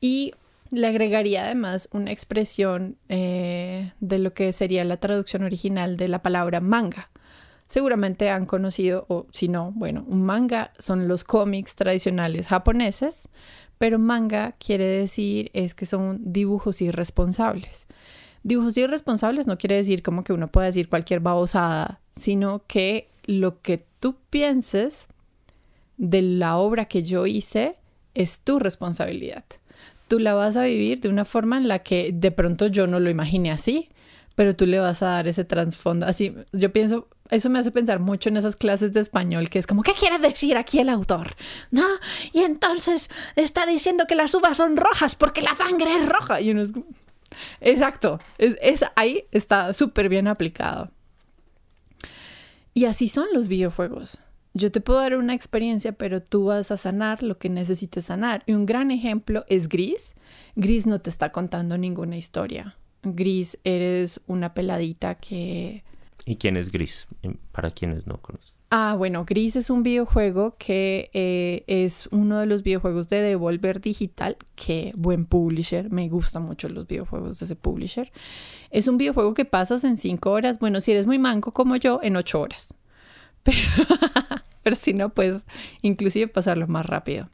Y 0.00 0.34
le 0.70 0.86
agregaría 0.86 1.44
además 1.44 1.88
una 1.92 2.12
expresión 2.12 2.96
eh, 3.08 3.92
de 3.98 4.18
lo 4.18 4.32
que 4.32 4.52
sería 4.52 4.84
la 4.84 4.98
traducción 4.98 5.42
original 5.42 5.96
de 5.96 6.06
la 6.06 6.22
palabra 6.22 6.60
manga. 6.60 7.10
Seguramente 7.66 8.30
han 8.30 8.46
conocido, 8.46 9.04
o 9.08 9.26
si 9.32 9.48
no, 9.48 9.72
bueno, 9.72 10.04
un 10.06 10.22
manga 10.22 10.72
son 10.78 11.08
los 11.08 11.24
cómics 11.24 11.74
tradicionales 11.74 12.46
japoneses, 12.46 13.28
pero 13.84 13.98
manga 13.98 14.52
quiere 14.52 14.86
decir 14.86 15.50
es 15.52 15.74
que 15.74 15.84
son 15.84 16.18
dibujos 16.32 16.80
irresponsables. 16.80 17.86
Dibujos 18.42 18.78
irresponsables 18.78 19.46
no 19.46 19.58
quiere 19.58 19.76
decir 19.76 20.02
como 20.02 20.24
que 20.24 20.32
uno 20.32 20.48
pueda 20.48 20.68
decir 20.68 20.88
cualquier 20.88 21.20
babosada, 21.20 22.00
sino 22.16 22.62
que 22.66 23.10
lo 23.26 23.60
que 23.60 23.84
tú 24.00 24.16
pienses 24.30 25.06
de 25.98 26.22
la 26.22 26.56
obra 26.56 26.86
que 26.86 27.02
yo 27.02 27.26
hice 27.26 27.76
es 28.14 28.40
tu 28.40 28.58
responsabilidad. 28.58 29.44
Tú 30.08 30.18
la 30.18 30.32
vas 30.32 30.56
a 30.56 30.62
vivir 30.62 31.00
de 31.00 31.10
una 31.10 31.26
forma 31.26 31.58
en 31.58 31.68
la 31.68 31.80
que 31.80 32.10
de 32.10 32.30
pronto 32.30 32.68
yo 32.68 32.86
no 32.86 33.00
lo 33.00 33.10
imaginé 33.10 33.50
así, 33.50 33.90
pero 34.34 34.56
tú 34.56 34.64
le 34.64 34.78
vas 34.78 35.02
a 35.02 35.08
dar 35.08 35.28
ese 35.28 35.44
trasfondo. 35.44 36.06
Así, 36.06 36.34
yo 36.54 36.72
pienso, 36.72 37.06
eso 37.30 37.50
me 37.50 37.58
hace 37.58 37.70
pensar 37.70 38.00
mucho 38.00 38.28
en 38.28 38.36
esas 38.36 38.56
clases 38.56 38.92
de 38.92 39.00
español 39.00 39.48
que 39.48 39.58
es 39.58 39.66
como, 39.66 39.82
¿qué 39.82 39.92
quiere 39.92 40.18
decir 40.18 40.56
aquí 40.56 40.78
el 40.78 40.88
autor? 40.88 41.34
¿No? 41.70 41.86
Y 42.32 42.42
entonces 42.42 43.10
está 43.36 43.66
diciendo 43.66 44.06
que 44.06 44.14
las 44.14 44.34
uvas 44.34 44.56
son 44.56 44.76
rojas 44.76 45.14
porque 45.14 45.42
la 45.42 45.54
sangre 45.54 45.96
es 45.96 46.08
roja. 46.08 46.40
Y 46.40 46.50
uno 46.50 46.62
es 46.62 46.72
Exacto, 47.60 48.20
es, 48.38 48.56
es 48.62 48.84
ahí 48.96 49.24
está 49.32 49.72
súper 49.72 50.08
bien 50.08 50.28
aplicado. 50.28 50.90
Y 52.74 52.86
así 52.86 53.08
son 53.08 53.26
los 53.32 53.48
videojuegos. 53.48 54.18
Yo 54.52 54.70
te 54.70 54.80
puedo 54.80 55.00
dar 55.00 55.16
una 55.16 55.34
experiencia, 55.34 55.92
pero 55.92 56.22
tú 56.22 56.44
vas 56.44 56.70
a 56.70 56.76
sanar 56.76 57.22
lo 57.22 57.38
que 57.38 57.48
necesites 57.48 58.06
sanar. 58.06 58.44
Y 58.46 58.52
un 58.52 58.66
gran 58.66 58.90
ejemplo 58.90 59.44
es 59.48 59.68
Gris. 59.68 60.14
Gris 60.54 60.86
no 60.86 61.00
te 61.00 61.10
está 61.10 61.32
contando 61.32 61.76
ninguna 61.76 62.16
historia. 62.16 62.76
Gris, 63.02 63.58
eres 63.64 64.20
una 64.26 64.54
peladita 64.54 65.16
que... 65.16 65.82
¿Y 66.26 66.36
quién 66.36 66.56
es 66.56 66.70
Gris? 66.70 67.06
Para 67.52 67.70
quienes 67.70 68.06
no 68.06 68.20
conocen. 68.20 68.54
Ah, 68.70 68.94
bueno, 68.96 69.24
Gris 69.24 69.56
es 69.56 69.70
un 69.70 69.82
videojuego 69.82 70.56
que 70.58 71.10
eh, 71.12 71.64
es 71.66 72.08
uno 72.10 72.40
de 72.40 72.46
los 72.46 72.62
videojuegos 72.62 73.08
de 73.08 73.20
Devolver 73.20 73.80
Digital, 73.80 74.36
que 74.56 74.92
buen 74.96 75.26
publisher, 75.26 75.92
me 75.92 76.08
gustan 76.08 76.42
mucho 76.42 76.68
los 76.68 76.86
videojuegos 76.86 77.38
de 77.38 77.44
ese 77.44 77.56
publisher. 77.56 78.10
Es 78.70 78.88
un 78.88 78.96
videojuego 78.96 79.34
que 79.34 79.44
pasas 79.44 79.84
en 79.84 79.96
cinco 79.96 80.32
horas, 80.32 80.58
bueno, 80.58 80.80
si 80.80 80.90
eres 80.90 81.06
muy 81.06 81.18
manco 81.18 81.52
como 81.52 81.76
yo, 81.76 82.00
en 82.02 82.16
ocho 82.16 82.40
horas. 82.40 82.74
Pero, 83.44 83.58
pero 84.62 84.76
si 84.76 84.94
no, 84.94 85.10
pues 85.10 85.44
inclusive 85.82 86.28
pasarlo 86.28 86.66
más 86.66 86.86
rápido. 86.86 87.28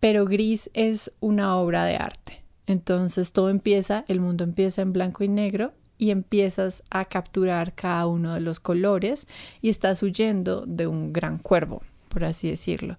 Pero 0.00 0.24
Gris 0.24 0.68
es 0.74 1.12
una 1.20 1.56
obra 1.56 1.84
de 1.84 1.94
arte. 1.94 2.42
Entonces 2.66 3.32
todo 3.32 3.48
empieza, 3.48 4.04
el 4.08 4.18
mundo 4.18 4.42
empieza 4.42 4.82
en 4.82 4.92
blanco 4.92 5.22
y 5.22 5.28
negro 5.28 5.72
y 5.98 6.10
empiezas 6.10 6.82
a 6.90 7.04
capturar 7.04 7.74
cada 7.74 8.06
uno 8.06 8.34
de 8.34 8.40
los 8.40 8.60
colores 8.60 9.26
y 9.62 9.68
estás 9.68 10.02
huyendo 10.02 10.64
de 10.66 10.86
un 10.86 11.12
gran 11.12 11.38
cuervo, 11.38 11.80
por 12.08 12.24
así 12.24 12.48
decirlo. 12.48 12.96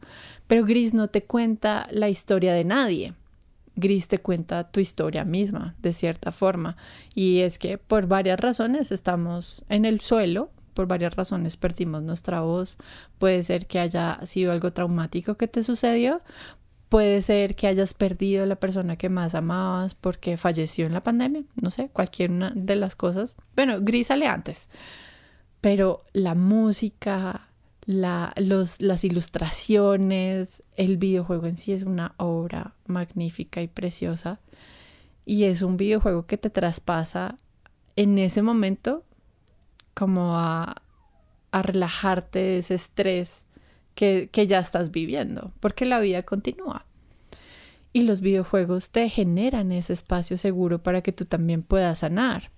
Pero 0.48 0.66
Gris 0.66 0.94
no 0.94 1.08
te 1.08 1.24
cuenta 1.24 1.88
la 1.92 2.10
historia 2.10 2.54
de 2.54 2.64
nadie. 2.64 3.14
Gris 3.76 4.08
te 4.08 4.18
cuenta 4.18 4.70
tu 4.72 4.80
historia 4.80 5.24
misma, 5.24 5.76
de 5.82 5.94
cierta 5.94 6.32
forma. 6.32 6.78
Y 7.14 7.42
es 7.42 7.60
que 7.60 7.78
por 7.78 8.08
varias 8.08 8.40
razones 8.40 8.92
estamos 8.92 9.64
en 9.70 9.86
el 9.86 10.02
suelo, 10.02 10.50
por 10.74 10.88
varias 10.88 11.16
razones 11.16 11.58
perdimos 11.58 12.04
nuestra 12.04 12.42
voz. 12.42 12.78
Puede 13.20 13.44
ser 13.44 13.66
que 13.68 13.80
haya 13.80 14.20
sido 14.26 14.52
algo 14.52 14.74
traumático 14.74 15.36
que 15.36 15.48
te 15.48 15.64
sucedió, 15.64 16.22
Puede 16.90 17.22
ser 17.22 17.56
que 17.56 17.68
hayas 17.68 17.94
perdido 17.94 18.44
a 18.44 18.46
la 18.46 18.56
persona 18.56 18.96
que 18.96 19.10
más 19.10 19.36
amabas 19.36 19.94
porque 19.96 20.38
falleció 20.38 20.86
en 20.86 20.94
la 20.94 21.02
pandemia, 21.02 21.44
no 21.62 21.70
sé, 21.70 21.90
cualquier 21.90 22.32
una 22.32 22.52
de 22.56 22.76
las 22.78 22.96
cosas. 22.96 23.36
Bueno, 23.56 23.80
gris 23.82 24.08
sale 24.08 24.28
antes, 24.28 24.70
pero 25.60 26.06
la 26.14 26.34
música, 26.34 27.50
la, 27.86 28.34
los, 28.38 28.82
las 28.82 29.04
ilustraciones, 29.04 30.64
el 30.78 30.98
videojuego 30.98 31.48
en 31.48 31.58
sí 31.58 31.74
es 31.74 31.84
una 31.84 32.14
obra 32.18 32.74
magnífica 32.86 33.62
y 33.62 33.68
preciosa. 33.68 34.40
Y 35.26 35.44
es 35.44 35.62
un 35.62 35.76
videojuego 35.76 36.26
que 36.26 36.38
te 36.38 36.50
traspasa 36.50 37.36
en 37.98 38.18
ese 38.18 38.42
momento 38.42 39.04
como 39.94 40.38
a, 40.38 40.84
a 41.52 41.62
relajarte 41.62 42.40
de 42.40 42.58
ese 42.60 42.76
estrés 42.76 43.46
que, 43.98 44.48
ya 44.48 44.60
estás 44.60 44.92
viviendo, 44.92 45.52
porque 45.60 45.86
la 45.86 46.00
vida 46.00 46.22
continúa. 46.22 46.86
Y 47.94 48.04
los 48.04 48.22
videojuegos 48.22 48.92
te 48.92 49.10
generan 49.10 49.72
ese 49.72 49.94
espacio 49.94 50.38
seguro 50.38 50.84
para 50.84 51.02
que 51.02 51.12
tú 51.12 51.26
también 51.26 51.64
puedas 51.64 52.00
sanar. 52.00 52.52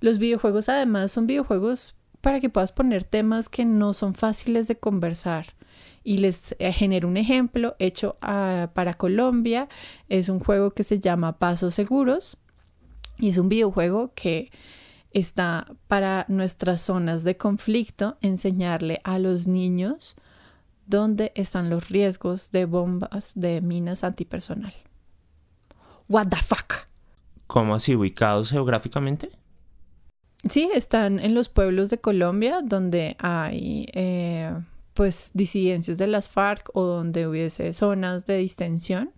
Los 0.00 0.18
videojuegos 0.18 0.68
además 0.68 1.12
son 1.12 1.28
videojuegos 1.28 1.94
para 2.20 2.40
que 2.40 2.50
puedas 2.50 2.72
poner 2.72 3.04
temas 3.04 3.48
que 3.48 3.64
no 3.64 3.92
son 3.92 4.14
fáciles 4.14 4.66
de 4.66 4.76
conversar. 4.76 5.54
Y 6.02 6.18
les 6.18 6.56
eh, 6.58 6.72
genero 6.72 7.06
un 7.06 7.16
ejemplo 7.16 7.76
hecho 7.78 8.16
ah, 8.20 8.70
para 8.74 8.94
Colombia. 8.94 9.68
Es 10.08 10.28
un 10.28 10.40
juego 10.40 10.72
que 10.72 10.82
se 10.82 10.98
llama 10.98 11.38
Pasos 11.38 11.74
Seguros. 11.76 12.38
Y 13.18 13.28
es 13.28 13.38
un 13.38 13.48
videojuego 13.48 14.12
que 14.14 14.50
está 15.12 15.64
para 15.86 16.26
nuestras 16.28 16.80
zonas 16.80 17.22
de 17.22 17.36
conflicto, 17.36 18.16
enseñarle 18.20 19.00
a 19.04 19.20
los 19.20 19.46
niños 19.46 20.16
¿Dónde 20.86 21.32
están 21.34 21.70
los 21.70 21.88
riesgos 21.88 22.50
de 22.50 22.64
bombas 22.64 23.32
de 23.34 23.60
minas 23.60 24.04
antipersonal? 24.04 24.74
What 26.08 26.28
the 26.28 26.36
fuck? 26.36 26.88
¿Cómo 27.46 27.74
así 27.74 27.94
ubicados 27.94 28.50
geográficamente? 28.50 29.30
Sí, 30.48 30.68
están 30.74 31.20
en 31.20 31.34
los 31.34 31.48
pueblos 31.48 31.90
de 31.90 31.98
Colombia 31.98 32.60
donde 32.64 33.16
hay 33.20 33.86
eh, 33.92 34.52
pues 34.92 35.30
disidencias 35.34 35.98
de 35.98 36.08
las 36.08 36.28
FARC 36.28 36.70
o 36.74 36.82
donde 36.82 37.28
hubiese 37.28 37.72
zonas 37.72 38.26
de 38.26 38.38
distensión 38.38 39.12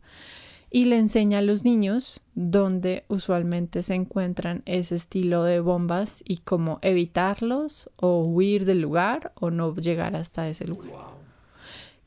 y 0.71 0.85
le 0.85 0.99
enseña 0.99 1.39
a 1.39 1.43
los 1.43 1.65
niños 1.65 2.21
dónde 2.35 3.05
usualmente 3.09 3.83
se 3.83 3.95
encuentran 3.95 4.63
ese 4.67 4.97
estilo 4.97 5.45
de 5.45 5.61
bombas 5.61 6.23
y 6.27 6.39
cómo 6.39 6.79
evitarlos 6.83 7.89
o 7.97 8.23
huir 8.25 8.67
del 8.67 8.81
lugar 8.81 9.33
o 9.37 9.51
no 9.51 9.75
llegar 9.77 10.17
hasta 10.17 10.49
ese 10.49 10.67
lugar 10.67 10.91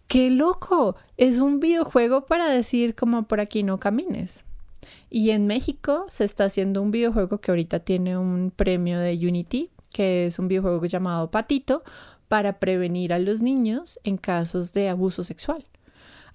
qué 0.07 0.29
loco, 0.31 0.95
es 1.17 1.39
un 1.39 1.59
videojuego 1.59 2.25
para 2.25 2.49
decir 2.49 2.95
como 2.95 3.27
por 3.27 3.39
aquí 3.39 3.63
no 3.63 3.79
camines. 3.79 4.45
Y 5.09 5.31
en 5.31 5.47
México 5.47 6.05
se 6.07 6.23
está 6.23 6.45
haciendo 6.45 6.81
un 6.81 6.91
videojuego 6.91 7.39
que 7.39 7.51
ahorita 7.51 7.79
tiene 7.79 8.17
un 8.17 8.51
premio 8.55 8.99
de 8.99 9.15
Unity, 9.15 9.69
que 9.93 10.27
es 10.27 10.39
un 10.39 10.47
videojuego 10.47 10.85
llamado 10.85 11.31
Patito, 11.31 11.83
para 12.27 12.59
prevenir 12.59 13.13
a 13.13 13.19
los 13.19 13.41
niños 13.41 13.99
en 14.03 14.17
casos 14.17 14.73
de 14.73 14.89
abuso 14.89 15.23
sexual. 15.23 15.65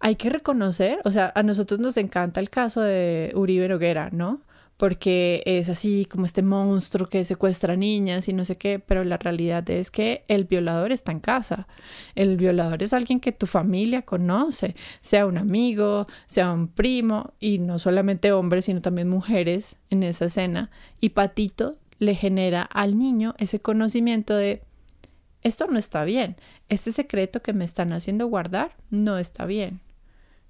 Hay 0.00 0.16
que 0.16 0.30
reconocer, 0.30 0.98
o 1.04 1.10
sea, 1.10 1.32
a 1.34 1.42
nosotros 1.42 1.78
nos 1.78 1.96
encanta 1.96 2.40
el 2.40 2.50
caso 2.50 2.80
de 2.80 3.32
Uribe 3.36 3.68
Noguera, 3.68 4.10
¿no? 4.10 4.40
Porque 4.76 5.42
es 5.46 5.68
así 5.68 6.06
como 6.06 6.24
este 6.24 6.42
monstruo 6.42 7.08
que 7.08 7.24
secuestra 7.24 7.76
niñas 7.76 8.28
y 8.28 8.32
no 8.32 8.44
sé 8.44 8.56
qué, 8.56 8.78
pero 8.80 9.04
la 9.04 9.16
realidad 9.16 9.68
es 9.70 9.90
que 9.90 10.24
el 10.28 10.44
violador 10.44 10.90
está 10.90 11.12
en 11.12 11.20
casa. 11.20 11.68
El 12.14 12.36
violador 12.36 12.82
es 12.82 12.92
alguien 12.92 13.20
que 13.20 13.32
tu 13.32 13.46
familia 13.46 14.02
conoce, 14.02 14.74
sea 15.00 15.26
un 15.26 15.38
amigo, 15.38 16.06
sea 16.26 16.52
un 16.52 16.68
primo, 16.68 17.32
y 17.38 17.58
no 17.58 17.78
solamente 17.78 18.32
hombres, 18.32 18.64
sino 18.64 18.82
también 18.82 19.08
mujeres 19.08 19.78
en 19.90 20.02
esa 20.02 20.24
escena. 20.24 20.70
Y 21.00 21.10
Patito 21.10 21.78
le 21.98 22.16
genera 22.16 22.62
al 22.62 22.98
niño 22.98 23.34
ese 23.38 23.60
conocimiento 23.60 24.34
de, 24.34 24.62
esto 25.42 25.66
no 25.68 25.78
está 25.78 26.04
bien, 26.04 26.36
este 26.68 26.90
secreto 26.90 27.40
que 27.40 27.52
me 27.52 27.64
están 27.64 27.92
haciendo 27.92 28.26
guardar 28.26 28.74
no 28.90 29.18
está 29.18 29.46
bien. 29.46 29.80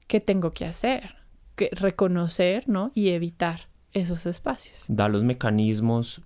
¿Qué 0.06 0.20
tengo 0.20 0.52
que 0.52 0.64
hacer? 0.64 1.16
Que 1.54 1.68
reconocer, 1.72 2.68
¿no? 2.68 2.90
Y 2.94 3.10
evitar 3.10 3.71
esos 3.92 4.26
espacios. 4.26 4.84
Da 4.88 5.08
los 5.08 5.22
mecanismos 5.22 6.20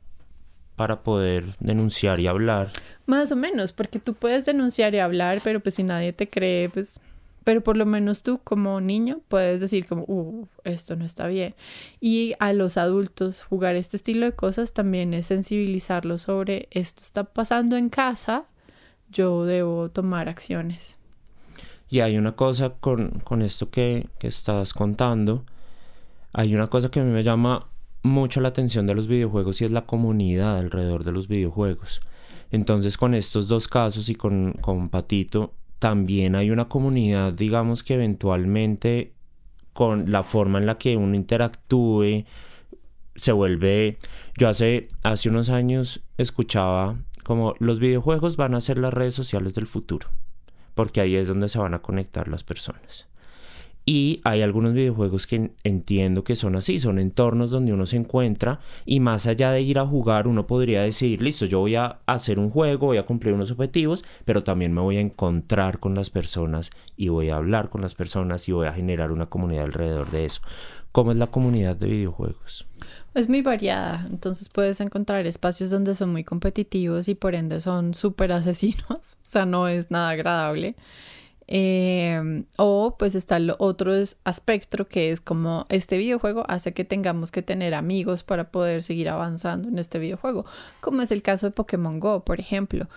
para 0.77 1.03
poder 1.03 1.57
denunciar 1.59 2.21
y 2.21 2.27
hablar. 2.27 2.71
Más 3.07 3.33
o 3.33 3.37
menos, 3.37 3.73
porque 3.73 3.99
tú 3.99 4.15
puedes 4.15 4.45
denunciar 4.45 4.95
y 4.95 4.99
hablar, 4.99 5.41
pero 5.43 5.61
pues 5.61 5.77
si 5.77 5.83
nadie 5.83 6.13
te 6.13 6.29
cree, 6.29 6.69
pues 6.69 7.01
pero 7.47 7.63
por 7.63 7.77
lo 7.77 7.87
menos 7.87 8.25
tú 8.25 8.41
como 8.43 8.81
niño 8.81 9.21
puedes 9.29 9.61
decir 9.61 9.87
como, 9.87 10.03
uh, 10.09 10.49
esto 10.65 10.97
no 10.97 11.05
está 11.05 11.29
bien. 11.29 11.55
Y 12.01 12.35
a 12.41 12.53
los 12.53 12.77
adultos 12.77 13.45
jugar 13.45 13.77
este 13.77 13.97
estilo 13.97 14.27
de 14.27 14.33
cosas 14.33 14.73
también 14.73 15.15
es 15.15 15.27
sensibilizarlos 15.27 16.23
sobre 16.23 16.67
esto 16.73 17.03
está 17.05 17.23
pasando 17.23 17.77
en 17.77 17.89
casa, 17.89 18.47
yo 19.11 19.45
debo 19.45 19.91
tomar 19.91 20.29
acciones. 20.29 20.99
Y 21.89 22.01
hay 22.01 22.19
una 22.19 22.35
cosa 22.35 22.71
con, 22.71 23.21
con 23.21 23.43
esto 23.43 23.71
que, 23.71 24.09
que 24.19 24.27
estás 24.27 24.73
contando, 24.73 25.45
hay 26.37 26.55
una 26.55 26.67
cosa 26.67 26.91
que 26.91 27.01
a 27.01 27.03
mí 27.03 27.11
me 27.11 27.23
llama 27.23 27.71
mucho 28.03 28.43
la 28.43 28.49
atención 28.49 28.87
de 28.87 28.95
los 28.95 29.09
videojuegos 29.09 29.63
y 29.63 29.65
es 29.65 29.71
la 29.71 29.87
comunidad 29.87 30.59
alrededor 30.59 31.03
de 31.03 31.11
los 31.11 31.29
videojuegos. 31.29 32.03
Entonces 32.51 32.99
con 32.99 33.15
estos 33.15 33.49
dos 33.49 33.69
casos 33.69 34.11
y 34.11 34.15
con, 34.15 34.53
con 34.61 34.91
Patito, 34.91 35.55
también 35.79 36.37
hay 36.37 36.51
una 36.51 36.69
comunidad, 36.69 37.33
digamos 37.33 37.83
que 37.83 37.95
eventualmente 37.95 39.15
con 39.73 40.13
la 40.13 40.23
forma 40.23 40.59
en 40.59 40.67
la 40.67 40.77
que 40.77 40.99
uno 40.99 41.15
interactúe, 41.15 42.27
se 43.15 43.33
vuelve... 43.33 43.97
Yo 44.37 44.51
hace, 44.51 44.89
hace 45.03 45.31
unos 45.31 45.49
años 45.49 46.03
escuchaba 46.19 46.99
como 47.25 47.55
los 47.61 47.81
videojuegos 47.81 48.37
van 48.37 48.55
a 48.55 48.61
ser 48.61 48.77
las 48.77 48.93
redes 48.93 49.15
sociales 49.15 49.55
del 49.55 49.67
futuro, 49.67 50.09
porque 50.75 51.01
ahí 51.01 51.17
es 51.17 51.29
donde 51.29 51.49
se 51.49 51.59
van 51.59 51.73
a 51.73 51.81
conectar 51.81 52.29
las 52.29 52.45
personas. 52.45 53.09
Y 53.89 54.21
hay 54.25 54.43
algunos 54.43 54.73
videojuegos 54.73 55.29
que 55.29 55.53
entiendo 55.63 56.25
que 56.25 56.35
son 56.35 56.57
así, 56.57 56.81
son 56.81 56.99
entornos 56.99 57.51
donde 57.51 57.73
uno 57.73 57.87
se 57.87 57.97
encuentra 57.97 58.59
y 58.85 58.99
más 58.99 59.29
allá 59.29 59.53
de 59.53 59.61
ir 59.61 59.79
a 59.79 59.87
jugar 59.87 60.27
uno 60.27 60.49
podría 60.49 60.83
decir, 60.83 61.23
listo, 61.23 61.47
yo 61.47 61.61
voy 61.61 61.77
a 61.77 62.01
hacer 62.05 62.41
un 62.41 62.51
juego, 62.51 62.89
voy 62.89 62.97
a 62.97 63.07
cumplir 63.07 63.33
unos 63.33 63.53
objetivos, 63.53 64.05
pero 64.25 64.43
también 64.43 64.73
me 64.73 64.81
voy 64.81 64.97
a 64.97 65.01
encontrar 65.01 65.79
con 65.79 65.95
las 65.95 66.11
personas 66.11 66.71
y 66.97 67.11
voy 67.11 67.31
a 67.31 67.37
hablar 67.37 67.69
con 67.69 67.81
las 67.81 67.95
personas 67.95 68.49
y 68.49 68.53
voy 68.53 68.67
a 68.67 68.73
generar 68.73 69.13
una 69.13 69.27
comunidad 69.27 69.67
alrededor 69.67 70.11
de 70.11 70.25
eso. 70.25 70.41
¿Cómo 70.91 71.13
es 71.13 71.19
la 71.19 71.29
comunidad 71.29 71.77
de 71.77 71.87
videojuegos? 71.87 72.67
Es 73.15 73.29
muy 73.29 73.43
variada, 73.43 74.05
entonces 74.11 74.49
puedes 74.49 74.81
encontrar 74.81 75.27
espacios 75.27 75.71
donde 75.71 75.95
son 75.95 76.11
muy 76.11 76.25
competitivos 76.25 77.09
y 77.09 77.15
por 77.15 77.37
ende 77.37 77.61
son 77.61 77.95
súper 77.95 78.33
asesinos, 78.33 78.89
o 78.91 78.99
sea, 79.23 79.47
no 79.47 79.69
es 79.69 79.93
nada 79.93 80.11
agradable. 80.11 80.75
Em, 81.49 82.45
o 82.59 82.97
pues 82.99 83.15
está 83.15 83.39
otro 83.59 83.93
aspecto 84.25 84.89
que 84.89 85.13
es 85.13 85.21
como 85.21 85.67
este 85.69 85.97
videojuego 85.97 86.45
hace 86.49 86.73
que 86.73 86.85
tengamos 86.85 87.31
que 87.31 87.41
tener 87.41 87.75
amigos 87.75 88.25
para 88.25 88.51
poder 88.51 88.83
seguir 88.83 89.09
avanzando 89.09 89.69
en 89.69 89.79
este 89.79 90.01
videojuego, 90.01 90.45
como 90.81 91.03
es 91.03 91.13
el 91.13 91.23
caso 91.23 91.47
de 91.47 91.53
Pokémon 91.53 92.01
Go, 92.01 92.25
por 92.25 92.41
ejemplo. 92.41 92.89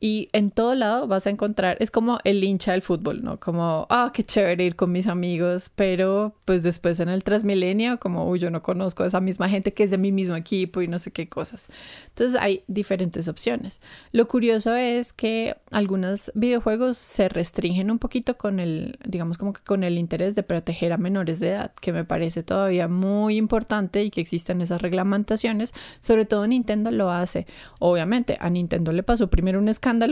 Y 0.00 0.28
en 0.32 0.50
todo 0.50 0.74
lado 0.74 1.06
vas 1.06 1.26
a 1.26 1.30
encontrar, 1.30 1.78
es 1.80 1.90
como 1.90 2.18
el 2.24 2.44
hincha 2.44 2.72
del 2.72 2.82
fútbol, 2.82 3.22
¿no? 3.22 3.40
Como, 3.40 3.86
ah, 3.88 4.10
qué 4.12 4.22
chévere 4.22 4.64
ir 4.64 4.76
con 4.76 4.92
mis 4.92 5.06
amigos, 5.06 5.70
pero 5.74 6.34
pues 6.44 6.62
después 6.62 7.00
en 7.00 7.08
el 7.08 7.24
Transmilenio, 7.24 7.98
como, 7.98 8.28
uy, 8.28 8.38
yo 8.38 8.50
no 8.50 8.62
conozco 8.62 9.02
a 9.02 9.06
esa 9.06 9.20
misma 9.20 9.48
gente 9.48 9.72
que 9.72 9.84
es 9.84 9.90
de 9.90 9.98
mi 9.98 10.12
mismo 10.12 10.36
equipo 10.36 10.82
y 10.82 10.88
no 10.88 10.98
sé 10.98 11.10
qué 11.10 11.28
cosas. 11.28 11.68
Entonces 12.08 12.38
hay 12.38 12.64
diferentes 12.66 13.28
opciones. 13.28 13.80
Lo 14.12 14.28
curioso 14.28 14.74
es 14.74 15.12
que 15.12 15.56
algunos 15.70 16.30
videojuegos 16.34 16.98
se 16.98 17.28
restringen 17.28 17.90
un 17.90 17.98
poquito 17.98 18.36
con 18.36 18.60
el, 18.60 18.98
digamos 19.06 19.38
como 19.38 19.54
que 19.54 19.62
con 19.62 19.84
el 19.84 19.96
interés 19.96 20.34
de 20.34 20.42
proteger 20.42 20.92
a 20.92 20.98
menores 20.98 21.40
de 21.40 21.50
edad, 21.50 21.72
que 21.80 21.92
me 21.92 22.04
parece 22.04 22.42
todavía 22.42 22.88
muy 22.88 23.36
importante 23.36 24.02
y 24.02 24.10
que 24.10 24.20
existen 24.20 24.60
esas 24.60 24.82
reglamentaciones. 24.82 25.72
Sobre 26.00 26.24
todo 26.26 26.46
Nintendo 26.46 26.90
lo 26.90 27.10
hace. 27.10 27.46
Obviamente, 27.78 28.36
a 28.40 28.50
Nintendo 28.50 28.92
le 28.92 29.02
pasó 29.02 29.30
primero 29.30 29.58
un 29.58 29.68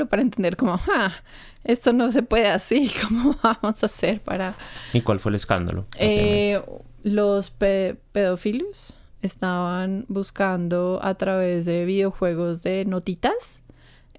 para 0.08 0.22
entender 0.22 0.56
como, 0.56 0.78
ah, 0.94 1.12
esto 1.64 1.92
no 1.92 2.12
se 2.12 2.22
puede 2.22 2.48
así, 2.48 2.90
¿cómo 3.02 3.36
vamos 3.42 3.82
a 3.82 3.86
hacer 3.86 4.20
para... 4.20 4.54
¿Y 4.92 5.00
cuál 5.00 5.18
fue 5.18 5.30
el 5.30 5.36
escándalo? 5.36 5.86
Eh, 5.98 6.60
los 7.02 7.50
pedófilos 7.50 8.94
estaban 9.22 10.04
buscando 10.08 11.00
a 11.02 11.14
través 11.14 11.64
de 11.64 11.84
videojuegos 11.84 12.62
de 12.62 12.84
notitas 12.84 13.62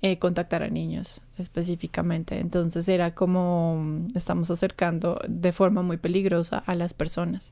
eh, 0.02 0.18
contactar 0.18 0.64
a 0.64 0.70
niños 0.70 1.22
específicamente. 1.38 2.40
Entonces 2.40 2.90
era 2.90 3.14
como 3.14 4.06
estamos 4.16 4.50
acercando 4.52 5.20
de 5.28 5.52
forma 5.52 5.82
muy 5.82 5.98
peligrosa 5.98 6.64
a 6.66 6.76
las 6.76 6.94
personas. 6.94 7.52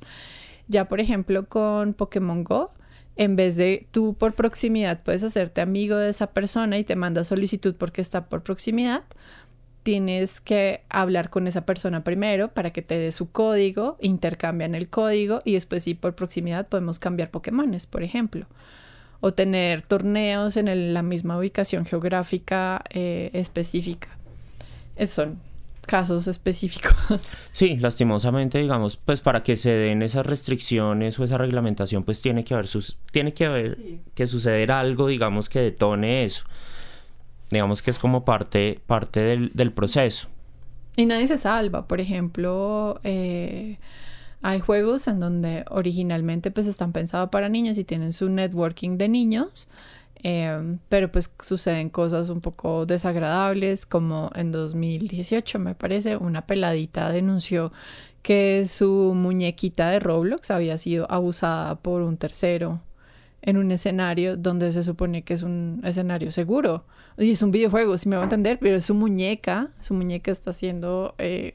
Ya 0.68 0.88
por 0.88 0.99
ejemplo 0.99 1.47
con 1.47 1.93
Pokémon 1.93 2.43
Go, 2.43 2.72
en 3.22 3.36
vez 3.36 3.55
de 3.55 3.86
tú 3.91 4.15
por 4.15 4.34
proximidad 4.34 5.03
puedes 5.03 5.24
hacerte 5.24 5.61
amigo 5.61 5.95
de 5.95 6.09
esa 6.09 6.32
persona 6.32 6.80
y 6.80 6.84
te 6.84 6.95
manda 6.95 7.24
solicitud 7.24 7.76
porque 7.78 8.01
está 8.01 8.26
por 8.26 8.41
proximidad, 8.41 9.03
tienes 9.84 10.41
que 10.41 10.82
hablar 10.89 11.30
con 11.30 11.45
esa 11.45 11.63
persona 11.63 12.03
primero 12.03 12.47
para 12.47 12.72
que 12.72 12.82
te 12.82 12.97
dé 12.97 13.11
su 13.11 13.30
código, 13.30 13.95
intercambian 14.01 14.74
el 14.74 14.89
código 14.89 15.39
y 15.45 15.53
después 15.53 15.84
sí 15.84 15.93
por 15.93 16.15
proximidad 16.15 16.67
podemos 16.67 16.97
cambiar 16.97 17.30
Pokémones, 17.30 17.86
por 17.86 18.01
ejemplo. 18.01 18.47
O 19.19 19.36
tener 19.36 19.84
torneos 19.84 20.57
en 20.57 20.91
la 20.95 21.03
misma 21.03 21.38
ubicación 21.38 21.86
geográfica 21.86 22.84
eh, 22.89 23.30
específica. 23.34 24.09
Eso 24.95 25.22
son 25.22 25.51
casos 25.82 26.28
específicos. 26.28 26.96
Sí, 27.54 27.76
lastimosamente, 27.76 28.60
digamos, 28.60 28.96
pues 28.98 29.20
para 29.20 29.44
que 29.44 29.58
se 29.58 29.72
den 29.72 30.02
esas 30.02 30.26
restricciones 30.26 31.20
o 31.20 31.24
esa 31.26 31.38
reglamentación, 31.38 32.04
pues 32.04 32.22
tiene 32.22 32.44
que 32.46 32.54
haber 32.54 32.68
sus, 32.68 32.98
tiene 33.12 33.34
que 33.34 33.46
haber 33.46 33.78
que 34.16 34.26
suceder 34.26 34.72
algo, 34.72 35.08
digamos, 35.08 35.50
que 35.50 35.60
detone 35.60 36.24
eso. 36.24 36.44
Digamos 37.50 37.82
que 37.82 37.92
es 37.92 38.00
como 38.00 38.24
parte, 38.24 38.80
parte 38.88 39.20
del, 39.20 39.72
proceso. 39.74 40.30
Y 40.96 41.06
nadie 41.06 41.28
se 41.28 41.38
salva. 41.38 41.88
Por 41.88 42.00
ejemplo, 42.00 43.02
eh, 43.04 43.78
hay 44.42 44.60
juegos 44.62 45.08
en 45.08 45.20
donde 45.20 45.66
originalmente 45.70 46.52
pues 46.52 46.68
están 46.68 46.94
pensados 46.94 47.30
para 47.30 47.50
niños 47.50 47.78
y 47.78 47.84
tienen 47.84 48.14
su 48.14 48.30
networking 48.30 48.98
de 48.98 49.10
niños 49.10 49.68
Em, 50.24 50.78
pero 50.88 51.11
pues 51.11 51.34
suceden 51.41 51.89
cosas 51.89 52.30
un 52.30 52.41
poco 52.41 52.86
desagradables, 52.86 53.86
como 53.86 54.30
en 54.36 54.51
2018 54.51 55.57
me 55.59 55.74
parece, 55.74 56.15
una 56.17 56.45
peladita 56.45 57.11
denunció 57.11 57.72
que 58.22 58.65
su 58.67 59.13
muñequita 59.15 59.89
de 59.89 59.99
Roblox 59.99 60.51
había 60.51 60.78
sido 60.78 61.09
abusada 61.11 61.76
por 61.82 62.03
un 62.03 62.17
tercero 62.17 62.82
en 63.41 63.57
un 63.57 63.72
escenario 63.72 64.38
donde 64.38 64.72
se 64.74 64.84
supone 64.84 65.24
que 65.24 65.34
es 65.34 65.43
un 65.43 65.82
escenario 65.84 66.32
seguro. 66.32 66.86
Y 67.17 67.32
es 67.32 67.41
un 67.41 67.51
videojuego, 67.51 67.97
si 67.97 68.07
me 68.09 68.15
va 68.15 68.22
a 68.22 68.26
entender, 68.26 68.59
pero 68.59 68.80
su 68.82 68.93
muñeca, 68.93 69.72
su 69.80 69.93
muñeca 69.93 70.32
está 70.32 70.53
siendo... 70.53 71.15
Eh, 71.17 71.53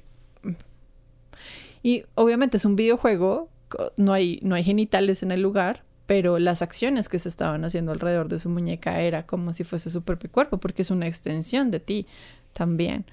y 1.82 2.02
obviamente 2.16 2.56
es 2.56 2.64
un 2.64 2.74
videojuego, 2.74 3.48
no 3.96 4.12
hay, 4.12 4.40
no 4.42 4.56
hay 4.56 4.64
genitales 4.64 5.22
en 5.22 5.30
el 5.30 5.40
lugar, 5.40 5.84
pero 6.06 6.38
las 6.38 6.62
acciones 6.62 7.08
que 7.08 7.18
se 7.18 7.28
estaban 7.28 7.64
haciendo 7.64 7.92
alrededor 7.92 8.28
de 8.28 8.38
su 8.38 8.48
muñeca 8.48 9.00
era 9.00 9.26
como 9.26 9.52
si 9.52 9.64
fuese 9.64 9.90
su 9.90 10.02
propio 10.02 10.30
cuerpo, 10.30 10.58
porque 10.58 10.82
es 10.82 10.90
una 10.90 11.06
extensión 11.06 11.70
de 11.70 11.80
ti 11.80 12.06
también. 12.52 13.04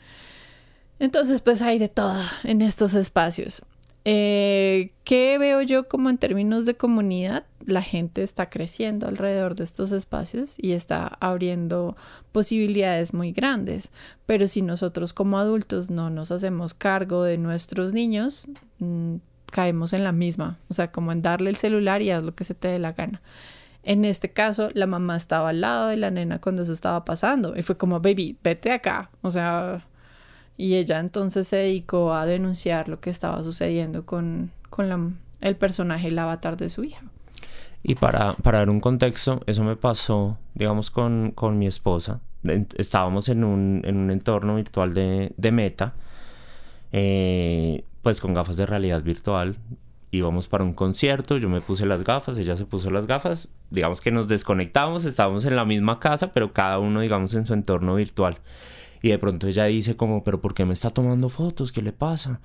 Entonces, 0.99 1.41
pues 1.41 1.61
hay 1.61 1.79
de 1.79 1.89
todo 1.89 2.21
en 2.43 2.61
estos 2.61 2.93
espacios. 2.93 3.63
Eh, 4.05 4.91
¿Qué 5.05 5.37
veo 5.37 5.61
yo 5.61 5.87
como 5.87 6.09
en 6.09 6.17
términos 6.17 6.65
de 6.65 6.75
comunidad? 6.75 7.45
La 7.65 7.81
gente 7.81 8.21
está 8.21 8.49
creciendo 8.49 9.07
alrededor 9.07 9.55
de 9.55 9.63
estos 9.63 9.93
espacios 9.93 10.57
y 10.57 10.73
está 10.73 11.17
abriendo 11.21 11.95
posibilidades 12.33 13.13
muy 13.13 13.31
grandes, 13.31 13.91
pero 14.25 14.47
si 14.47 14.61
nosotros 14.61 15.13
como 15.13 15.37
adultos 15.37 15.89
no 15.89 16.09
nos 16.09 16.31
hacemos 16.31 16.73
cargo 16.73 17.23
de 17.23 17.37
nuestros 17.37 17.93
niños, 17.93 18.49
mm, 18.79 19.15
caemos 19.53 19.93
en 19.93 20.03
la 20.03 20.11
misma, 20.11 20.57
o 20.67 20.73
sea, 20.73 20.91
como 20.91 21.11
en 21.11 21.21
darle 21.21 21.51
el 21.51 21.55
celular 21.55 22.01
y 22.01 22.09
haz 22.09 22.23
lo 22.23 22.33
que 22.33 22.43
se 22.43 22.55
te 22.55 22.69
dé 22.69 22.79
la 22.79 22.93
gana. 22.93 23.21
En 23.83 24.03
este 24.03 24.31
caso, 24.31 24.69
la 24.73 24.87
mamá 24.87 25.15
estaba 25.15 25.49
al 25.49 25.61
lado 25.61 25.89
de 25.89 25.97
la 25.97 26.09
nena 26.09 26.41
cuando 26.41 26.63
eso 26.63 26.73
estaba 26.73 27.05
pasando 27.05 27.53
y 27.55 27.61
fue 27.61 27.77
como, 27.77 27.99
baby, 27.99 28.35
vete 28.43 28.71
acá, 28.71 29.11
o 29.21 29.29
sea, 29.29 29.85
y 30.57 30.73
ella 30.75 30.99
entonces 30.99 31.47
se 31.47 31.57
dedicó 31.57 32.15
a 32.15 32.25
denunciar 32.25 32.89
lo 32.89 32.99
que 32.99 33.11
estaba 33.11 33.43
sucediendo 33.43 34.07
con, 34.07 34.51
con 34.71 35.19
el 35.39 35.55
personaje, 35.55 36.07
el 36.07 36.17
avatar 36.17 36.57
de 36.57 36.69
su 36.69 36.83
hija. 36.83 37.03
Y 37.83 37.95
para, 37.95 38.33
para 38.33 38.59
dar 38.59 38.69
un 38.69 38.79
contexto, 38.79 39.41
eso 39.45 39.63
me 39.63 39.75
pasó, 39.75 40.39
digamos, 40.55 40.89
con, 40.89 41.31
con 41.31 41.59
mi 41.59 41.67
esposa. 41.67 42.21
Estábamos 42.75 43.29
en 43.29 43.43
un, 43.43 43.81
en 43.85 43.97
un 43.97 44.09
entorno 44.09 44.55
virtual 44.55 44.93
de, 44.93 45.33
de 45.37 45.51
Meta. 45.51 45.93
Eh, 46.91 47.83
pues 48.03 48.21
con 48.21 48.35
gafas 48.35 48.55
de 48.55 48.67
realidad 48.67 49.01
virtual. 49.01 49.57
Íbamos 50.11 50.47
para 50.47 50.63
un 50.63 50.73
concierto, 50.73 51.37
yo 51.37 51.49
me 51.49 51.61
puse 51.61 51.87
las 51.87 52.03
gafas, 52.03 52.37
ella 52.37 52.55
se 52.55 52.65
puso 52.65 52.91
las 52.91 53.07
gafas, 53.07 53.49
digamos 53.71 53.99
que 53.99 54.11
nos 54.11 54.27
desconectamos, 54.27 55.05
estábamos 55.05 55.43
en 55.45 55.55
la 55.55 55.65
misma 55.65 55.99
casa, 55.99 56.31
pero 56.31 56.53
cada 56.53 56.77
uno, 56.77 57.01
digamos, 57.01 57.33
en 57.33 57.47
su 57.47 57.55
entorno 57.55 57.95
virtual. 57.95 58.37
Y 59.01 59.09
de 59.09 59.17
pronto 59.17 59.47
ella 59.47 59.65
dice 59.65 59.95
como, 59.95 60.23
pero 60.23 60.39
¿por 60.39 60.53
qué 60.53 60.65
me 60.65 60.73
está 60.75 60.91
tomando 60.91 61.29
fotos? 61.29 61.71
¿Qué 61.71 61.81
le 61.81 61.93
pasa? 61.93 62.39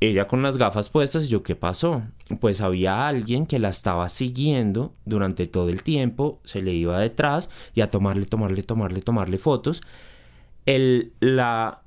ella 0.00 0.28
con 0.28 0.42
las 0.42 0.58
gafas 0.58 0.88
puestas, 0.90 1.24
y 1.24 1.28
yo, 1.28 1.42
¿qué 1.42 1.56
pasó? 1.56 2.02
Pues 2.40 2.60
había 2.60 3.08
alguien 3.08 3.46
que 3.46 3.58
la 3.58 3.68
estaba 3.68 4.08
siguiendo 4.08 4.94
durante 5.04 5.46
todo 5.46 5.70
el 5.70 5.82
tiempo, 5.82 6.40
se 6.44 6.62
le 6.62 6.72
iba 6.72 6.98
detrás 6.98 7.48
y 7.74 7.80
a 7.80 7.90
tomarle, 7.90 8.26
tomarle, 8.26 8.62
tomarle, 8.62 9.00
tomarle 9.00 9.38
fotos. 9.38 9.82
El, 10.66 11.12
la, 11.20 11.82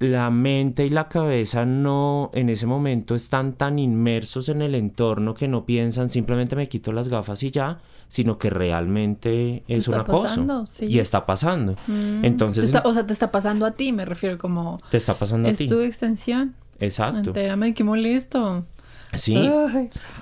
la 0.00 0.30
mente 0.30 0.86
y 0.86 0.90
la 0.90 1.08
cabeza 1.08 1.66
no 1.66 2.30
en 2.32 2.48
ese 2.48 2.66
momento 2.66 3.14
están 3.14 3.52
tan 3.52 3.78
inmersos 3.78 4.48
en 4.48 4.62
el 4.62 4.74
entorno 4.74 5.34
que 5.34 5.46
no 5.46 5.66
piensan 5.66 6.08
simplemente 6.08 6.56
me 6.56 6.68
quito 6.70 6.92
las 6.92 7.10
gafas 7.10 7.42
y 7.42 7.50
ya, 7.50 7.80
sino 8.08 8.38
que 8.38 8.48
realmente 8.48 9.62
es 9.68 9.86
una 9.88 10.04
cosa 10.04 10.42
y 10.80 10.98
está 10.98 11.26
pasando. 11.26 11.76
Mm. 11.86 12.24
Entonces, 12.24 12.74
o 12.82 12.94
sea, 12.94 13.06
te 13.06 13.12
está 13.12 13.30
pasando 13.30 13.66
a 13.66 13.72
ti, 13.72 13.92
me 13.92 14.06
refiero 14.06 14.38
como 14.38 14.78
te 14.90 14.96
está 14.96 15.14
pasando 15.14 15.50
a 15.50 15.52
ti. 15.52 15.64
Es 15.64 15.70
tu 15.70 15.80
extensión. 15.80 16.54
Exacto. 16.78 17.30
Entérame, 17.30 17.74
qué 17.74 17.84
molesto. 17.84 18.64
Sí. 19.12 19.50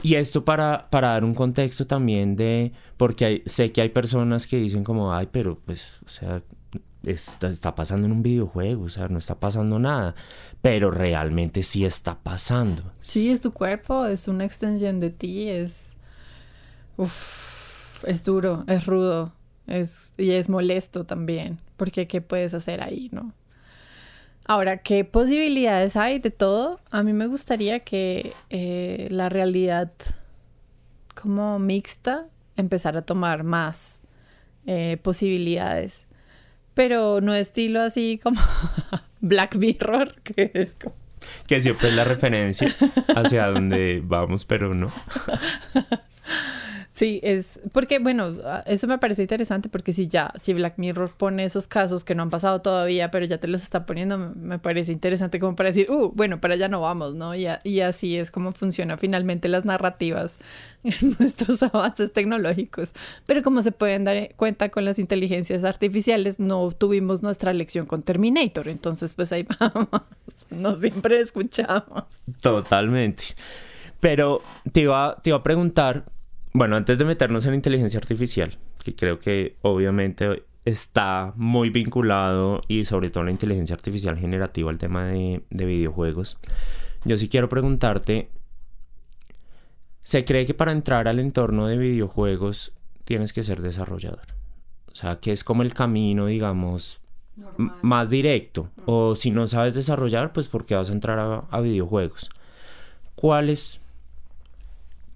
Y 0.02 0.14
esto 0.16 0.44
para, 0.44 0.88
para 0.90 1.08
dar 1.08 1.24
un 1.24 1.34
contexto 1.34 1.86
también 1.86 2.34
de, 2.34 2.72
porque 2.96 3.44
sé 3.46 3.70
que 3.70 3.80
hay 3.80 3.90
personas 3.90 4.48
que 4.48 4.56
dicen 4.56 4.82
como, 4.82 5.14
ay, 5.14 5.28
pero 5.30 5.60
pues, 5.64 5.98
o 6.04 6.08
sea, 6.08 6.42
está, 7.10 7.74
pasando 7.74 8.06
en 8.06 8.12
un 8.12 8.22
videojuego, 8.22 8.84
o 8.84 8.88
sea, 8.88 9.08
no 9.08 9.18
está 9.18 9.38
pasando 9.38 9.78
nada, 9.78 10.14
pero 10.62 10.90
realmente 10.90 11.62
sí 11.62 11.84
está 11.84 12.18
pasando. 12.18 12.82
Sí, 13.02 13.30
es 13.30 13.42
tu 13.42 13.52
cuerpo, 13.52 14.06
es 14.06 14.28
una 14.28 14.44
extensión 14.44 15.00
de 15.00 15.10
ti, 15.10 15.48
es... 15.48 15.96
Uf, 16.96 18.04
es 18.04 18.24
duro, 18.24 18.64
es 18.66 18.86
rudo, 18.86 19.32
es, 19.66 20.14
y 20.16 20.30
es 20.32 20.48
molesto 20.48 21.04
también, 21.04 21.60
porque 21.76 22.06
¿qué 22.06 22.20
puedes 22.20 22.54
hacer 22.54 22.82
ahí, 22.82 23.08
no? 23.12 23.32
Ahora, 24.44 24.78
¿qué 24.78 25.04
posibilidades 25.04 25.94
hay 25.96 26.20
de 26.20 26.30
todo? 26.30 26.80
A 26.90 27.02
mí 27.02 27.12
me 27.12 27.26
gustaría 27.26 27.80
que 27.80 28.32
eh, 28.48 29.06
la 29.10 29.28
realidad 29.28 29.92
como 31.14 31.58
mixta 31.58 32.28
empezara 32.56 33.00
a 33.00 33.02
tomar 33.02 33.44
más 33.44 34.00
eh, 34.66 34.96
posibilidades. 35.02 36.07
Pero 36.78 37.20
no 37.20 37.34
estilo 37.34 37.80
así 37.80 38.20
como 38.22 38.40
Black 39.20 39.56
Mirror, 39.56 40.14
que 40.22 40.52
es 40.54 40.76
como... 40.80 40.94
Que 41.48 41.60
siempre 41.60 41.88
es 41.88 41.96
la 41.96 42.04
referencia 42.04 42.72
hacia 43.16 43.48
donde 43.48 44.00
vamos, 44.04 44.44
pero 44.44 44.72
no. 44.74 44.86
Sí, 46.98 47.20
es 47.22 47.60
porque, 47.70 48.00
bueno, 48.00 48.34
eso 48.66 48.88
me 48.88 48.98
parece 48.98 49.22
interesante 49.22 49.68
porque 49.68 49.92
si 49.92 50.08
ya, 50.08 50.32
si 50.34 50.52
Black 50.52 50.78
Mirror 50.78 51.12
pone 51.16 51.44
esos 51.44 51.68
casos 51.68 52.02
que 52.02 52.16
no 52.16 52.24
han 52.24 52.30
pasado 52.30 52.60
todavía, 52.60 53.12
pero 53.12 53.24
ya 53.24 53.38
te 53.38 53.46
los 53.46 53.62
está 53.62 53.86
poniendo, 53.86 54.18
me 54.18 54.58
parece 54.58 54.90
interesante 54.90 55.38
como 55.38 55.54
para 55.54 55.68
decir, 55.68 55.88
uh, 55.92 56.10
bueno, 56.12 56.40
para 56.40 56.54
allá 56.54 56.66
no 56.66 56.80
vamos, 56.80 57.14
¿no? 57.14 57.36
Y, 57.36 57.46
y 57.62 57.82
así 57.82 58.16
es 58.16 58.32
como 58.32 58.50
funciona 58.50 58.96
finalmente 58.96 59.46
las 59.46 59.64
narrativas 59.64 60.40
en 60.82 61.14
nuestros 61.20 61.62
avances 61.62 62.12
tecnológicos. 62.12 62.94
Pero 63.26 63.44
como 63.44 63.62
se 63.62 63.70
pueden 63.70 64.02
dar 64.02 64.34
cuenta 64.34 64.68
con 64.70 64.84
las 64.84 64.98
inteligencias 64.98 65.62
artificiales, 65.62 66.40
no 66.40 66.72
tuvimos 66.72 67.22
nuestra 67.22 67.52
lección 67.52 67.86
con 67.86 68.02
Terminator, 68.02 68.66
entonces 68.66 69.14
pues 69.14 69.30
ahí 69.30 69.46
vamos, 69.60 70.02
no 70.50 70.74
siempre 70.74 71.20
escuchamos. 71.20 72.06
Totalmente. 72.42 73.22
Pero 74.00 74.42
te 74.72 74.80
iba, 74.80 75.16
te 75.22 75.30
iba 75.30 75.38
a 75.38 75.42
preguntar 75.44 76.17
bueno, 76.58 76.74
antes 76.74 76.98
de 76.98 77.04
meternos 77.04 77.46
en 77.46 77.54
inteligencia 77.54 77.98
artificial, 77.98 78.58
que 78.82 78.92
creo 78.96 79.20
que 79.20 79.54
obviamente 79.62 80.42
está 80.64 81.32
muy 81.36 81.70
vinculado 81.70 82.62
y 82.66 82.84
sobre 82.84 83.10
todo 83.10 83.22
la 83.22 83.30
inteligencia 83.30 83.76
artificial 83.76 84.18
generativa 84.18 84.68
al 84.68 84.76
tema 84.76 85.04
de, 85.04 85.40
videojuegos, 85.50 86.36
yo 87.04 87.16
sí 87.16 87.28
quiero 87.28 87.48
preguntarte, 87.48 88.28
¿se 90.00 90.24
cree 90.24 90.46
que 90.46 90.54
para 90.54 90.72
entrar 90.72 91.06
al 91.06 91.20
entorno 91.20 91.68
de 91.68 91.78
videojuegos 91.78 92.72
tienes 93.04 93.32
que 93.32 93.44
ser 93.44 93.62
desarrollador? 93.62 94.26
O 94.90 94.96
sea, 94.96 95.20
que 95.20 95.30
es 95.30 95.44
como 95.44 95.62
el 95.62 95.72
camino, 95.72 96.26
digamos, 96.26 97.00
más 97.82 98.10
directo. 98.10 98.68
O 98.84 99.14
si 99.14 99.30
no 99.30 99.46
sabes 99.46 99.76
desarrollar, 99.76 100.32
pues 100.32 100.48
porque 100.48 100.74
vas 100.74 100.90
a 100.90 100.92
entrar 100.92 101.20
a, 101.20 101.44
a 101.52 101.60
videojuegos. 101.60 102.30
¿Cuáles, 103.14 103.80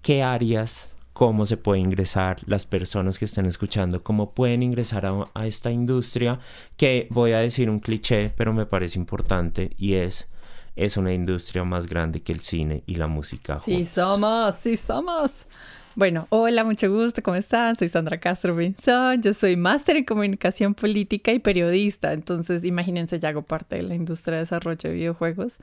qué 0.01 0.23
áreas 0.23 0.89
cómo 1.13 1.45
se 1.45 1.57
puede 1.57 1.79
ingresar, 1.79 2.37
las 2.47 2.65
personas 2.65 3.19
que 3.19 3.25
estén 3.25 3.45
escuchando, 3.45 4.03
cómo 4.03 4.31
pueden 4.33 4.63
ingresar 4.63 5.05
a, 5.05 5.45
esta 5.45 5.71
industria, 5.71 6.39
que 6.75 7.07
voy 7.11 7.31
a 7.33 7.39
decir 7.39 7.69
un 7.69 7.79
cliché, 7.79 8.33
pero 8.35 8.53
me 8.53 8.65
parece 8.65 8.99
importante 8.99 9.71
y 9.77 9.93
es 9.93 10.27
es 10.75 10.97
una 10.97 11.13
industria 11.13 11.63
más 11.63 11.85
grande 11.85 12.23
que 12.23 12.33
el 12.33 12.39
cine 12.39 12.81
y 12.87 12.95
la 12.95 13.05
música. 13.05 13.59
Sí 13.59 13.85
somos, 13.85 14.55
sí 14.55 14.75
somos. 14.75 15.45
Bueno, 15.95 16.25
hola, 16.29 16.63
mucho 16.63 16.91
gusto, 16.91 17.21
¿cómo 17.21 17.37
están? 17.37 17.75
Soy 17.75 17.87
Sandra 17.87 18.19
Castro 18.19 18.57
Pinzón, 18.57 19.21
yo 19.21 19.31
soy 19.31 19.55
máster 19.55 19.97
en 19.97 20.03
comunicación 20.03 20.73
política 20.73 21.31
y 21.31 21.37
periodista, 21.37 22.13
entonces 22.13 22.63
imagínense, 22.63 23.19
ya 23.19 23.29
hago 23.29 23.43
parte 23.43 23.75
de 23.75 23.83
la 23.83 23.93
industria 23.93 24.37
de 24.37 24.39
desarrollo 24.39 24.89
de 24.89 24.95
videojuegos, 24.95 25.59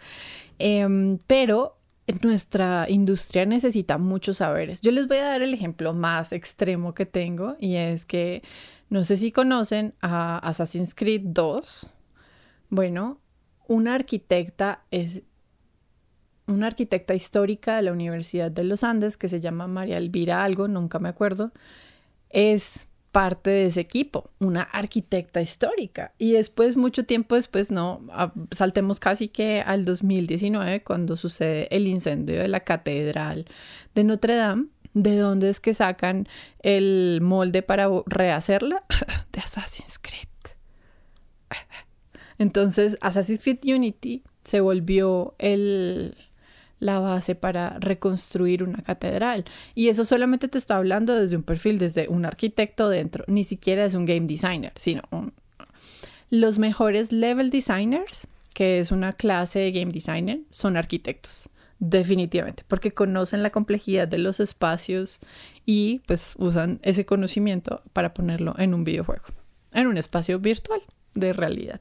em, 0.61 1.19
pero 1.27 1.80
nuestra 2.23 2.87
industria 2.89 3.47
necesita 3.47 3.99
muchos 3.99 4.39
saberes. 4.39 4.81
Yo 4.81 4.91
les 4.91 5.07
voy 5.07 5.19
a 5.19 5.25
dar 5.25 5.43
el 5.43 5.55
ejemplo 5.55 5.93
más 5.93 6.33
extremo 6.33 6.95
que 6.95 7.07
tengo 7.07 7.57
y 7.61 7.77
es 7.77 8.05
que 8.05 8.43
no 8.89 9.05
sé 9.05 9.17
si 9.17 9.31
conocen 9.33 9.95
a 10.01 10.39
Assassin's 10.39 10.95
Creed 10.95 11.23
2. 11.25 11.89
Bueno, 12.69 13.21
una 13.69 13.95
arquitecta 13.95 14.83
es 14.91 15.23
una 16.47 16.67
arquitecta 16.67 17.15
histórica 17.15 17.77
de 17.77 17.83
la 17.83 17.93
Universidad 17.93 18.51
de 18.51 18.65
los 18.65 18.83
Andes 18.83 19.17
que 19.17 19.29
se 19.29 19.41
llama 19.41 19.69
María 19.69 19.99
Elvira 19.99 20.43
algo, 20.43 20.67
nunca 20.67 20.99
me 20.99 21.09
acuerdo, 21.09 21.53
es 22.29 22.87
parte 23.13 23.51
de 23.51 23.67
ese 23.67 23.81
equipo, 23.81 24.31
una 24.39 24.63
arquitecta 24.63 25.41
histórica. 25.41 26.13
Y 26.19 26.33
después, 26.33 26.77
mucho 26.77 27.05
tiempo 27.05 27.35
después, 27.35 27.71
no, 27.71 28.03
saltemos 28.53 29.01
casi 29.01 29.29
que 29.29 29.63
al 29.65 29.85
2019, 29.85 30.83
cuando 30.83 31.17
sucede 31.17 31.69
el 31.75 31.87
incendio 31.87 32.41
de 32.41 32.49
la 32.49 32.61
catedral 32.61 33.47
de 33.95 34.05
Notre 34.05 34.37
Dame, 34.37 34.67
¿de 34.95 35.17
dónde 35.17 35.49
es 35.49 35.61
que 35.61 35.75
sacan 35.75 36.29
el 36.61 37.21
molde 37.23 37.63
para 37.63 37.89
rehacerla? 38.07 38.85
de 39.33 39.41
Assassin's 39.41 39.99
Creed. 39.99 40.29
Entonces, 42.39 42.97
Assassin's 43.01 43.43
Creed 43.43 43.59
Unity 43.65 44.23
se 44.45 44.61
volvió 44.61 45.35
el 45.39 46.17
la 46.81 46.99
base 46.99 47.35
para 47.35 47.79
reconstruir 47.79 48.65
una 48.65 48.83
catedral. 48.83 49.45
Y 49.75 49.89
eso 49.89 50.05
solamente 50.05 50.49
te 50.49 50.59
está 50.59 50.77
hablando 50.77 51.15
desde 51.15 51.37
un 51.37 51.43
perfil, 51.43 51.79
desde 51.79 52.09
un 52.09 52.25
arquitecto 52.25 52.89
dentro, 52.89 53.25
ni 53.29 53.45
siquiera 53.45 53.85
es 53.85 53.95
un 53.95 54.07
game 54.07 54.27
designer, 54.27 54.73
sino 54.75 55.03
Los 56.31 56.59
mejores 56.59 57.13
level 57.13 57.51
designers, 57.51 58.27
que 58.55 58.81
es 58.81 58.91
una 58.91 59.13
clase 59.13 59.61
de 59.61 59.73
game 59.73 59.93
designer, 59.93 60.41
son 60.51 60.77
arquitectos. 60.77 61.49
Definitivamente, 61.83 62.63
porque 62.69 62.93
conocen 62.93 63.43
la 63.43 63.51
complejidad 63.51 64.07
de 64.07 64.19
los 64.19 64.39
espacios 64.39 65.19
y 65.65 66.03
pues 66.07 66.35
usan 66.37 66.79
ese 66.83 67.07
conocimiento 67.07 67.83
para 67.95 68.13
ponerlo 68.13 68.55
en 68.59 68.75
un 68.75 68.85
videojuego, 68.85 69.25
en 69.73 69.87
un 69.87 69.97
espacio 69.97 70.39
virtual 70.39 70.83
de 71.15 71.33
realidad. 71.33 71.81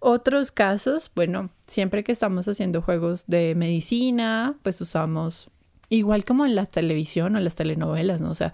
Otros 0.00 0.50
casos, 0.50 1.10
bueno, 1.14 1.50
siempre 1.66 2.02
que 2.02 2.12
estamos 2.12 2.48
haciendo 2.48 2.80
juegos 2.80 3.26
de 3.26 3.54
medicina, 3.54 4.58
pues 4.62 4.80
usamos 4.80 5.50
igual 5.90 6.24
como 6.24 6.46
en 6.46 6.54
la 6.54 6.66
televisión 6.66 7.36
o 7.36 7.40
las 7.40 7.54
telenovelas, 7.54 8.22
¿no? 8.22 8.30
O 8.30 8.34
sea, 8.34 8.52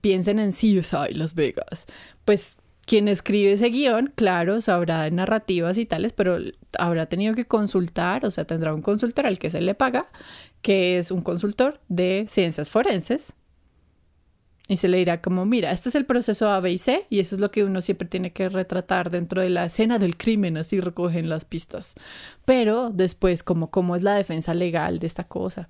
piensen 0.00 0.38
en 0.38 0.50
CSI 0.50 1.12
Las 1.14 1.34
Vegas. 1.34 1.86
Pues 2.24 2.56
quien 2.86 3.08
escribe 3.08 3.52
ese 3.52 3.68
guion, 3.68 4.12
claro, 4.16 4.60
sabrá 4.60 5.02
de 5.02 5.10
narrativas 5.10 5.76
y 5.78 5.86
tales, 5.86 6.12
pero 6.14 6.38
habrá 6.78 7.06
tenido 7.06 7.34
que 7.34 7.44
consultar, 7.44 8.24
o 8.24 8.30
sea, 8.30 8.46
tendrá 8.46 8.74
un 8.74 8.82
consultor 8.82 9.26
al 9.26 9.38
que 9.38 9.50
se 9.50 9.60
le 9.60 9.74
paga, 9.74 10.08
que 10.62 10.98
es 10.98 11.10
un 11.10 11.22
consultor 11.22 11.80
de 11.88 12.24
ciencias 12.26 12.70
forenses, 12.70 13.34
y 14.70 14.76
se 14.76 14.86
le 14.86 14.98
dirá 14.98 15.20
como, 15.20 15.44
mira, 15.46 15.72
este 15.72 15.88
es 15.88 15.96
el 15.96 16.06
proceso 16.06 16.48
A, 16.48 16.60
B 16.60 16.70
y 16.70 16.78
C, 16.78 17.04
y 17.10 17.18
eso 17.18 17.34
es 17.34 17.40
lo 17.40 17.50
que 17.50 17.64
uno 17.64 17.80
siempre 17.80 18.06
tiene 18.06 18.32
que 18.32 18.48
retratar 18.48 19.10
dentro 19.10 19.42
de 19.42 19.50
la 19.50 19.64
escena 19.64 19.98
del 19.98 20.16
crimen, 20.16 20.56
así 20.56 20.78
recogen 20.78 21.28
las 21.28 21.44
pistas. 21.44 21.96
Pero 22.44 22.90
después, 22.90 23.42
como 23.42 23.72
cómo 23.72 23.96
es 23.96 24.04
la 24.04 24.14
defensa 24.14 24.54
legal 24.54 25.00
de 25.00 25.08
esta 25.08 25.24
cosa. 25.24 25.68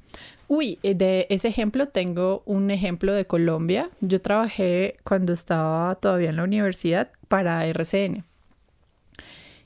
Uy, 0.49 0.79
eh, 0.83 0.95
de 0.95 1.27
ese 1.31 1.49
ejemplo 1.49 1.89
tengo 1.89 2.43
un 2.45 2.71
ejemplo 2.71 3.15
de 3.15 3.27
Colombia. 3.27 3.89
Yo 4.03 4.21
trabajé 4.21 4.97
cuando 5.03 5.33
estaba 5.33 5.95
todavía 5.95 6.29
en 6.29 6.37
la 6.37 6.45
universidad 6.45 7.11
para 7.29 7.65
RCN. 7.65 8.27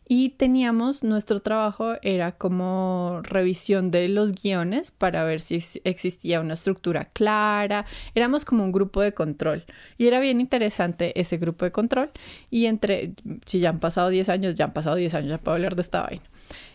Y 0.06 0.30
teníamos, 0.30 1.02
nuestro 1.02 1.40
trabajo 1.40 1.94
era 2.02 2.32
como 2.32 3.20
revisión 3.22 3.90
de 3.90 4.08
los 4.08 4.32
guiones 4.32 4.90
para 4.90 5.24
ver 5.24 5.40
si 5.40 5.60
existía 5.84 6.40
una 6.40 6.54
estructura 6.54 7.06
clara. 7.06 7.86
Éramos 8.14 8.44
como 8.44 8.64
un 8.64 8.72
grupo 8.72 9.00
de 9.00 9.14
control. 9.14 9.64
Y 9.96 10.06
era 10.06 10.20
bien 10.20 10.40
interesante 10.42 11.18
ese 11.18 11.38
grupo 11.38 11.64
de 11.64 11.72
control. 11.72 12.10
Y 12.50 12.66
entre, 12.66 13.14
si 13.46 13.60
ya 13.60 13.70
han 13.70 13.78
pasado 13.78 14.10
10 14.10 14.28
años, 14.28 14.54
ya 14.54 14.66
han 14.66 14.72
pasado 14.72 14.96
10 14.96 15.14
años, 15.14 15.30
ya 15.30 15.38
puedo 15.38 15.54
hablar 15.54 15.74
de 15.74 15.82
esta 15.82 16.02
vaina. 16.02 16.24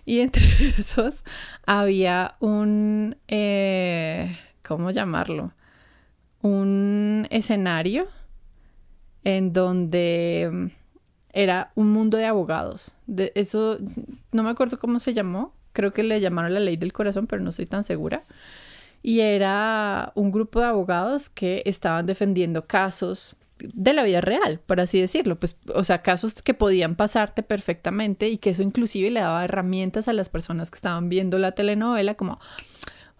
Y 0.05 0.21
entre 0.21 0.43
esos 0.79 1.23
había 1.67 2.35
un, 2.39 3.15
eh, 3.27 4.35
¿cómo 4.63 4.89
llamarlo? 4.89 5.53
Un 6.41 7.27
escenario 7.29 8.07
en 9.23 9.53
donde 9.53 10.71
era 11.33 11.71
un 11.75 11.91
mundo 11.91 12.17
de 12.17 12.25
abogados. 12.25 12.95
De 13.07 13.31
eso, 13.35 13.77
no 14.31 14.43
me 14.43 14.49
acuerdo 14.49 14.79
cómo 14.79 14.99
se 14.99 15.13
llamó, 15.13 15.53
creo 15.73 15.93
que 15.93 16.03
le 16.03 16.19
llamaron 16.19 16.53
la 16.53 16.59
ley 16.59 16.77
del 16.77 16.93
corazón, 16.93 17.27
pero 17.27 17.41
no 17.41 17.49
estoy 17.51 17.65
tan 17.65 17.83
segura. 17.83 18.21
Y 19.01 19.21
era 19.21 20.11
un 20.15 20.31
grupo 20.31 20.59
de 20.59 20.65
abogados 20.65 21.29
que 21.29 21.63
estaban 21.65 22.05
defendiendo 22.05 22.65
casos 22.67 23.35
de 23.59 23.93
la 23.93 24.03
vida 24.03 24.21
real, 24.21 24.61
por 24.65 24.79
así 24.79 24.99
decirlo, 24.99 25.37
pues, 25.37 25.57
o 25.73 25.83
sea, 25.83 26.01
casos 26.01 26.41
que 26.41 26.53
podían 26.53 26.95
pasarte 26.95 27.43
perfectamente 27.43 28.29
y 28.29 28.37
que 28.37 28.51
eso 28.51 28.63
inclusive 28.63 29.09
le 29.09 29.19
daba 29.19 29.43
herramientas 29.43 30.07
a 30.07 30.13
las 30.13 30.29
personas 30.29 30.71
que 30.71 30.75
estaban 30.75 31.09
viendo 31.09 31.37
la 31.39 31.51
telenovela 31.51 32.15
como, 32.15 32.39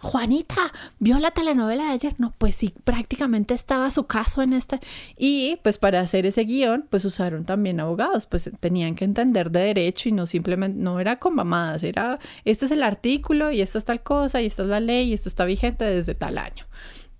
Juanita, 0.01 0.71
¿vio 0.99 1.19
la 1.19 1.31
telenovela 1.31 1.83
de 1.85 1.91
ayer? 1.91 2.15
No, 2.19 2.33
pues 2.37 2.55
sí, 2.55 2.73
prácticamente 2.85 3.53
estaba 3.53 3.91
su 3.91 4.05
caso 4.05 4.41
en 4.41 4.53
esta. 4.53 4.79
Y 5.17 5.57
pues 5.61 5.77
para 5.77 5.99
hacer 5.99 6.25
ese 6.25 6.45
guion, 6.45 6.87
pues 6.89 7.03
usaron 7.03 7.43
también 7.43 7.81
abogados, 7.81 8.25
pues 8.25 8.49
tenían 8.61 8.95
que 8.95 9.03
entender 9.03 9.51
de 9.51 9.59
derecho 9.59 10.07
y 10.07 10.13
no 10.13 10.25
simplemente, 10.25 10.79
no 10.79 11.01
era 11.01 11.19
con 11.19 11.35
mamadas, 11.35 11.83
era, 11.83 12.17
este 12.45 12.65
es 12.65 12.71
el 12.71 12.83
artículo 12.83 13.51
y 13.51 13.61
esta 13.61 13.77
es 13.77 13.85
tal 13.85 14.01
cosa 14.01 14.41
y 14.41 14.45
esta 14.45 14.63
es 14.63 14.69
la 14.69 14.79
ley 14.79 15.09
y 15.09 15.13
esto 15.13 15.27
está 15.27 15.43
vigente 15.43 15.83
desde 15.83 16.15
tal 16.15 16.37
año. 16.37 16.65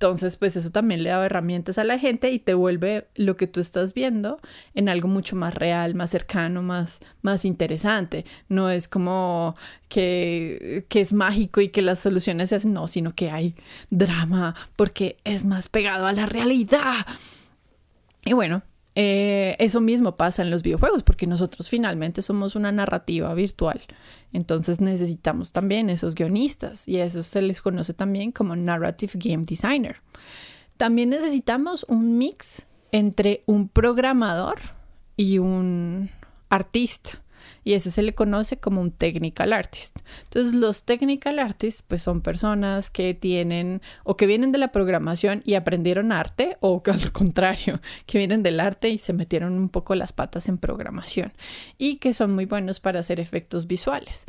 Entonces, 0.02 0.38
pues 0.38 0.56
eso 0.56 0.70
también 0.70 1.04
le 1.04 1.10
da 1.10 1.26
herramientas 1.26 1.78
a 1.78 1.84
la 1.84 2.00
gente 2.00 2.32
y 2.32 2.40
te 2.40 2.54
vuelve 2.54 3.10
lo 3.16 3.36
que 3.36 3.48
tú 3.48 3.60
estás 3.60 3.94
viendo 3.94 4.40
en 4.74 4.88
algo 4.88 5.10
mucho 5.10 5.36
más 5.36 5.54
real, 5.54 5.94
más 5.94 6.10
cercano, 6.10 6.62
más, 6.62 7.02
más 7.22 7.44
interesante. 7.44 8.24
No 8.48 8.70
es 8.70 8.88
como 8.88 9.58
que, 9.90 10.86
que 10.88 11.02
es 11.02 11.12
mágico 11.12 11.60
y 11.60 11.68
que 11.68 11.82
las 11.82 12.00
soluciones 12.00 12.48
se 12.48 12.56
hacen, 12.56 12.72
no, 12.72 12.88
sino 12.88 13.14
que 13.14 13.30
hay 13.30 13.56
drama 13.90 14.56
porque 14.78 15.18
es 15.26 15.44
más 15.44 15.68
pegado 15.68 16.08
a 16.08 16.14
la 16.14 16.28
realidad. 16.28 17.06
Y 18.24 18.32
bueno, 18.32 18.64
eh, 19.02 19.56
eso 19.60 19.80
mismo 19.80 20.18
pasa 20.18 20.42
en 20.42 20.50
los 20.50 20.62
videojuegos, 20.62 21.04
porque 21.04 21.26
nosotros 21.26 21.70
finalmente 21.70 22.22
somos 22.22 22.58
una 22.58 22.74
narrativa 22.74 23.34
virtual. 23.34 23.80
Entonces 24.34 24.82
necesitamos 24.82 25.54
también 25.54 25.90
esos 25.90 26.16
guionistas 26.16 26.86
y 26.86 26.98
a 26.98 27.06
eso 27.06 27.24
se 27.24 27.42
les 27.42 27.62
conoce 27.62 27.94
también 27.94 28.34
como 28.34 28.58
Narrative 28.58 29.14
Game 29.16 29.46
Designer. 29.46 30.02
También 30.76 31.12
necesitamos 31.12 31.86
un 31.88 32.18
mix 32.18 32.68
entre 32.92 33.44
un 33.46 33.70
programador 33.70 34.60
y 35.16 35.38
un 35.38 36.10
artista 36.50 37.22
y 37.70 37.76
ese 37.76 37.92
se 37.92 38.02
le 38.02 38.16
conoce 38.16 38.58
como 38.58 38.82
un 38.82 38.90
technical 38.90 39.54
artist. 39.54 40.00
Entonces 40.24 40.56
los 40.56 40.86
technical 40.86 41.38
artists 41.38 41.84
pues 41.88 42.02
son 42.02 42.22
personas 42.22 42.90
que 42.90 43.14
tienen 43.14 43.84
o 44.04 44.18
que 44.18 44.26
vienen 44.26 44.52
de 44.52 44.58
la 44.58 44.72
programación 44.72 45.44
y 45.46 45.54
aprendieron 45.54 46.12
arte 46.12 46.58
o 46.62 46.82
al 46.88 47.12
contrario, 47.12 47.80
que 48.08 48.18
vienen 48.18 48.42
del 48.42 48.60
arte 48.60 48.90
y 48.90 48.98
se 48.98 49.14
metieron 49.14 49.54
un 49.54 49.70
poco 49.70 49.94
las 49.94 50.14
patas 50.14 50.50
en 50.50 50.58
programación 50.58 51.32
y 51.78 51.98
que 51.98 52.16
son 52.16 52.34
muy 52.34 52.46
buenos 52.46 52.80
para 52.80 53.02
hacer 53.02 53.20
efectos 53.20 53.68
visuales. 53.68 54.26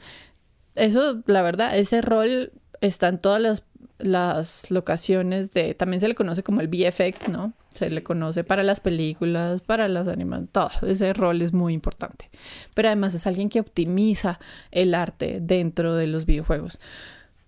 Eso, 0.74 1.22
la 1.24 1.40
verdad, 1.40 1.78
ese 1.78 2.02
rol 2.02 2.52
está 2.82 3.08
en 3.08 3.20
todas 3.20 3.40
las, 3.40 3.64
las 3.96 4.70
locaciones 4.70 5.52
de, 5.52 5.72
también 5.72 6.00
se 6.00 6.08
le 6.08 6.14
conoce 6.14 6.42
como 6.42 6.60
el 6.60 6.68
VFX, 6.68 7.30
¿no? 7.30 7.54
Se 7.74 7.88
le 7.88 8.02
conoce 8.02 8.44
para 8.44 8.62
las 8.62 8.80
películas, 8.80 9.62
para 9.62 9.88
las 9.88 10.08
animaciones, 10.08 10.50
todo. 10.52 10.70
Ese 10.86 11.12
rol 11.12 11.40
es 11.42 11.52
muy 11.52 11.72
importante. 11.72 12.30
Pero 12.74 12.88
además 12.88 13.14
es 13.14 13.26
alguien 13.26 13.48
que 13.48 13.60
optimiza 13.60 14.38
el 14.70 14.94
arte 14.94 15.38
dentro 15.40 15.94
de 15.94 16.06
los 16.06 16.26
videojuegos. 16.26 16.80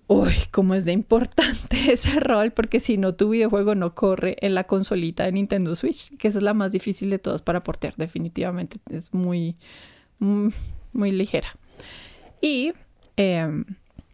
Uy, 0.07 0.35
cómo 0.51 0.75
es 0.75 0.85
de 0.85 0.93
importante 0.93 1.77
ese 1.93 2.20
rol, 2.20 2.53
porque 2.53 2.81
si 2.81 2.99
no, 2.99 3.14
tu 3.14 3.31
videojuego 3.31 3.75
no 3.75 3.95
corre 3.95 4.37
en 4.41 4.55
la 4.55 4.64
consolita 4.64 5.25
de 5.25 5.33
Nintendo 5.33 5.75
Switch, 5.75 6.16
que 6.18 6.29
es 6.29 6.35
la 6.37 6.55
más 6.55 6.73
difícil 6.73 7.11
de 7.11 7.18
todas 7.18 7.43
para 7.43 7.62
portear, 7.62 7.95
definitivamente. 7.97 8.79
Es 8.91 9.14
muy, 9.14 9.57
muy, 10.18 10.49
mm, 10.49 10.53
muy 10.95 11.11
ligera. 11.11 11.49
Y 12.41 12.73
eh, 13.16 13.64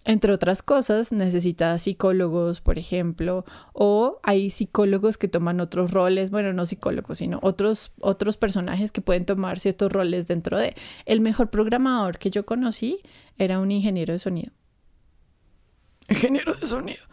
entre 0.08 0.32
otras 0.32 0.62
cosas, 0.62 1.12
necesita 1.12 1.78
psicólogos, 1.78 2.62
por 2.62 2.78
ejemplo, 2.78 3.44
o 3.74 4.20
hay 4.22 4.48
psicólogos 4.48 5.18
que 5.18 5.28
toman 5.28 5.60
otros 5.60 5.90
roles, 5.90 6.30
bueno, 6.30 6.54
no 6.54 6.64
psicólogos, 6.64 7.18
sino 7.18 7.38
otros, 7.42 7.92
otros 8.00 8.38
personajes 8.38 8.90
que 8.90 9.02
pueden 9.02 9.26
tomar 9.26 9.60
ciertos 9.60 9.92
roles 9.92 10.26
dentro 10.26 10.56
de. 10.56 10.74
El 11.04 11.20
mejor 11.20 11.50
programador 11.50 12.16
que 12.16 12.30
yo 12.30 12.46
conocí 12.46 13.00
era 13.36 13.60
un 13.60 13.70
ingeniero 13.70 14.14
de 14.14 14.18
sonido. 14.18 14.50
Ingeniero 16.08 16.54
de 16.54 16.66
sonido. 16.66 17.04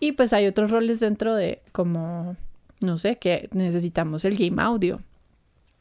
Y 0.00 0.12
pues 0.12 0.32
hay 0.32 0.46
otros 0.46 0.70
roles 0.70 1.00
dentro 1.00 1.34
de, 1.34 1.60
como, 1.72 2.34
no 2.80 2.96
sé, 2.96 3.18
que 3.18 3.50
necesitamos 3.52 4.24
el 4.24 4.38
game 4.38 4.62
audio 4.62 5.02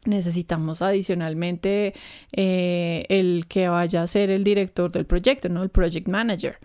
necesitamos 0.05 0.81
adicionalmente 0.81 1.93
eh, 2.31 3.05
el 3.09 3.45
que 3.47 3.67
vaya 3.67 4.03
a 4.03 4.07
ser 4.07 4.29
el 4.29 4.43
director 4.43 4.91
del 4.91 5.05
proyecto, 5.05 5.49
¿no? 5.49 5.63
El 5.63 5.69
project 5.69 6.07
manager. 6.07 6.59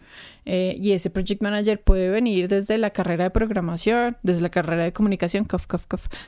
Eh, 0.44 0.76
y 0.78 0.92
ese 0.92 1.10
project 1.10 1.42
manager 1.42 1.80
puede 1.80 2.10
venir 2.10 2.48
desde 2.48 2.78
la 2.78 2.90
carrera 2.90 3.24
de 3.24 3.30
programación, 3.30 4.16
desde 4.22 4.42
la 4.42 4.48
carrera 4.48 4.84
de 4.84 4.92
comunicación, 4.92 5.46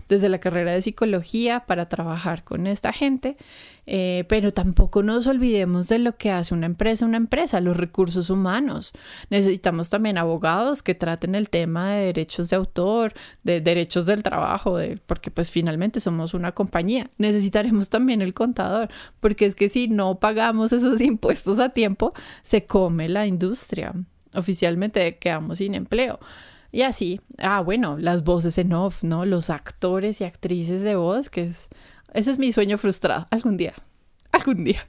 desde 0.09 0.29
la 0.29 0.39
carrera 0.39 0.73
de 0.73 0.83
psicología 0.83 1.65
para 1.67 1.89
trabajar 1.89 2.45
con 2.45 2.67
esta 2.67 2.93
gente. 2.93 3.37
Eh, 3.85 4.25
pero 4.29 4.53
tampoco 4.53 5.03
nos 5.03 5.27
olvidemos 5.27 5.89
de 5.89 5.99
lo 5.99 6.17
que 6.17 6.31
hace 6.31 6.55
una 6.55 6.67
empresa, 6.67 7.05
una 7.05 7.17
empresa, 7.17 7.61
los 7.61 7.77
recursos 7.77 8.31
humanos. 8.31 8.93
Necesitamos 9.29 9.91
también 9.91 10.19
abogados 10.19 10.83
que 10.83 10.95
traten 10.95 11.35
el 11.35 11.51
tema 11.51 11.93
de 11.93 12.07
derechos 12.07 12.49
de 12.51 12.57
autor, 12.57 13.13
de 13.43 13.61
derechos 13.61 14.07
del 14.07 14.23
trabajo, 14.23 14.79
porque 15.07 15.31
pues 15.31 15.51
finalmente 15.51 15.99
somos 15.99 16.33
una 16.35 16.53
compañía. 16.53 17.11
Necesitaremos 17.19 17.89
también 17.89 18.23
el 18.23 18.35
contador, 18.35 18.89
porque 19.21 19.47
es 19.47 19.57
que 19.57 19.69
si 19.69 19.89
no 19.89 20.21
pagamos 20.21 20.73
esos 20.73 21.01
impuestos 21.01 21.59
a 21.59 21.71
tiempo, 21.71 22.13
se 22.43 22.67
come 22.67 23.09
la 23.09 23.27
industria 23.27 23.93
oficialmente 24.35 25.19
quedamos 25.19 25.59
sin 25.59 25.75
empleo. 25.75 26.19
Y 26.71 26.83
así, 26.83 27.21
ah, 27.39 27.61
bueno, 27.61 27.99
las 27.99 28.25
voces 28.25 28.57
en 28.57 28.73
off, 28.73 29.03
¿no? 29.03 29.27
Los 29.27 29.51
actores 29.51 30.21
y 30.21 30.25
actrices 30.25 30.83
de 30.83 30.97
voz, 30.97 31.29
que 31.29 31.45
es, 31.45 31.69
ese 32.15 32.31
es 32.31 32.39
mi 32.39 32.51
sueño 32.51 32.79
frustrado, 32.79 33.27
algún 33.31 33.59
día, 33.59 33.75
algún 34.33 34.65
día. 34.65 34.87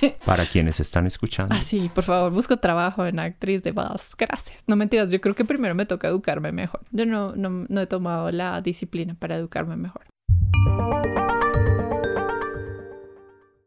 Para 0.24 0.46
quienes 0.46 0.80
están 0.80 1.06
escuchando. 1.06 1.54
Ah, 1.54 1.62
sí, 1.62 1.90
por 1.94 2.04
favor, 2.04 2.32
busco 2.32 2.56
trabajo 2.58 3.04
en 3.06 3.18
actriz 3.18 3.62
de 3.62 3.72
voz. 3.72 4.14
Gracias. 4.16 4.62
No 4.66 4.76
mentiras, 4.76 5.10
yo 5.10 5.20
creo 5.20 5.34
que 5.34 5.44
primero 5.44 5.74
me 5.74 5.86
toca 5.86 6.08
educarme 6.08 6.52
mejor. 6.52 6.80
Yo 6.90 7.06
no, 7.06 7.34
no, 7.36 7.66
no 7.68 7.80
he 7.80 7.86
tomado 7.86 8.30
la 8.30 8.60
disciplina 8.62 9.14
para 9.14 9.36
educarme 9.36 9.76
mejor. 9.76 10.06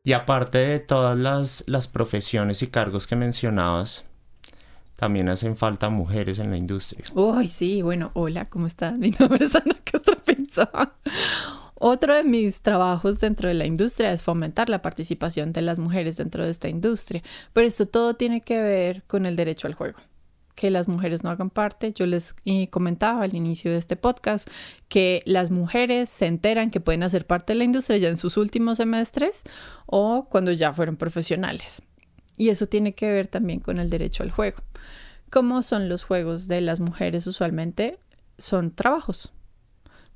Y 0.05 0.13
aparte 0.13 0.57
de 0.57 0.79
todas 0.79 1.17
las, 1.17 1.63
las 1.65 1.87
profesiones 1.87 2.61
y 2.61 2.67
cargos 2.67 3.07
que 3.07 3.15
mencionabas, 3.15 4.05
también 5.03 5.27
hacen 5.27 5.57
falta 5.57 5.89
mujeres 5.89 6.39
en 6.39 6.49
la 6.49 6.55
industria. 6.55 7.03
Uy, 7.13 7.49
sí, 7.49 7.81
bueno, 7.81 8.11
hola, 8.13 8.45
¿cómo 8.45 8.67
estás? 8.67 8.97
Mi 8.97 9.09
nombre 9.09 9.43
es 9.43 9.53
Ana 9.53 9.75
Castro 9.83 10.15
Otro 11.75 12.15
de 12.15 12.23
mis 12.23 12.61
trabajos 12.61 13.19
dentro 13.19 13.49
de 13.49 13.53
la 13.53 13.65
industria 13.65 14.13
es 14.13 14.23
fomentar 14.23 14.69
la 14.69 14.81
participación 14.81 15.51
de 15.51 15.61
las 15.61 15.77
mujeres 15.77 16.15
dentro 16.15 16.45
de 16.45 16.51
esta 16.51 16.69
industria, 16.69 17.21
pero 17.51 17.67
esto 17.67 17.85
todo 17.85 18.13
tiene 18.13 18.39
que 18.39 18.61
ver 18.61 19.03
con 19.03 19.25
el 19.25 19.35
derecho 19.35 19.67
al 19.67 19.73
juego 19.73 19.99
que 20.55 20.69
las 20.71 20.87
mujeres 20.87 21.23
no 21.25 21.31
hagan 21.31 21.49
parte. 21.49 21.91
Yo 21.91 22.05
les 22.05 22.35
eh, 22.45 22.69
comentaba 22.69 23.23
al 23.23 23.35
inicio 23.35 23.71
de 23.71 23.79
este 23.79 23.97
podcast 23.97 24.47
que 24.87 25.21
las 25.25 25.51
mujeres 25.51 26.09
se 26.09 26.27
enteran 26.27 26.71
que 26.71 26.79
pueden 26.79 27.03
hacer 27.03 27.27
parte 27.27 27.51
de 27.51 27.57
la 27.57 27.65
industria 27.65 27.97
ya 27.97 28.07
en 28.07 28.17
sus 28.17 28.37
últimos 28.37 28.77
semestres 28.77 29.43
o 29.85 30.27
cuando 30.29 30.53
ya 30.53 30.71
fueron 30.71 30.95
profesionales. 30.95 31.81
Y 32.37 32.49
eso 32.49 32.67
tiene 32.67 32.93
que 32.93 33.11
ver 33.11 33.27
también 33.27 33.59
con 33.59 33.79
el 33.79 33.89
derecho 33.89 34.23
al 34.23 34.31
juego. 34.31 34.57
¿Cómo 35.29 35.61
son 35.63 35.89
los 35.89 36.03
juegos 36.03 36.47
de 36.47 36.61
las 36.61 36.79
mujeres 36.79 37.25
usualmente? 37.27 37.97
Son 38.37 38.71
trabajos. 38.71 39.31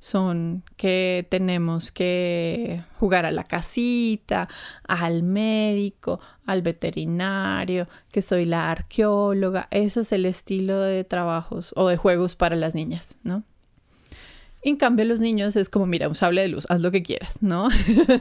Son 0.00 0.62
que 0.76 1.26
tenemos 1.28 1.90
que 1.90 2.84
jugar 3.00 3.26
a 3.26 3.32
la 3.32 3.42
casita, 3.42 4.48
al 4.86 5.24
médico, 5.24 6.20
al 6.46 6.62
veterinario, 6.62 7.88
que 8.12 8.22
soy 8.22 8.44
la 8.44 8.70
arqueóloga. 8.70 9.66
Eso 9.72 10.02
es 10.02 10.12
el 10.12 10.24
estilo 10.24 10.80
de 10.80 11.02
trabajos 11.02 11.72
o 11.74 11.88
de 11.88 11.96
juegos 11.96 12.36
para 12.36 12.54
las 12.54 12.76
niñas, 12.76 13.18
¿no? 13.24 13.42
En 14.62 14.76
cambio, 14.76 15.04
los 15.04 15.20
niños 15.20 15.56
es 15.56 15.68
como, 15.68 15.86
mira, 15.86 16.08
un 16.08 16.14
sable 16.14 16.42
de 16.42 16.48
luz, 16.48 16.66
haz 16.68 16.80
lo 16.80 16.90
que 16.90 17.02
quieras, 17.02 17.42
¿no? 17.42 17.68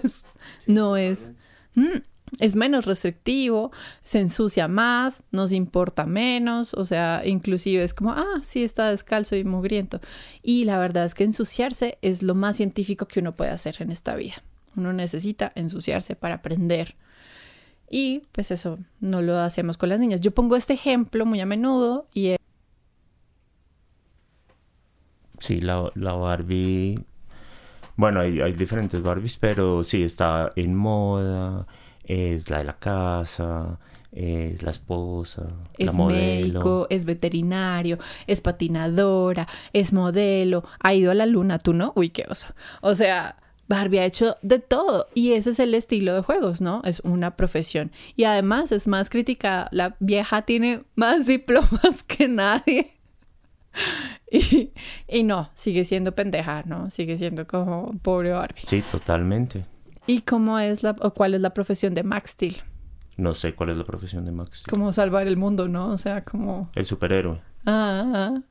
no 0.67 0.97
es... 0.97 1.31
Mm, 1.75 1.99
es 2.39 2.55
menos 2.55 2.85
restrictivo, 2.85 3.71
se 4.03 4.19
ensucia 4.19 4.67
más, 4.67 5.23
nos 5.31 5.51
importa 5.51 6.05
menos, 6.05 6.73
o 6.73 6.85
sea, 6.85 7.21
inclusive 7.25 7.83
es 7.83 7.93
como, 7.93 8.11
ah, 8.11 8.39
sí 8.41 8.63
está 8.63 8.89
descalzo 8.89 9.35
y 9.35 9.43
mugriento. 9.43 9.99
Y 10.43 10.65
la 10.65 10.77
verdad 10.77 11.05
es 11.05 11.15
que 11.15 11.23
ensuciarse 11.23 11.97
es 12.01 12.23
lo 12.23 12.35
más 12.35 12.57
científico 12.57 13.07
que 13.07 13.19
uno 13.19 13.35
puede 13.35 13.51
hacer 13.51 13.77
en 13.79 13.91
esta 13.91 14.15
vida. 14.15 14.43
Uno 14.75 14.93
necesita 14.93 15.51
ensuciarse 15.55 16.15
para 16.15 16.35
aprender. 16.35 16.95
Y 17.89 18.23
pues 18.33 18.51
eso 18.51 18.77
no 18.99 19.21
lo 19.21 19.37
hacemos 19.37 19.77
con 19.77 19.89
las 19.89 19.99
niñas. 19.99 20.21
Yo 20.21 20.31
pongo 20.31 20.55
este 20.55 20.73
ejemplo 20.73 21.25
muy 21.25 21.39
a 21.39 21.45
menudo 21.45 22.07
y 22.13 22.27
es... 22.27 22.37
Sí, 25.39 25.61
la, 25.61 25.91
la 25.95 26.13
Barbie... 26.13 26.99
Bueno, 27.95 28.19
hay, 28.19 28.41
hay 28.41 28.53
diferentes 28.53 29.01
Barbies, 29.01 29.37
pero 29.37 29.83
sí, 29.83 30.03
está 30.03 30.51
en 30.55 30.75
moda, 30.75 31.65
es 32.07 32.49
la 32.49 32.59
de 32.59 32.63
la 32.63 32.77
casa, 32.79 33.77
es 34.11 34.63
la 34.63 34.71
esposa, 34.71 35.53
es 35.77 35.87
la 35.87 35.91
modelo. 35.91 36.47
médico, 36.47 36.87
es 36.89 37.05
veterinario, 37.05 37.99
es 38.25 38.41
patinadora, 38.41 39.47
es 39.73 39.93
modelo, 39.93 40.63
ha 40.79 40.93
ido 40.93 41.11
a 41.11 41.13
la 41.13 41.25
luna, 41.25 41.59
tú 41.59 41.73
no, 41.73 41.91
uy, 41.95 42.09
qué 42.09 42.25
oso. 42.29 42.47
O 42.81 42.95
sea, 42.95 43.37
Barbie 43.67 43.99
ha 43.99 44.05
hecho 44.05 44.37
de 44.41 44.59
todo 44.59 45.07
y 45.13 45.33
ese 45.33 45.49
es 45.49 45.59
el 45.59 45.73
estilo 45.73 46.15
de 46.15 46.21
juegos, 46.21 46.61
¿no? 46.61 46.81
Es 46.85 47.01
una 47.01 47.35
profesión. 47.35 47.91
Y 48.15 48.23
además 48.23 48.71
es 48.71 48.87
más 48.87 49.09
criticada, 49.09 49.67
la 49.71 49.97
vieja 49.99 50.43
tiene 50.43 50.83
más 50.95 51.25
diplomas 51.27 52.03
que 52.07 52.27
nadie. 52.27 52.93
Y, 54.29 54.73
y 55.07 55.23
no, 55.23 55.49
sigue 55.53 55.85
siendo 55.85 56.13
pendeja, 56.13 56.61
¿no? 56.65 56.89
Sigue 56.89 57.17
siendo 57.17 57.47
como 57.47 57.93
pobre 58.01 58.31
Barbie. 58.31 58.61
Sí, 58.65 58.83
totalmente. 58.91 59.63
¿Y 60.07 60.21
cómo 60.21 60.57
es 60.57 60.83
la, 60.83 60.95
o 61.01 61.13
cuál 61.13 61.33
es 61.33 61.41
la 61.41 61.53
profesión 61.53 61.93
de 61.93 62.03
Max 62.03 62.31
Steel? 62.31 62.55
No 63.17 63.33
sé 63.33 63.53
cuál 63.53 63.69
es 63.71 63.77
la 63.77 63.83
profesión 63.83 64.25
de 64.25 64.31
Max. 64.31 64.59
Steel. 64.61 64.71
Como 64.71 64.93
salvar 64.93 65.27
el 65.27 65.37
mundo, 65.37 65.67
¿no? 65.67 65.89
O 65.89 65.97
sea, 65.97 66.23
como... 66.23 66.69
El 66.75 66.85
superhéroe. 66.85 67.41
Ah, 67.65 68.03
ah. 68.15 68.41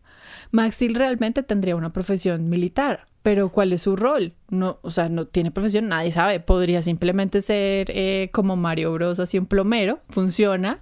Max 0.51 0.75
Steel 0.77 0.95
realmente 0.95 1.43
tendría 1.43 1.77
una 1.77 1.93
profesión 1.93 2.49
militar, 2.49 3.07
pero 3.23 3.51
¿cuál 3.51 3.73
es 3.73 3.83
su 3.83 3.97
rol? 3.97 4.35
No, 4.51 4.79
o 4.83 4.91
sea, 4.91 5.09
no 5.09 5.27
tiene 5.27 5.51
profesión, 5.51 5.89
nadie 5.89 6.13
sabe. 6.13 6.41
Podría 6.41 6.83
simplemente 6.83 7.41
ser 7.41 7.91
eh, 7.91 8.31
como 8.33 8.57
Mario 8.57 8.93
Bros, 8.93 9.19
así 9.19 9.39
un 9.39 9.47
plomero, 9.47 10.01
funciona 10.09 10.81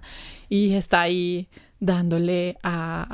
y 0.49 0.73
está 0.73 1.01
ahí 1.01 1.47
dándole 1.79 2.57
a, 2.63 3.05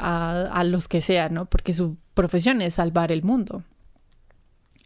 a, 0.50 0.60
a 0.60 0.64
los 0.64 0.88
que 0.88 1.02
sea, 1.02 1.30
¿no? 1.30 1.46
Porque 1.46 1.74
su 1.74 1.98
profesión 2.14 2.62
es 2.62 2.76
salvar 2.76 3.12
el 3.12 3.24
mundo. 3.24 3.64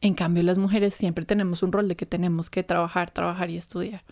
En 0.06 0.14
cambio, 0.14 0.44
las 0.44 0.60
mujeres 0.60 0.94
siempre 0.94 1.26
tenemos 1.26 1.64
un 1.64 1.72
rol 1.72 1.88
de 1.88 1.96
que 1.96 2.06
tenemos 2.06 2.52
que 2.52 2.62
trabajar, 2.62 3.10
trabajar 3.10 3.50
y 3.50 3.58
estudiar. 3.58 4.04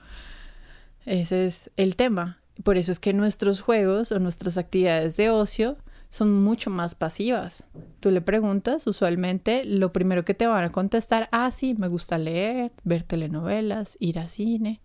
Ese 1.05 1.45
es 1.45 1.69
el 1.77 1.95
tema. 1.95 2.39
Por 2.63 2.77
eso 2.77 2.91
es 2.91 2.99
que 2.99 3.13
nuestros 3.13 3.61
juegos 3.61 4.11
o 4.11 4.17
nuestras 4.17 4.57
actividades 4.57 5.17
de 5.17 5.29
ocio 5.29 5.77
son 6.09 6.43
mucho 6.43 6.71
más 6.71 6.95
pasivas. 6.95 7.67
Tú 7.99 8.09
le 8.09 8.21
preguntas, 8.21 8.87
usualmente 8.87 9.65
lo 9.65 9.93
primero 9.93 10.25
que 10.25 10.33
te 10.33 10.47
van 10.47 10.63
a 10.63 10.71
contestar, 10.71 11.29
ah, 11.31 11.51
sí, 11.51 11.75
me 11.77 11.89
gusta 11.89 12.17
leer, 12.17 12.71
ver 12.83 13.03
telenovelas, 13.03 13.95
ir 13.99 14.17
a 14.17 14.29
cine. 14.29 14.81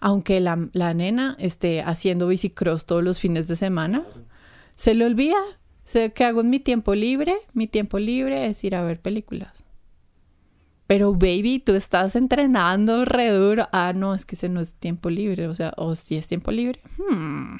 Aunque 0.00 0.40
la, 0.40 0.70
la 0.72 0.94
nena 0.94 1.36
esté 1.38 1.82
haciendo 1.82 2.28
bicicross 2.28 2.86
todos 2.86 3.04
los 3.04 3.20
fines 3.20 3.46
de 3.46 3.56
semana, 3.56 4.06
se 4.74 4.94
le 4.94 5.04
olvida. 5.04 5.36
Sé 5.84 6.14
que 6.14 6.24
hago 6.24 6.40
en 6.40 6.48
mi 6.48 6.60
tiempo 6.60 6.94
libre, 6.94 7.34
mi 7.52 7.66
tiempo 7.66 7.98
libre 7.98 8.46
es 8.46 8.64
ir 8.64 8.74
a 8.74 8.82
ver 8.82 9.00
películas. 9.00 9.64
Pero 10.90 11.12
baby, 11.12 11.62
tú 11.64 11.76
estás 11.76 12.16
entrenando 12.16 13.04
re 13.04 13.30
duro. 13.30 13.68
Ah, 13.70 13.92
no, 13.94 14.12
es 14.12 14.26
que 14.26 14.34
ese 14.34 14.48
no 14.48 14.58
es 14.58 14.74
tiempo 14.74 15.08
libre. 15.08 15.46
O 15.46 15.54
sea, 15.54 15.72
o 15.76 15.94
si 15.94 16.16
es 16.16 16.26
tiempo 16.26 16.50
libre. 16.50 16.80
Hmm. 16.98 17.58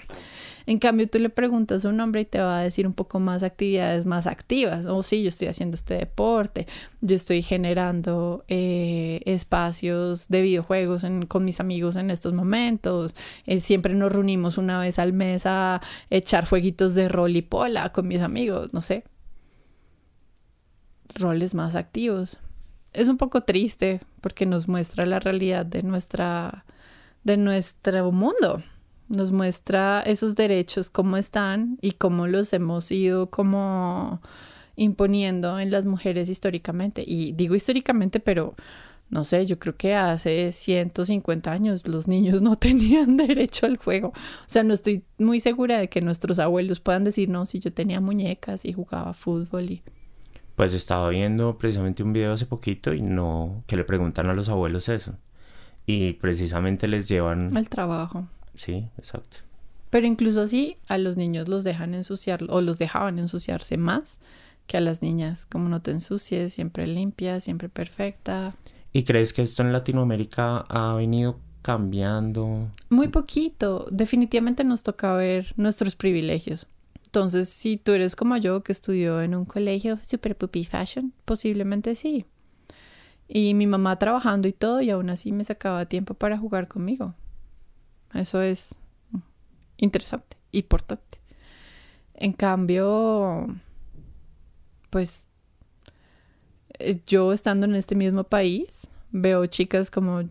En 0.66 0.78
cambio, 0.80 1.08
tú 1.08 1.20
le 1.20 1.30
preguntas 1.30 1.84
a 1.84 1.90
un 1.90 2.00
hombre 2.00 2.22
y 2.22 2.24
te 2.24 2.40
va 2.40 2.58
a 2.58 2.62
decir 2.62 2.88
un 2.88 2.92
poco 2.92 3.20
más 3.20 3.44
actividades 3.44 4.04
más 4.04 4.26
activas. 4.26 4.86
Oh, 4.86 5.04
sí, 5.04 5.22
yo 5.22 5.28
estoy 5.28 5.46
haciendo 5.46 5.76
este 5.76 5.94
deporte. 5.94 6.66
Yo 7.02 7.14
estoy 7.14 7.42
generando 7.42 8.44
eh, 8.48 9.20
espacios 9.26 10.26
de 10.26 10.42
videojuegos 10.42 11.06
con 11.28 11.44
mis 11.44 11.60
amigos 11.60 11.94
en 11.94 12.10
estos 12.10 12.34
momentos. 12.34 13.14
Eh, 13.46 13.60
siempre 13.60 13.94
nos 13.94 14.10
reunimos 14.10 14.58
una 14.58 14.80
vez 14.80 14.98
al 14.98 15.12
mes 15.12 15.46
a 15.46 15.80
echar 16.10 16.48
jueguitos 16.48 16.96
de 16.96 17.08
rol 17.08 17.36
y 17.36 17.42
pola 17.42 17.92
con 17.92 18.08
mis 18.08 18.22
amigos. 18.22 18.74
No 18.74 18.82
sé. 18.82 19.04
Roles 21.14 21.54
más 21.54 21.76
activos 21.76 22.40
es 22.92 23.08
un 23.08 23.16
poco 23.16 23.42
triste 23.42 24.00
porque 24.20 24.46
nos 24.46 24.68
muestra 24.68 25.06
la 25.06 25.20
realidad 25.20 25.66
de 25.66 25.82
nuestra 25.82 26.64
de 27.24 27.36
nuestro 27.36 28.12
mundo. 28.12 28.62
Nos 29.08 29.32
muestra 29.32 30.02
esos 30.06 30.36
derechos 30.36 30.88
cómo 30.88 31.16
están 31.16 31.78
y 31.82 31.92
cómo 31.92 32.26
los 32.26 32.52
hemos 32.52 32.90
ido 32.92 33.28
como 33.28 34.20
imponiendo 34.76 35.58
en 35.58 35.70
las 35.70 35.84
mujeres 35.84 36.28
históricamente. 36.28 37.04
Y 37.06 37.32
digo 37.32 37.54
históricamente, 37.54 38.20
pero 38.20 38.54
no 39.10 39.24
sé, 39.24 39.44
yo 39.44 39.58
creo 39.58 39.76
que 39.76 39.94
hace 39.96 40.52
150 40.52 41.50
años 41.50 41.86
los 41.88 42.06
niños 42.06 42.40
no 42.40 42.56
tenían 42.56 43.16
derecho 43.16 43.66
al 43.66 43.76
juego. 43.76 44.08
O 44.08 44.46
sea, 44.46 44.62
no 44.62 44.72
estoy 44.72 45.02
muy 45.18 45.40
segura 45.40 45.78
de 45.78 45.88
que 45.88 46.00
nuestros 46.00 46.38
abuelos 46.38 46.80
puedan 46.80 47.04
decir, 47.04 47.28
no, 47.28 47.44
si 47.46 47.58
yo 47.58 47.72
tenía 47.72 48.00
muñecas 48.00 48.64
y 48.64 48.72
jugaba 48.72 49.12
fútbol 49.12 49.70
y 49.70 49.82
pues 50.60 50.74
estaba 50.74 51.08
viendo 51.08 51.56
precisamente 51.56 52.02
un 52.02 52.12
video 52.12 52.34
hace 52.34 52.44
poquito 52.44 52.92
y 52.92 53.00
no, 53.00 53.64
que 53.66 53.78
le 53.78 53.84
preguntan 53.84 54.26
a 54.26 54.34
los 54.34 54.50
abuelos 54.50 54.90
eso. 54.90 55.14
Y 55.86 56.12
precisamente 56.12 56.86
les 56.86 57.08
llevan... 57.08 57.56
Al 57.56 57.70
trabajo. 57.70 58.26
Sí, 58.56 58.86
exacto. 58.98 59.38
Pero 59.88 60.06
incluso 60.06 60.42
así 60.42 60.76
a 60.86 60.98
los 60.98 61.16
niños 61.16 61.48
los 61.48 61.64
dejan 61.64 61.94
ensuciar 61.94 62.44
o 62.50 62.60
los 62.60 62.78
dejaban 62.78 63.18
ensuciarse 63.18 63.78
más 63.78 64.20
que 64.66 64.76
a 64.76 64.82
las 64.82 65.00
niñas. 65.00 65.46
Como 65.46 65.70
no 65.70 65.80
te 65.80 65.92
ensucies, 65.92 66.52
siempre 66.52 66.86
limpia, 66.86 67.40
siempre 67.40 67.70
perfecta. 67.70 68.54
¿Y 68.92 69.04
crees 69.04 69.32
que 69.32 69.40
esto 69.40 69.62
en 69.62 69.72
Latinoamérica 69.72 70.58
ha 70.68 70.92
venido 70.92 71.38
cambiando? 71.62 72.68
Muy 72.90 73.08
poquito. 73.08 73.86
Definitivamente 73.90 74.62
nos 74.64 74.82
toca 74.82 75.14
ver 75.14 75.54
nuestros 75.56 75.96
privilegios. 75.96 76.66
Entonces, 77.10 77.48
si 77.48 77.76
tú 77.76 77.90
eres 77.90 78.14
como 78.14 78.36
yo, 78.36 78.62
que 78.62 78.70
estudió 78.70 79.20
en 79.20 79.34
un 79.34 79.44
colegio 79.44 79.98
super 80.00 80.36
puppy 80.36 80.64
fashion, 80.64 81.12
posiblemente 81.24 81.96
sí. 81.96 82.24
Y 83.26 83.54
mi 83.54 83.66
mamá 83.66 83.98
trabajando 83.98 84.46
y 84.46 84.52
todo, 84.52 84.80
y 84.80 84.90
aún 84.90 85.10
así 85.10 85.32
me 85.32 85.42
sacaba 85.42 85.86
tiempo 85.86 86.14
para 86.14 86.38
jugar 86.38 86.68
conmigo. 86.68 87.16
Eso 88.14 88.40
es 88.40 88.76
interesante, 89.76 90.36
importante. 90.52 91.18
En 92.14 92.32
cambio, 92.32 93.48
pues 94.90 95.26
eh, 96.78 97.00
yo 97.08 97.32
estando 97.32 97.66
en 97.66 97.74
este 97.74 97.96
mismo 97.96 98.22
país, 98.22 98.88
veo 99.10 99.46
chicas 99.46 99.90
como 99.90 100.22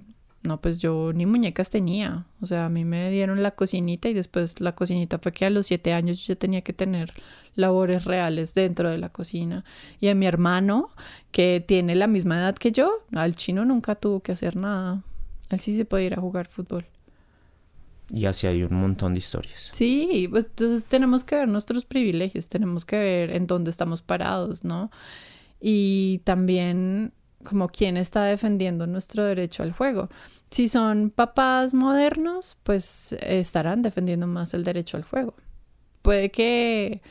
no, 0.42 0.62
pues 0.62 0.80
yo 0.80 1.12
ni 1.14 1.26
muñecas 1.26 1.70
tenía. 1.70 2.26
O 2.42 2.48
sea, 2.48 2.66
a 2.66 2.70
mí 2.70 2.86
me 2.86 3.10
dieron 3.12 3.44
la 3.44 3.52
cocinita 3.52 4.08
y 4.10 4.14
después 4.14 4.62
la 4.62 4.74
cocinita 4.74 5.20
fue 5.20 5.34
que 5.34 5.46
a 5.46 5.50
los 5.50 5.68
siete 5.68 5.94
años 5.94 6.26
yo 6.26 6.34
ya 6.34 6.40
tenía 6.40 6.62
que 6.62 6.72
tener 6.72 7.12
labores 7.56 8.06
reales 8.06 8.54
dentro 8.54 8.90
de 8.90 8.98
la 8.98 9.10
cocina. 9.10 9.66
Y 10.00 10.08
a 10.08 10.16
mi 10.16 10.26
hermano, 10.26 10.90
que 11.32 11.64
tiene 11.66 11.96
la 11.96 12.08
misma 12.08 12.38
edad 12.38 12.56
que 12.56 12.72
yo, 12.72 13.04
al 13.14 13.36
chino 13.36 13.66
nunca 13.66 13.96
tuvo 13.96 14.22
que 14.22 14.32
hacer 14.32 14.56
nada. 14.56 15.04
Él 15.50 15.60
sí 15.60 15.76
se 15.76 15.84
puede 15.84 16.06
ir 16.06 16.14
a 16.14 16.22
jugar 16.22 16.48
fútbol. 16.48 16.86
Y 18.12 18.26
así 18.26 18.48
hay 18.48 18.64
un 18.64 18.76
montón 18.76 19.14
de 19.14 19.20
historias. 19.20 19.70
Sí, 19.74 20.28
pues 20.32 20.46
entonces 20.46 20.86
tenemos 20.86 21.26
que 21.26 21.36
ver 21.36 21.50
nuestros 21.50 21.86
privilegios, 21.86 22.50
tenemos 22.50 22.86
que 22.86 22.98
ver 22.98 23.32
en 23.32 23.46
dónde 23.46 23.70
estamos 23.70 24.02
parados, 24.02 24.64
¿no? 24.64 24.90
Y 25.62 26.22
también 26.24 27.14
como 27.44 27.70
quién 27.70 27.98
está 27.98 28.24
defendiendo 28.26 28.88
nuestro 28.88 29.24
derecho 29.24 29.64
al 29.64 29.72
juego. 29.72 30.10
Si 30.52 30.68
son 30.68 31.12
papás 31.12 31.74
modernos, 31.74 32.58
pues 32.64 33.14
estarán 33.22 33.82
defendiendo 33.82 34.28
más 34.28 34.54
el 34.54 34.64
derecho 34.64 34.98
al 34.98 35.04
juego. 35.04 35.34
Puede 36.02 36.32
que 36.32 37.02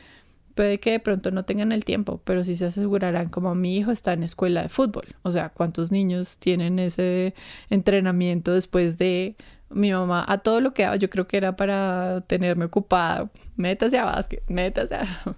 puede 0.59 0.81
que 0.81 0.91
de 0.91 0.99
pronto 0.99 1.31
no 1.31 1.45
tengan 1.45 1.71
el 1.71 1.85
tiempo, 1.85 2.19
pero 2.25 2.43
sí 2.43 2.53
se 2.53 2.65
asegurarán 2.65 3.29
como 3.29 3.55
mi 3.55 3.77
hijo 3.77 3.91
está 3.91 4.11
en 4.11 4.23
escuela 4.23 4.63
de 4.63 4.67
fútbol. 4.67 5.05
O 5.21 5.31
sea, 5.31 5.49
¿cuántos 5.49 5.89
niños 5.89 6.37
tienen 6.37 6.79
ese 6.79 7.33
entrenamiento 7.69 8.53
después 8.53 8.97
de 8.97 9.37
mi 9.69 9.93
mamá 9.93 10.25
a 10.27 10.39
todo 10.39 10.59
lo 10.59 10.73
que 10.73 10.83
hago? 10.83 10.97
Yo 10.97 11.09
creo 11.09 11.27
que 11.27 11.37
era 11.37 11.55
para 11.55 12.21
tenerme 12.27 12.65
ocupada. 12.65 13.29
Métase 13.55 13.99
a 13.99 14.03
básquet, 14.03 14.43
métase 14.49 14.95
a 14.95 15.37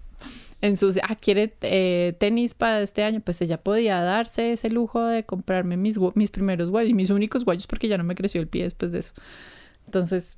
en 0.62 0.78
sus, 0.78 0.98
ah, 0.98 1.16
quiere 1.16 1.56
eh, 1.62 2.14
tenis 2.20 2.54
para 2.54 2.82
este 2.82 3.04
año, 3.04 3.20
pues 3.20 3.42
ella 3.42 3.62
podía 3.62 4.02
darse 4.02 4.54
ese 4.54 4.70
lujo 4.70 5.04
de 5.04 5.26
comprarme 5.26 5.76
mis, 5.76 6.00
mis 6.14 6.30
primeros 6.30 6.70
guayos, 6.70 6.94
mis 6.94 7.10
únicos 7.10 7.46
guayos 7.46 7.66
porque 7.66 7.88
ya 7.88 7.98
no 7.98 8.04
me 8.04 8.16
creció 8.16 8.40
el 8.42 8.48
pie 8.48 8.64
después 8.64 8.92
de 8.92 9.00
eso. 9.00 9.14
Entonces, 9.88 10.38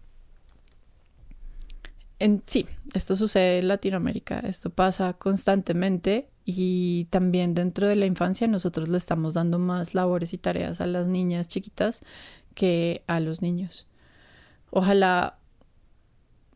en, 2.20 2.42
sí, 2.46 2.66
esto 2.94 3.18
sucede 3.18 3.60
en 3.60 3.68
Latinoamérica, 3.68 4.40
esto 4.40 4.70
pasa 4.70 5.14
constantemente 5.14 6.30
y 6.46 7.06
también 7.10 7.54
dentro 7.54 7.90
de 7.90 7.98
la 7.98 8.06
infancia 8.06 8.48
nosotros 8.48 8.88
le 8.88 8.98
estamos 8.98 9.34
dando 9.34 9.60
más 9.60 9.94
labores 9.94 10.34
y 10.34 10.38
tareas 10.38 10.80
a 10.80 10.88
las 10.88 11.08
niñas 11.08 11.50
chiquitas 11.50 12.02
que 12.56 13.04
a 13.08 13.20
los 13.20 13.42
niños. 13.42 13.88
Ojalá 14.72 15.38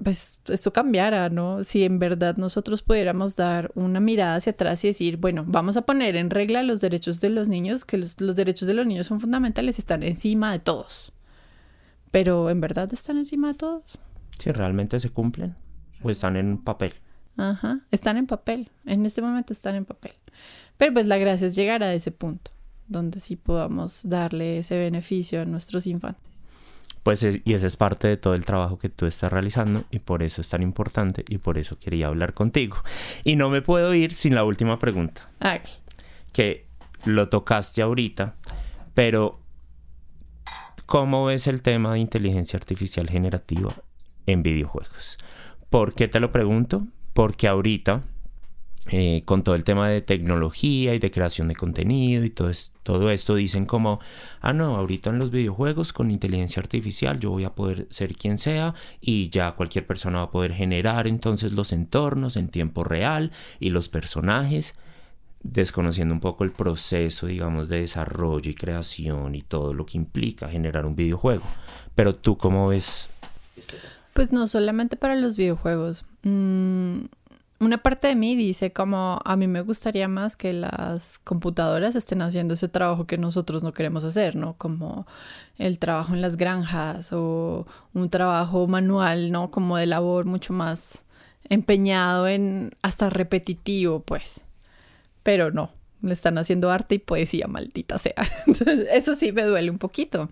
pues 0.04 0.42
esto 0.50 0.72
cambiara, 0.74 1.30
¿no? 1.30 1.64
Si 1.64 1.84
en 1.84 2.00
verdad 2.00 2.38
nosotros 2.38 2.82
pudiéramos 2.84 3.36
dar 3.36 3.72
una 3.76 4.00
mirada 4.00 4.36
hacia 4.36 4.52
atrás 4.52 4.84
y 4.84 4.88
decir, 4.90 5.18
bueno, 5.18 5.44
vamos 5.48 5.76
a 5.78 5.82
poner 5.84 6.16
en 6.16 6.30
regla 6.30 6.64
los 6.64 6.82
derechos 6.82 7.20
de 7.20 7.30
los 7.30 7.50
niños, 7.50 7.84
que 7.86 7.98
los, 7.98 8.20
los 8.22 8.36
derechos 8.36 8.68
de 8.68 8.74
los 8.76 8.86
niños 8.86 9.08
son 9.08 9.20
fundamentales, 9.20 9.80
están 9.80 10.04
encima 10.04 10.52
de 10.52 10.60
todos. 10.60 11.14
pero 12.12 12.50
en 12.50 12.62
verdad 12.62 12.92
están 12.94 13.18
encima 13.18 13.50
de 13.50 13.54
todos. 13.56 14.00
Si 14.40 14.52
realmente 14.52 15.00
se 15.00 15.10
cumplen 15.10 15.56
o 16.02 16.10
están 16.10 16.36
en 16.36 16.58
papel. 16.58 16.94
Ajá, 17.38 17.82
están 17.92 18.18
en 18.18 18.26
papel, 18.28 18.70
en 18.86 19.06
este 19.06 19.22
momento 19.22 19.54
están 19.54 19.76
en 19.76 19.86
papel. 19.86 20.14
Pero 20.78 20.94
pues 20.94 21.08
la 21.08 21.18
gracia 21.18 21.48
es 21.48 21.56
llegar 21.56 21.84
a 21.84 21.94
ese 21.94 22.12
punto, 22.12 22.52
donde 22.88 23.20
sí 23.20 23.36
podamos 23.36 24.02
darle 24.08 24.60
ese 24.60 24.78
beneficio 24.78 25.42
a 25.42 25.46
nuestros 25.46 25.86
infantes. 25.88 26.24
Pues 27.08 27.24
y 27.24 27.54
ese 27.54 27.68
es 27.68 27.78
parte 27.78 28.10
de 28.10 28.18
todo 28.18 28.34
el 28.34 28.44
trabajo 28.44 28.78
que 28.78 28.90
tú 28.90 29.06
estás 29.06 29.32
realizando 29.32 29.86
y 29.92 30.00
por 30.00 30.24
eso 30.24 30.42
es 30.42 30.50
tan 30.50 30.62
importante 30.62 31.24
y 31.30 31.38
por 31.38 31.58
eso 31.58 31.80
quería 31.80 32.08
hablar 32.08 32.34
contigo. 32.34 32.84
Y 33.24 33.38
no 33.38 33.50
me 33.50 33.62
puedo 33.62 33.94
ir 33.94 34.14
sin 34.14 34.36
la 34.36 34.44
última 34.44 34.78
pregunta. 34.78 35.30
Que 36.34 36.68
lo 37.06 37.30
tocaste 37.30 37.82
ahorita, 37.82 38.36
pero 38.94 39.40
¿cómo 40.86 41.24
ves 41.24 41.48
el 41.48 41.62
tema 41.62 41.94
de 41.94 42.00
inteligencia 42.00 42.58
artificial 42.58 43.10
generativa 43.10 43.74
en 44.26 44.44
videojuegos? 44.44 45.18
¿Por 45.70 45.94
qué 45.94 46.10
te 46.10 46.20
lo 46.20 46.34
pregunto? 46.34 46.88
Porque 47.14 47.48
ahorita 47.48 48.04
eh, 48.90 49.24
con 49.26 49.44
todo 49.44 49.56
el 49.56 49.66
tema 49.66 49.90
de 49.90 50.02
tecnología 50.02 50.96
y 50.96 51.00
de 51.00 51.12
creación 51.12 51.50
de 51.50 51.56
contenido 51.56 52.24
y 52.24 52.30
todo, 52.30 52.50
esto, 53.12 53.36
dicen 53.36 53.66
como, 53.66 54.00
ah, 54.40 54.54
no, 54.54 54.78
ahorita 54.78 55.10
en 55.10 55.20
los 55.20 55.30
videojuegos 55.30 55.92
con 55.92 56.10
inteligencia 56.10 56.62
artificial 56.62 57.20
yo 57.20 57.32
voy 57.32 57.44
a 57.44 57.54
poder 57.54 57.88
ser 57.90 58.16
quien 58.16 58.38
sea 58.38 58.74
y 59.02 59.30
ya 59.30 59.52
cualquier 59.52 59.86
persona 59.86 60.20
va 60.20 60.26
a 60.26 60.32
poder 60.32 60.54
generar 60.54 61.06
entonces 61.06 61.52
los 61.52 61.74
entornos 61.74 62.38
en 62.38 62.48
tiempo 62.48 62.86
real 62.86 63.32
y 63.60 63.72
los 63.72 63.90
personajes, 63.90 64.74
desconociendo 65.44 66.14
un 66.14 66.22
poco 66.22 66.46
el 66.46 66.52
proceso, 66.52 67.28
digamos, 67.28 67.68
de 67.68 67.82
desarrollo 67.82 68.50
y 68.50 68.56
creación 68.56 69.36
y 69.36 69.42
todo 69.42 69.74
lo 69.74 69.86
que 69.86 69.98
implica 69.98 70.48
generar 70.48 70.86
un 70.86 70.96
videojuego. 70.96 71.44
Pero 71.94 72.16
tú, 72.16 72.38
¿cómo 72.38 72.70
ves? 72.70 73.10
Pues 74.14 74.32
no 74.32 74.48
solamente 74.48 74.96
para 74.96 75.16
los 75.16 75.36
videojuegos. 75.36 76.06
Mm, 76.24 77.02
una 77.60 77.78
parte 77.80 78.08
de 78.08 78.16
mí 78.16 78.36
dice 78.36 78.72
como 78.72 79.20
a 79.24 79.36
mí 79.36 79.48
me 79.48 79.62
gustaría 79.62 80.08
más 80.08 80.38
que 80.38 80.54
las 80.54 81.20
computadoras 81.20 81.96
estén 81.96 82.22
haciendo 82.22 82.54
ese 82.54 82.68
trabajo 82.68 83.08
que 83.08 83.18
nosotros 83.18 83.64
no 83.64 83.74
queremos 83.74 84.04
hacer, 84.04 84.36
¿no? 84.36 84.54
Como 84.58 85.08
el 85.58 85.80
trabajo 85.80 86.14
en 86.14 86.22
las 86.22 86.38
granjas 86.38 87.12
o 87.14 87.66
un 87.94 88.10
trabajo 88.10 88.68
manual, 88.68 89.32
¿no? 89.32 89.50
Como 89.50 89.78
de 89.78 89.88
labor 89.88 90.26
mucho 90.26 90.54
más 90.54 91.06
empeñado 91.50 92.28
en 92.28 92.72
hasta 92.82 93.10
repetitivo, 93.10 94.02
pues. 94.02 94.42
Pero 95.24 95.52
no, 95.52 95.72
le 96.02 96.14
están 96.14 96.38
haciendo 96.38 96.70
arte 96.70 96.96
y 96.96 97.00
poesía, 97.00 97.48
maldita 97.48 97.98
sea. 97.98 98.16
Eso 98.92 99.16
sí 99.16 99.32
me 99.32 99.44
duele 99.44 99.72
un 99.72 99.78
poquito. 99.78 100.30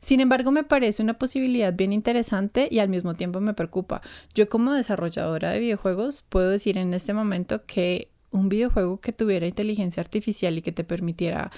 Sin 0.00 0.20
embargo, 0.20 0.50
me 0.50 0.64
parece 0.64 1.02
una 1.02 1.14
posibilidad 1.14 1.72
bien 1.74 1.92
interesante 1.92 2.68
y 2.70 2.78
al 2.80 2.88
mismo 2.88 3.14
tiempo 3.14 3.40
me 3.40 3.54
preocupa. 3.54 4.02
Yo 4.34 4.48
como 4.48 4.72
desarrolladora 4.72 5.50
de 5.50 5.60
videojuegos 5.60 6.22
puedo 6.28 6.50
decir 6.50 6.78
en 6.78 6.92
este 6.94 7.12
momento 7.12 7.64
que 7.66 8.10
un 8.30 8.48
videojuego 8.48 9.00
que 9.00 9.12
tuviera 9.12 9.46
inteligencia 9.46 10.00
artificial 10.00 10.58
y 10.58 10.62
que 10.62 10.72
te 10.72 10.84
permitiera 10.84 11.50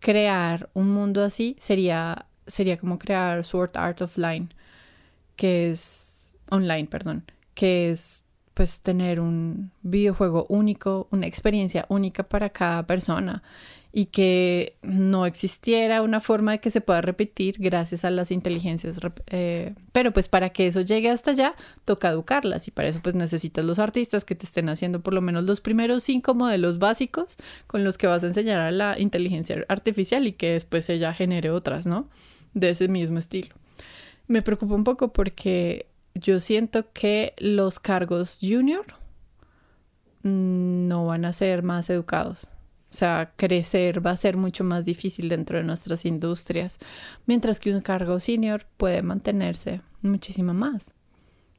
crear 0.00 0.68
un 0.74 0.90
mundo 0.90 1.22
así 1.22 1.56
sería, 1.58 2.26
sería 2.46 2.76
como 2.76 2.98
crear 2.98 3.44
Sword 3.44 3.76
Art 3.76 4.02
of 4.02 4.18
Line, 4.18 4.48
que 5.36 5.70
es 5.70 6.34
online, 6.50 6.86
perdón, 6.86 7.24
que 7.54 7.90
es 7.90 8.23
pues 8.54 8.80
tener 8.80 9.18
un 9.18 9.72
videojuego 9.82 10.46
único, 10.48 11.08
una 11.10 11.26
experiencia 11.26 11.86
única 11.88 12.22
para 12.22 12.50
cada 12.50 12.86
persona 12.86 13.42
y 13.96 14.06
que 14.06 14.76
no 14.82 15.24
existiera 15.24 16.02
una 16.02 16.18
forma 16.18 16.52
de 16.52 16.58
que 16.58 16.70
se 16.70 16.80
pueda 16.80 17.00
repetir 17.00 17.56
gracias 17.60 18.04
a 18.04 18.10
las 18.10 18.32
inteligencias. 18.32 18.98
Eh, 19.28 19.72
pero 19.92 20.12
pues 20.12 20.28
para 20.28 20.50
que 20.50 20.66
eso 20.66 20.80
llegue 20.80 21.10
hasta 21.10 21.30
allá, 21.30 21.54
toca 21.84 22.08
educarlas 22.08 22.66
y 22.66 22.72
para 22.72 22.88
eso 22.88 23.00
pues 23.02 23.14
necesitas 23.14 23.64
los 23.64 23.78
artistas 23.78 24.24
que 24.24 24.34
te 24.34 24.46
estén 24.46 24.68
haciendo 24.68 25.00
por 25.00 25.14
lo 25.14 25.20
menos 25.20 25.44
los 25.44 25.60
primeros 25.60 26.02
cinco 26.02 26.34
modelos 26.34 26.78
básicos 26.78 27.36
con 27.68 27.84
los 27.84 27.96
que 27.96 28.08
vas 28.08 28.24
a 28.24 28.26
enseñar 28.26 28.60
a 28.60 28.72
la 28.72 28.98
inteligencia 28.98 29.64
artificial 29.68 30.26
y 30.26 30.32
que 30.32 30.54
después 30.54 30.88
ella 30.88 31.14
genere 31.14 31.50
otras, 31.50 31.86
¿no? 31.86 32.08
De 32.52 32.70
ese 32.70 32.88
mismo 32.88 33.18
estilo. 33.18 33.54
Me 34.26 34.42
preocupa 34.42 34.74
un 34.74 34.84
poco 34.84 35.12
porque 35.12 35.86
yo 36.14 36.40
siento 36.40 36.92
que 36.92 37.34
los 37.38 37.80
cargos 37.80 38.38
junior 38.40 38.86
no 40.22 41.06
van 41.06 41.24
a 41.24 41.32
ser 41.32 41.62
más 41.62 41.90
educados. 41.90 42.48
O 42.90 42.96
sea, 42.96 43.32
crecer 43.36 44.04
va 44.06 44.12
a 44.12 44.16
ser 44.16 44.36
mucho 44.36 44.62
más 44.62 44.84
difícil 44.84 45.28
dentro 45.28 45.58
de 45.58 45.64
nuestras 45.64 46.04
industrias, 46.04 46.78
mientras 47.26 47.58
que 47.58 47.74
un 47.74 47.80
cargo 47.80 48.20
senior 48.20 48.66
puede 48.76 49.02
mantenerse 49.02 49.80
muchísimo 50.02 50.54
más. 50.54 50.94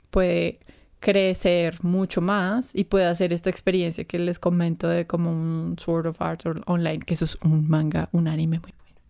Puede 0.10 0.60
crecer 1.02 1.84
mucho 1.84 2.22
más 2.22 2.74
y 2.74 2.86
puede 2.86 3.06
hacer 3.06 3.34
esta 3.34 3.50
experiencia 3.50 4.06
que 4.06 4.18
les 4.18 4.40
comento 4.40 4.88
de 4.88 5.06
como 5.06 5.30
un 5.30 5.76
Sword 5.78 6.08
of 6.08 6.22
Art 6.22 6.44
online, 6.66 7.00
que 7.00 7.16
eso 7.16 7.26
es 7.26 7.38
un 7.44 7.68
manga, 7.68 8.08
un 8.14 8.30
anime 8.30 8.60
muy 8.60 8.72
bueno. 8.72 9.02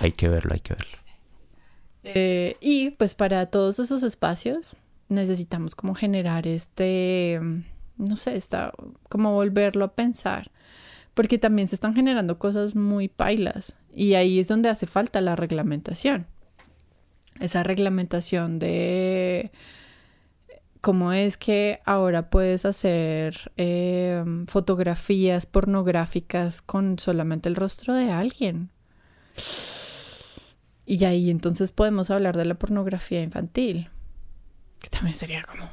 Hay 0.00 0.12
que 0.12 0.28
verlo, 0.28 0.52
hay 0.52 0.60
que 0.60 0.74
verlo. 0.74 1.05
Eh, 2.14 2.56
y 2.60 2.90
pues 2.90 3.14
para 3.14 3.46
todos 3.46 3.80
esos 3.80 4.02
espacios 4.04 4.76
necesitamos 5.08 5.74
como 5.74 5.94
generar 5.94 6.46
este, 6.46 7.40
no 7.96 8.16
sé, 8.16 8.36
está 8.36 8.72
como 9.08 9.32
volverlo 9.32 9.84
a 9.84 9.94
pensar, 9.94 10.50
porque 11.14 11.38
también 11.38 11.66
se 11.66 11.74
están 11.74 11.94
generando 11.94 12.38
cosas 12.38 12.76
muy 12.76 13.08
pailas 13.08 13.76
y 13.94 14.14
ahí 14.14 14.38
es 14.38 14.48
donde 14.48 14.68
hace 14.68 14.86
falta 14.86 15.20
la 15.20 15.34
reglamentación. 15.34 16.26
Esa 17.40 17.62
reglamentación 17.62 18.58
de 18.58 19.50
cómo 20.80 21.12
es 21.12 21.36
que 21.36 21.80
ahora 21.84 22.30
puedes 22.30 22.64
hacer 22.64 23.52
eh, 23.56 24.22
fotografías 24.46 25.44
pornográficas 25.44 26.62
con 26.62 26.98
solamente 26.98 27.48
el 27.48 27.56
rostro 27.56 27.94
de 27.94 28.12
alguien. 28.12 28.70
Y 30.86 31.04
ahí 31.04 31.30
entonces 31.30 31.72
podemos 31.72 32.10
hablar 32.10 32.36
de 32.36 32.44
la 32.44 32.54
pornografía 32.54 33.20
infantil, 33.20 33.88
que 34.80 34.88
también 34.88 35.14
sería 35.14 35.42
como... 35.42 35.68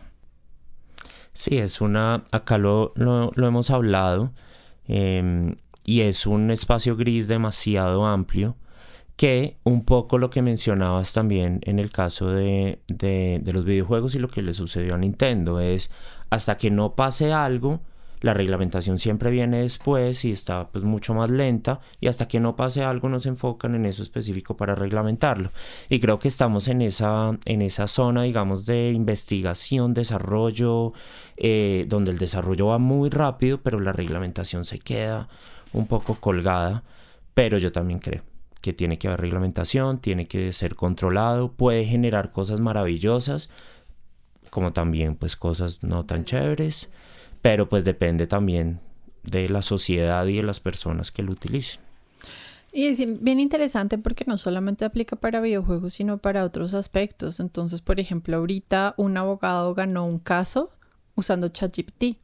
Sí, 1.34 1.58
es 1.58 1.82
una, 1.82 2.24
acá 2.32 2.58
lo, 2.58 2.94
lo, 2.96 3.32
hemos 3.48 3.70
hablado, 3.70 4.34
em, 4.88 5.56
y 5.84 6.02
es 6.02 6.26
un 6.26 6.52
espacio 6.52 6.96
gris 6.96 7.28
demasiado 7.28 8.06
amplio 8.06 8.58
que 9.16 9.58
un 9.64 9.86
poco 9.86 10.18
lo 10.18 10.30
que 10.32 10.42
mencionabas 10.42 11.14
también 11.14 11.60
en 11.64 11.78
el 11.78 11.92
caso 11.92 12.30
de, 12.30 12.82
de, 12.88 13.40
de, 13.44 13.54
los 13.54 13.64
videojuegos 13.66 14.16
y 14.16 14.20
lo 14.20 14.28
que 14.28 14.42
le 14.42 14.56
sucedió 14.56 14.96
a 14.96 14.98
Nintendo 14.98 15.60
es 15.60 15.92
hasta 16.32 16.58
que 16.58 16.72
no 16.72 16.96
pase 16.96 17.32
algo, 17.32 17.82
la 18.24 18.34
reglamentación 18.34 19.00
siempre 19.00 19.30
viene 19.32 19.64
después 19.64 20.24
y 20.24 20.32
está 20.32 20.70
pues 20.70 20.86
mucho 20.86 21.14
más 21.14 21.30
lenta 21.30 21.82
y 22.00 22.08
hasta 22.08 22.26
que 22.26 22.40
no 22.40 22.56
pase 22.56 22.82
algo 22.82 23.10
no 23.10 23.20
se 23.20 23.28
enfocan 23.28 23.76
en 23.76 23.86
eso 23.86 24.02
específico 24.02 24.56
para 24.56 24.76
reglamentarlo. 24.76 25.50
Y 25.90 26.00
creo 26.00 26.20
que 26.20 26.30
estamos 26.30 26.70
en 26.70 26.82
esa, 26.82 27.38
en 27.44 27.62
esa 27.62 27.88
zona, 27.88 28.24
digamos, 28.24 28.66
de 28.66 28.92
investigación, 28.92 29.94
desarrollo, 29.94 30.94
eh, 31.36 31.86
donde 31.90 32.12
el 32.12 32.18
desarrollo 32.18 32.68
va 32.68 32.78
muy 32.78 33.10
rápido, 33.10 33.62
pero 33.62 33.82
la 33.82 33.92
reglamentación 33.92 34.64
se 34.64 34.80
queda 34.80 35.28
un 35.74 35.86
poco 35.86 36.16
colgada. 36.16 36.84
Pero 37.34 37.58
yo 37.58 37.74
también 37.74 38.00
creo 38.00 38.22
que 38.62 38.72
tiene 38.72 38.98
que 38.98 39.10
haber 39.10 39.20
reglamentación, 39.20 39.98
tiene 39.98 40.30
que 40.30 40.54
ser 40.54 40.76
controlado, 40.76 41.52
puede 41.52 41.84
generar 41.84 42.32
cosas 42.32 42.62
maravillosas, 42.62 43.50
como 44.50 44.72
también 44.72 45.18
pues 45.18 45.36
cosas 45.36 45.84
no 45.84 46.06
tan 46.06 46.24
chéveres 46.24 46.90
pero 47.44 47.68
pues 47.68 47.84
depende 47.84 48.26
también 48.26 48.80
de 49.22 49.50
la 49.50 49.62
sociedad 49.62 50.26
y 50.26 50.38
de 50.38 50.44
las 50.44 50.62
personas 50.62 51.12
que 51.12 51.24
lo 51.24 51.34
utilicen. 51.34 51.82
Y 52.72 52.86
es 52.86 52.98
bien 53.22 53.40
interesante 53.40 53.98
porque 53.98 54.24
no 54.26 54.38
solamente 54.38 54.86
aplica 54.86 55.18
para 55.18 55.42
videojuegos, 55.42 55.94
sino 55.94 56.18
para 56.20 56.46
otros 56.46 56.74
aspectos. 56.74 57.42
Entonces, 57.42 57.82
por 57.82 58.00
ejemplo, 58.00 58.38
ahorita 58.38 58.96
un 58.96 59.18
abogado 59.18 59.76
ganó 59.76 60.06
un 60.06 60.20
caso 60.20 60.72
usando 61.16 61.50
ChatGPT, 61.50 62.18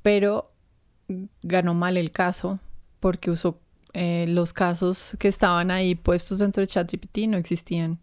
pero 0.00 0.52
ganó 1.42 1.74
mal 1.74 1.96
el 1.96 2.12
caso 2.12 2.60
porque 3.00 3.32
usó 3.32 3.58
eh, 3.94 4.26
los 4.28 4.52
casos 4.52 5.16
que 5.18 5.26
estaban 5.26 5.72
ahí 5.72 5.96
puestos 5.96 6.38
dentro 6.38 6.60
de 6.60 6.68
ChatGPT 6.68 7.18
no 7.26 7.36
existían. 7.36 7.98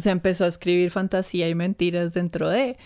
O 0.00 0.02
sea, 0.02 0.12
empezó 0.12 0.46
a 0.46 0.48
escribir 0.48 0.90
fantasía 0.90 1.46
y 1.50 1.54
mentiras 1.54 2.14
dentro 2.14 2.48
de. 2.48 2.78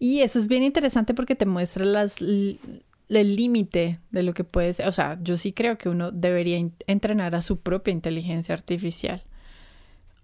Y 0.00 0.22
eso 0.22 0.40
es 0.40 0.48
bien 0.48 0.64
interesante 0.64 1.14
porque 1.14 1.36
te 1.36 1.46
muestra 1.46 1.84
el 1.84 2.58
límite 3.08 4.00
de 4.10 4.22
lo 4.24 4.34
que 4.34 4.42
puede 4.42 4.72
ser. 4.72 4.88
O 4.88 4.92
sea, 4.92 5.16
yo 5.20 5.36
sí 5.36 5.52
creo 5.52 5.78
que 5.78 5.88
uno 5.88 6.10
debería 6.10 6.58
entrenar 6.88 7.36
a 7.36 7.40
su 7.40 7.60
propia 7.60 7.92
inteligencia 7.92 8.52
artificial. 8.52 9.22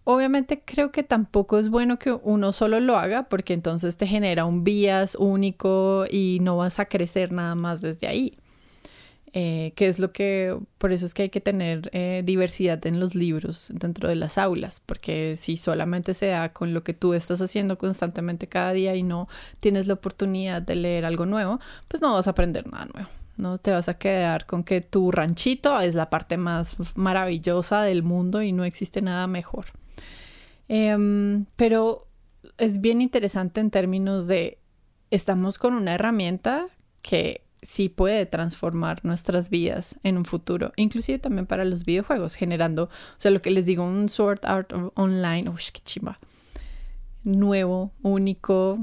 Obviamente 0.02 0.64
creo 0.64 0.90
que 0.90 1.04
tampoco 1.04 1.60
es 1.60 1.68
bueno 1.68 2.00
que 2.00 2.10
uno 2.10 2.52
solo 2.52 2.80
lo 2.80 2.98
haga 2.98 3.28
porque 3.28 3.54
entonces 3.54 3.96
te 3.96 4.08
genera 4.08 4.44
un 4.44 4.64
bias 4.64 5.14
único 5.14 6.06
y 6.10 6.38
no 6.40 6.56
vas 6.56 6.80
a 6.80 6.86
crecer 6.86 7.30
nada 7.30 7.54
más 7.54 7.82
desde 7.82 8.08
ahí. 8.08 8.36
Eh, 9.34 9.72
que 9.76 9.86
es 9.86 9.98
lo 9.98 10.12
que, 10.12 10.58
por 10.76 10.92
eso 10.92 11.06
es 11.06 11.14
que 11.14 11.22
hay 11.22 11.30
que 11.30 11.40
tener 11.40 11.88
eh, 11.94 12.22
diversidad 12.22 12.84
en 12.86 13.00
los 13.00 13.14
libros 13.14 13.70
dentro 13.72 14.10
de 14.10 14.14
las 14.14 14.36
aulas, 14.36 14.80
porque 14.84 15.36
si 15.36 15.56
solamente 15.56 16.12
se 16.12 16.26
da 16.26 16.52
con 16.52 16.74
lo 16.74 16.84
que 16.84 16.92
tú 16.92 17.14
estás 17.14 17.40
haciendo 17.40 17.78
constantemente 17.78 18.46
cada 18.46 18.74
día 18.74 18.94
y 18.94 19.02
no 19.02 19.28
tienes 19.58 19.86
la 19.86 19.94
oportunidad 19.94 20.60
de 20.60 20.74
leer 20.74 21.06
algo 21.06 21.24
nuevo, 21.24 21.60
pues 21.88 22.02
no 22.02 22.12
vas 22.12 22.26
a 22.26 22.32
aprender 22.32 22.70
nada 22.70 22.86
nuevo. 22.92 23.08
No 23.38 23.56
te 23.56 23.70
vas 23.70 23.88
a 23.88 23.96
quedar 23.96 24.44
con 24.44 24.64
que 24.64 24.82
tu 24.82 25.10
ranchito 25.10 25.80
es 25.80 25.94
la 25.94 26.10
parte 26.10 26.36
más 26.36 26.76
maravillosa 26.94 27.80
del 27.82 28.02
mundo 28.02 28.42
y 28.42 28.52
no 28.52 28.64
existe 28.64 29.00
nada 29.00 29.26
mejor. 29.26 29.64
Em, 30.68 31.46
pero 31.56 32.06
es 32.58 32.82
bien 32.82 33.00
interesante 33.00 33.60
en 33.60 33.70
términos 33.70 34.26
de 34.26 34.58
estamos 35.10 35.58
con 35.58 35.72
una 35.74 35.94
herramienta 35.94 36.66
que 37.00 37.42
sí 37.62 37.88
puede 37.88 38.26
transformar 38.26 39.00
nuestras 39.04 39.48
vidas 39.48 39.98
en 40.02 40.18
un 40.18 40.24
futuro, 40.24 40.72
inclusive 40.76 41.18
también 41.18 41.46
para 41.46 41.64
los 41.64 41.84
videojuegos, 41.84 42.34
generando, 42.34 42.84
o 42.84 42.90
sea, 43.16 43.30
lo 43.30 43.40
que 43.40 43.52
les 43.52 43.66
digo, 43.66 43.84
un 43.84 44.08
Sword 44.08 44.40
Art 44.44 44.72
Online, 44.94 45.48
uy, 45.48 45.62
qué 45.72 45.80
chimba, 45.80 46.18
nuevo, 47.22 47.92
único, 48.02 48.78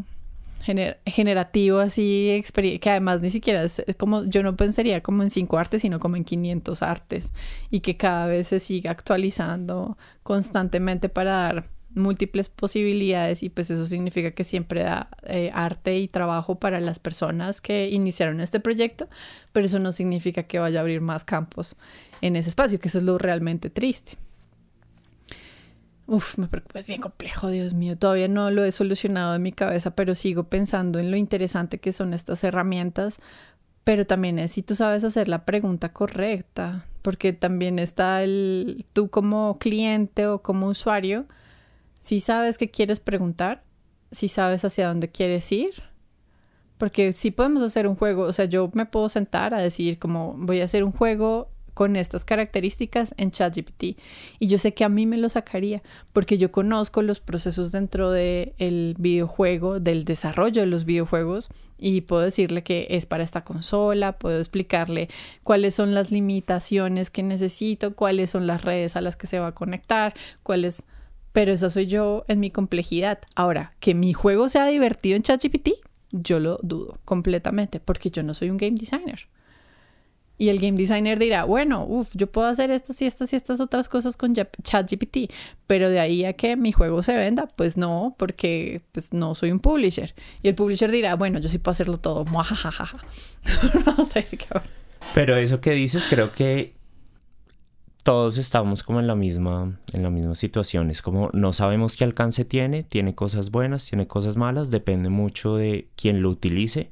generativo, 1.05 1.79
así, 1.79 2.41
que 2.53 2.89
además 2.89 3.21
ni 3.21 3.29
siquiera 3.29 3.63
es, 3.63 3.83
como, 3.97 4.25
yo 4.25 4.43
no 4.43 4.55
pensaría 4.55 5.01
como 5.01 5.23
en 5.23 5.29
cinco 5.29 5.57
artes, 5.57 5.81
sino 5.81 5.99
como 5.99 6.15
en 6.15 6.23
500 6.23 6.81
artes, 6.81 7.33
y 7.69 7.81
que 7.81 7.97
cada 7.97 8.27
vez 8.27 8.47
se 8.47 8.59
siga 8.59 8.91
actualizando 8.91 9.97
constantemente 10.23 11.09
para 11.09 11.31
dar 11.31 11.69
múltiples 11.99 12.49
posibilidades 12.49 13.43
y 13.43 13.49
pues 13.49 13.69
eso 13.69 13.85
significa 13.85 14.31
que 14.31 14.43
siempre 14.43 14.83
da 14.83 15.09
eh, 15.23 15.51
arte 15.53 15.97
y 15.97 16.07
trabajo 16.07 16.55
para 16.55 16.79
las 16.79 16.99
personas 16.99 17.61
que 17.61 17.89
iniciaron 17.89 18.41
este 18.41 18.59
proyecto, 18.59 19.07
pero 19.53 19.65
eso 19.65 19.79
no 19.79 19.91
significa 19.91 20.43
que 20.43 20.59
vaya 20.59 20.79
a 20.79 20.81
abrir 20.81 21.01
más 21.01 21.23
campos 21.23 21.75
en 22.21 22.35
ese 22.35 22.49
espacio, 22.49 22.79
que 22.79 22.87
eso 22.87 22.97
es 22.97 23.03
lo 23.03 23.17
realmente 23.17 23.69
triste. 23.69 24.17
Uf, 26.09 26.39
me 26.39 26.47
preocupa, 26.47 26.79
es 26.79 26.87
bien 26.87 27.01
complejo, 27.01 27.49
Dios 27.49 27.75
mío. 27.75 27.95
Todavía 27.95 28.27
no 28.27 28.49
lo 28.49 28.63
he 28.63 28.71
solucionado 28.71 29.35
en 29.35 29.43
mi 29.43 29.51
cabeza, 29.51 29.91
pero 29.91 30.15
sigo 30.15 30.45
pensando 30.45 30.97
en 30.97 31.11
lo 31.11 31.17
interesante 31.17 31.77
que 31.77 31.93
son 31.93 32.15
estas 32.15 32.43
herramientas. 32.43 33.19
Pero 33.83 34.07
también 34.07 34.39
es 34.39 34.53
si 34.53 34.63
tú 34.63 34.73
sabes 34.73 35.03
hacer 35.03 35.27
la 35.27 35.45
pregunta 35.45 35.93
correcta, 35.93 36.83
porque 37.03 37.31
también 37.31 37.77
está 37.77 38.23
el 38.23 38.85
tú 38.91 39.09
como 39.09 39.59
cliente 39.59 40.25
o 40.25 40.41
como 40.41 40.67
usuario 40.67 41.27
si 41.99 42.19
sabes 42.19 42.57
qué 42.57 42.69
quieres 42.69 42.99
preguntar, 42.99 43.63
si 44.11 44.27
sabes 44.27 44.65
hacia 44.65 44.87
dónde 44.87 45.09
quieres 45.09 45.51
ir, 45.51 45.83
porque 46.77 47.11
si 47.13 47.31
podemos 47.31 47.61
hacer 47.61 47.87
un 47.87 47.95
juego, 47.95 48.23
o 48.23 48.33
sea, 48.33 48.45
yo 48.45 48.71
me 48.73 48.85
puedo 48.85 49.09
sentar 49.09 49.53
a 49.53 49.61
decir 49.61 49.99
como 49.99 50.35
voy 50.37 50.61
a 50.61 50.65
hacer 50.65 50.83
un 50.83 50.93
juego 50.93 51.49
con 51.73 51.95
estas 51.95 52.25
características 52.25 53.13
en 53.17 53.31
ChatGPT 53.31 53.97
y 54.37 54.47
yo 54.47 54.57
sé 54.57 54.73
que 54.73 54.83
a 54.83 54.89
mí 54.89 55.05
me 55.05 55.17
lo 55.17 55.29
sacaría 55.29 55.81
porque 56.11 56.37
yo 56.37 56.51
conozco 56.51 57.01
los 57.01 57.21
procesos 57.21 57.71
dentro 57.71 58.11
del 58.11 58.95
videojuego, 58.97 59.79
del 59.79 60.03
desarrollo 60.03 60.61
de 60.61 60.67
los 60.67 60.83
videojuegos 60.83 61.49
y 61.77 62.01
puedo 62.01 62.23
decirle 62.23 62.63
que 62.63 62.87
es 62.89 63.05
para 63.05 63.23
esta 63.23 63.45
consola, 63.45 64.19
puedo 64.19 64.39
explicarle 64.39 65.07
cuáles 65.43 65.73
son 65.73 65.93
las 65.93 66.11
limitaciones 66.11 67.09
que 67.09 67.23
necesito, 67.23 67.95
cuáles 67.95 68.31
son 68.31 68.45
las 68.45 68.63
redes 68.63 68.97
a 68.97 69.01
las 69.01 69.15
que 69.15 69.27
se 69.27 69.39
va 69.39 69.47
a 69.47 69.55
conectar, 69.55 70.13
cuáles 70.43 70.85
pero 71.31 71.53
esa 71.53 71.69
soy 71.69 71.87
yo 71.87 72.25
en 72.27 72.39
mi 72.39 72.51
complejidad. 72.51 73.19
Ahora, 73.35 73.73
que 73.79 73.93
mi 73.93 74.13
juego 74.13 74.49
sea 74.49 74.65
divertido 74.67 75.15
en 75.15 75.23
ChatGPT, 75.23 75.69
yo 76.11 76.39
lo 76.39 76.59
dudo 76.63 76.99
completamente, 77.05 77.79
porque 77.79 78.09
yo 78.09 78.23
no 78.23 78.33
soy 78.33 78.49
un 78.49 78.57
game 78.57 78.75
designer. 78.77 79.27
Y 80.37 80.47
el 80.47 80.59
game 80.59 80.77
designer 80.77 81.19
dirá, 81.19 81.43
bueno, 81.43 81.85
uff, 81.85 82.11
yo 82.15 82.31
puedo 82.31 82.47
hacer 82.47 82.71
estas 82.71 83.01
y 83.01 83.05
estas 83.05 83.33
y 83.33 83.35
estas 83.35 83.59
otras 83.59 83.89
cosas 83.89 84.15
con 84.15 84.33
ChatGPT, 84.33 85.31
pero 85.67 85.89
de 85.89 85.99
ahí 85.99 86.23
a 86.23 86.31
que 86.31 86.55
mi 86.55 86.71
juego 86.71 87.03
se 87.03 87.13
venda, 87.13 87.47
pues 87.47 87.75
no, 87.75 88.15
porque 88.17 88.81
pues 88.93 89.11
no 89.11 89.35
soy 89.35 89.51
un 89.51 89.59
publisher. 89.59 90.15
Y 90.41 90.47
el 90.47 90.55
publisher 90.55 90.91
dirá, 90.91 91.15
bueno, 91.15 91.39
yo 91.39 91.49
sí 91.49 91.59
puedo 91.59 91.73
hacerlo 91.73 91.97
todo. 91.97 92.23
no 93.85 94.05
sé 94.05 94.25
qué. 94.25 94.47
Pero 95.13 95.35
eso 95.35 95.59
que 95.59 95.71
dices, 95.71 96.07
creo 96.07 96.31
que 96.31 96.78
todos 98.09 98.39
estamos 98.39 98.81
como 98.81 98.99
en 98.99 99.05
la 99.05 99.13
misma, 99.13 99.77
en 99.93 100.01
la 100.01 100.09
misma 100.09 100.33
situación. 100.33 100.89
Es 100.89 101.03
como 101.03 101.29
no 101.31 101.53
sabemos 101.53 101.95
qué 101.95 102.05
alcance 102.05 102.43
tiene, 102.43 102.81
tiene 102.81 103.13
cosas 103.13 103.51
buenas, 103.51 103.85
tiene 103.85 104.07
cosas 104.07 104.35
malas, 104.35 104.71
depende 104.71 105.09
mucho 105.09 105.57
de 105.57 105.89
quién 105.95 106.23
lo 106.23 106.31
utilice. 106.31 106.89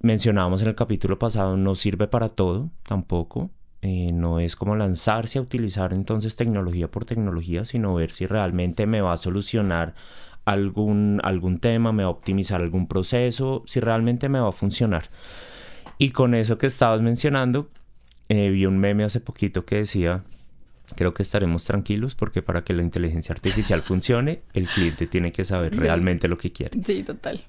Mencionábamos 0.00 0.60
en 0.60 0.68
el 0.68 0.74
capítulo 0.74 1.18
pasado, 1.18 1.56
no 1.56 1.74
sirve 1.74 2.06
para 2.06 2.28
todo 2.28 2.68
tampoco. 2.82 3.48
Eh, 3.80 4.12
no 4.12 4.38
es 4.38 4.56
como 4.56 4.76
lanzarse 4.76 5.38
a 5.38 5.40
utilizar 5.40 5.94
entonces 5.94 6.36
tecnología 6.36 6.90
por 6.90 7.06
tecnología, 7.06 7.64
sino 7.64 7.94
ver 7.94 8.12
si 8.12 8.26
realmente 8.26 8.84
me 8.84 9.00
va 9.00 9.14
a 9.14 9.16
solucionar 9.16 9.94
algún, 10.44 11.18
algún 11.24 11.60
tema, 11.60 11.92
me 11.92 12.02
va 12.02 12.10
a 12.10 12.12
optimizar 12.12 12.60
algún 12.60 12.88
proceso, 12.88 13.62
si 13.66 13.80
realmente 13.80 14.28
me 14.28 14.40
va 14.40 14.50
a 14.50 14.52
funcionar. 14.52 15.08
Y 15.96 16.10
con 16.10 16.34
eso 16.34 16.58
que 16.58 16.66
estabas 16.66 17.00
mencionando, 17.00 17.70
eh, 18.28 18.48
vi 18.50 18.66
un 18.66 18.78
meme 18.78 19.04
hace 19.04 19.20
poquito 19.20 19.64
que 19.64 19.76
decía, 19.76 20.24
creo 20.94 21.14
que 21.14 21.22
estaremos 21.22 21.64
tranquilos 21.64 22.14
porque 22.14 22.42
para 22.42 22.64
que 22.64 22.72
la 22.72 22.82
inteligencia 22.82 23.32
artificial 23.32 23.82
funcione, 23.82 24.42
el 24.52 24.66
cliente 24.66 25.06
tiene 25.06 25.32
que 25.32 25.44
saber 25.44 25.76
realmente 25.76 26.28
lo 26.28 26.38
que 26.38 26.52
quiere. 26.52 26.78
Sí, 26.84 27.02
total. 27.02 27.40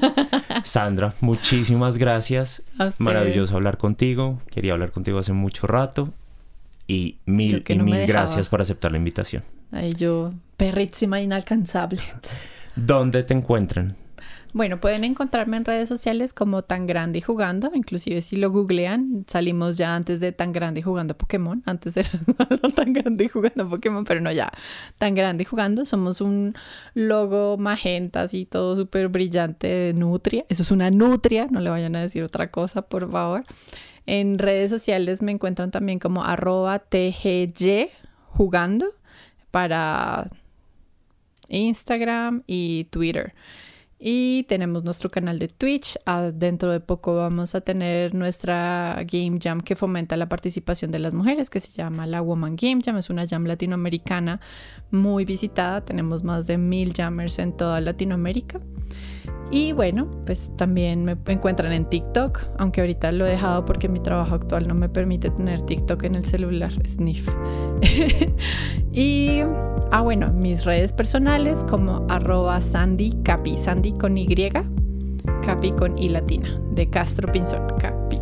Sandra, 0.64 1.14
muchísimas 1.20 1.98
gracias. 1.98 2.62
Maravilloso 2.98 3.56
hablar 3.56 3.78
contigo. 3.78 4.40
Quería 4.50 4.72
hablar 4.72 4.90
contigo 4.90 5.18
hace 5.18 5.32
mucho 5.32 5.66
rato. 5.66 6.12
Y 6.88 7.18
mil 7.26 7.62
y 7.66 7.78
mil 7.78 8.06
gracias 8.06 8.48
por 8.48 8.60
aceptar 8.60 8.90
la 8.90 8.98
invitación. 8.98 9.44
Ay, 9.70 9.94
yo, 9.94 10.34
perrísima, 10.56 11.20
inalcanzable. 11.20 12.02
¿Dónde 12.76 13.22
te 13.22 13.34
encuentran? 13.34 13.96
Bueno, 14.54 14.80
pueden 14.80 15.02
encontrarme 15.04 15.56
en 15.56 15.64
redes 15.64 15.88
sociales 15.88 16.34
como 16.34 16.62
Tan 16.62 16.86
Grande 16.86 17.22
Jugando, 17.22 17.70
inclusive 17.74 18.20
si 18.20 18.36
lo 18.36 18.50
googlean, 18.50 19.24
salimos 19.26 19.78
ya 19.78 19.96
antes 19.96 20.20
de 20.20 20.32
Tan 20.32 20.52
Grande 20.52 20.82
Jugando 20.82 21.16
Pokémon, 21.16 21.62
antes 21.64 21.96
era 21.96 22.10
Tan 22.74 22.92
Grande 22.92 23.30
Jugando 23.30 23.66
Pokémon, 23.66 24.04
pero 24.04 24.20
no 24.20 24.30
ya, 24.30 24.52
Tan 24.98 25.14
Grande 25.14 25.46
Jugando, 25.46 25.86
somos 25.86 26.20
un 26.20 26.54
logo 26.92 27.56
magenta 27.56 28.22
así 28.22 28.44
todo 28.44 28.76
súper 28.76 29.08
brillante 29.08 29.68
de 29.68 29.94
Nutria, 29.94 30.44
eso 30.50 30.62
es 30.62 30.70
una 30.70 30.90
Nutria, 30.90 31.46
no 31.50 31.60
le 31.60 31.70
vayan 31.70 31.96
a 31.96 32.02
decir 32.02 32.22
otra 32.22 32.50
cosa, 32.50 32.82
por 32.82 33.10
favor. 33.10 33.44
En 34.04 34.38
redes 34.38 34.70
sociales 34.70 35.22
me 35.22 35.32
encuentran 35.32 35.70
también 35.70 35.98
como 35.98 36.24
arroba 36.24 36.78
TGY 36.80 37.88
jugando 38.26 38.86
para 39.50 40.26
Instagram 41.48 42.42
y 42.46 42.84
Twitter. 42.90 43.34
Y 44.04 44.42
tenemos 44.48 44.82
nuestro 44.82 45.12
canal 45.12 45.38
de 45.38 45.46
Twitch. 45.46 45.96
Dentro 46.34 46.72
de 46.72 46.80
poco 46.80 47.14
vamos 47.14 47.54
a 47.54 47.60
tener 47.60 48.16
nuestra 48.16 48.96
Game 49.06 49.38
Jam 49.40 49.60
que 49.60 49.76
fomenta 49.76 50.16
la 50.16 50.28
participación 50.28 50.90
de 50.90 50.98
las 50.98 51.14
mujeres, 51.14 51.48
que 51.48 51.60
se 51.60 51.70
llama 51.70 52.08
la 52.08 52.20
Woman 52.20 52.56
Game 52.56 52.82
Jam. 52.84 52.96
Es 52.96 53.10
una 53.10 53.28
jam 53.28 53.44
latinoamericana 53.44 54.40
muy 54.90 55.24
visitada. 55.24 55.84
Tenemos 55.84 56.24
más 56.24 56.48
de 56.48 56.58
mil 56.58 56.92
jammers 56.92 57.38
en 57.38 57.56
toda 57.56 57.80
Latinoamérica. 57.80 58.58
Y 59.52 59.72
bueno, 59.72 60.10
pues 60.24 60.50
también 60.56 61.04
me 61.04 61.14
encuentran 61.26 61.74
en 61.74 61.84
TikTok, 61.84 62.40
aunque 62.58 62.80
ahorita 62.80 63.12
lo 63.12 63.26
he 63.26 63.32
dejado 63.32 63.66
porque 63.66 63.86
mi 63.86 64.00
trabajo 64.00 64.34
actual 64.34 64.66
no 64.66 64.74
me 64.74 64.88
permite 64.88 65.28
tener 65.28 65.60
TikTok 65.60 66.04
en 66.04 66.14
el 66.14 66.24
celular, 66.24 66.72
sniff. 66.88 67.28
y, 68.92 69.40
ah 69.90 70.00
bueno, 70.00 70.32
mis 70.32 70.64
redes 70.64 70.94
personales 70.94 71.64
como 71.68 72.06
arroba 72.08 72.62
Sandy 72.62 73.12
Capi, 73.24 73.58
Sandy 73.58 73.91
con 73.98 74.16
Y, 74.16 74.26
Capi 75.42 75.72
con 75.72 75.98
I 75.98 76.08
latina, 76.08 76.48
de 76.72 76.88
Castro 76.88 77.30
Pinzón, 77.30 77.66
Capi. 77.78 78.20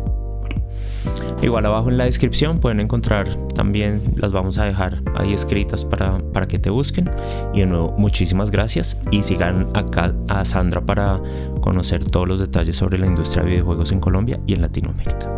Igual 1.41 1.65
abajo 1.65 1.89
en 1.89 1.97
la 1.97 2.05
descripción 2.05 2.59
pueden 2.59 2.79
encontrar 2.79 3.27
también, 3.55 4.01
las 4.15 4.31
vamos 4.31 4.59
a 4.59 4.65
dejar 4.65 5.01
ahí 5.15 5.33
escritas 5.33 5.85
para, 5.85 6.19
para 6.31 6.47
que 6.47 6.59
te 6.59 6.69
busquen. 6.69 7.09
Y 7.53 7.61
de 7.61 7.65
nuevo, 7.65 7.95
muchísimas 7.97 8.51
gracias 8.51 8.97
y 9.09 9.23
sigan 9.23 9.67
acá 9.73 10.13
a 10.29 10.45
Sandra 10.45 10.81
para 10.81 11.19
conocer 11.61 12.05
todos 12.05 12.27
los 12.27 12.39
detalles 12.39 12.77
sobre 12.77 12.99
la 12.99 13.07
industria 13.07 13.43
de 13.43 13.51
videojuegos 13.51 13.91
en 13.91 13.99
Colombia 13.99 14.39
y 14.45 14.53
en 14.53 14.61
Latinoamérica. 14.61 15.29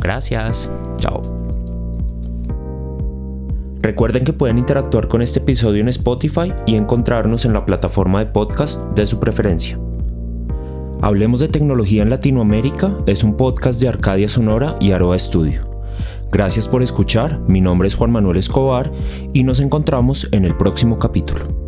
Gracias, 0.00 0.70
chao. 0.98 1.43
Recuerden 3.84 4.24
que 4.24 4.32
pueden 4.32 4.56
interactuar 4.56 5.08
con 5.08 5.20
este 5.20 5.40
episodio 5.40 5.82
en 5.82 5.90
Spotify 5.90 6.54
y 6.64 6.76
encontrarnos 6.76 7.44
en 7.44 7.52
la 7.52 7.66
plataforma 7.66 8.20
de 8.20 8.32
podcast 8.32 8.80
de 8.94 9.04
su 9.04 9.20
preferencia. 9.20 9.78
Hablemos 11.02 11.40
de 11.40 11.48
tecnología 11.48 12.02
en 12.02 12.08
Latinoamérica 12.08 12.96
es 13.06 13.24
un 13.24 13.36
podcast 13.36 13.78
de 13.82 13.88
Arcadia 13.88 14.30
Sonora 14.30 14.76
y 14.80 14.92
Aroa 14.92 15.18
Studio. 15.18 15.68
Gracias 16.32 16.66
por 16.66 16.82
escuchar, 16.82 17.40
mi 17.46 17.60
nombre 17.60 17.86
es 17.86 17.94
Juan 17.94 18.10
Manuel 18.10 18.38
Escobar 18.38 18.90
y 19.34 19.44
nos 19.44 19.60
encontramos 19.60 20.28
en 20.32 20.46
el 20.46 20.56
próximo 20.56 20.98
capítulo. 20.98 21.63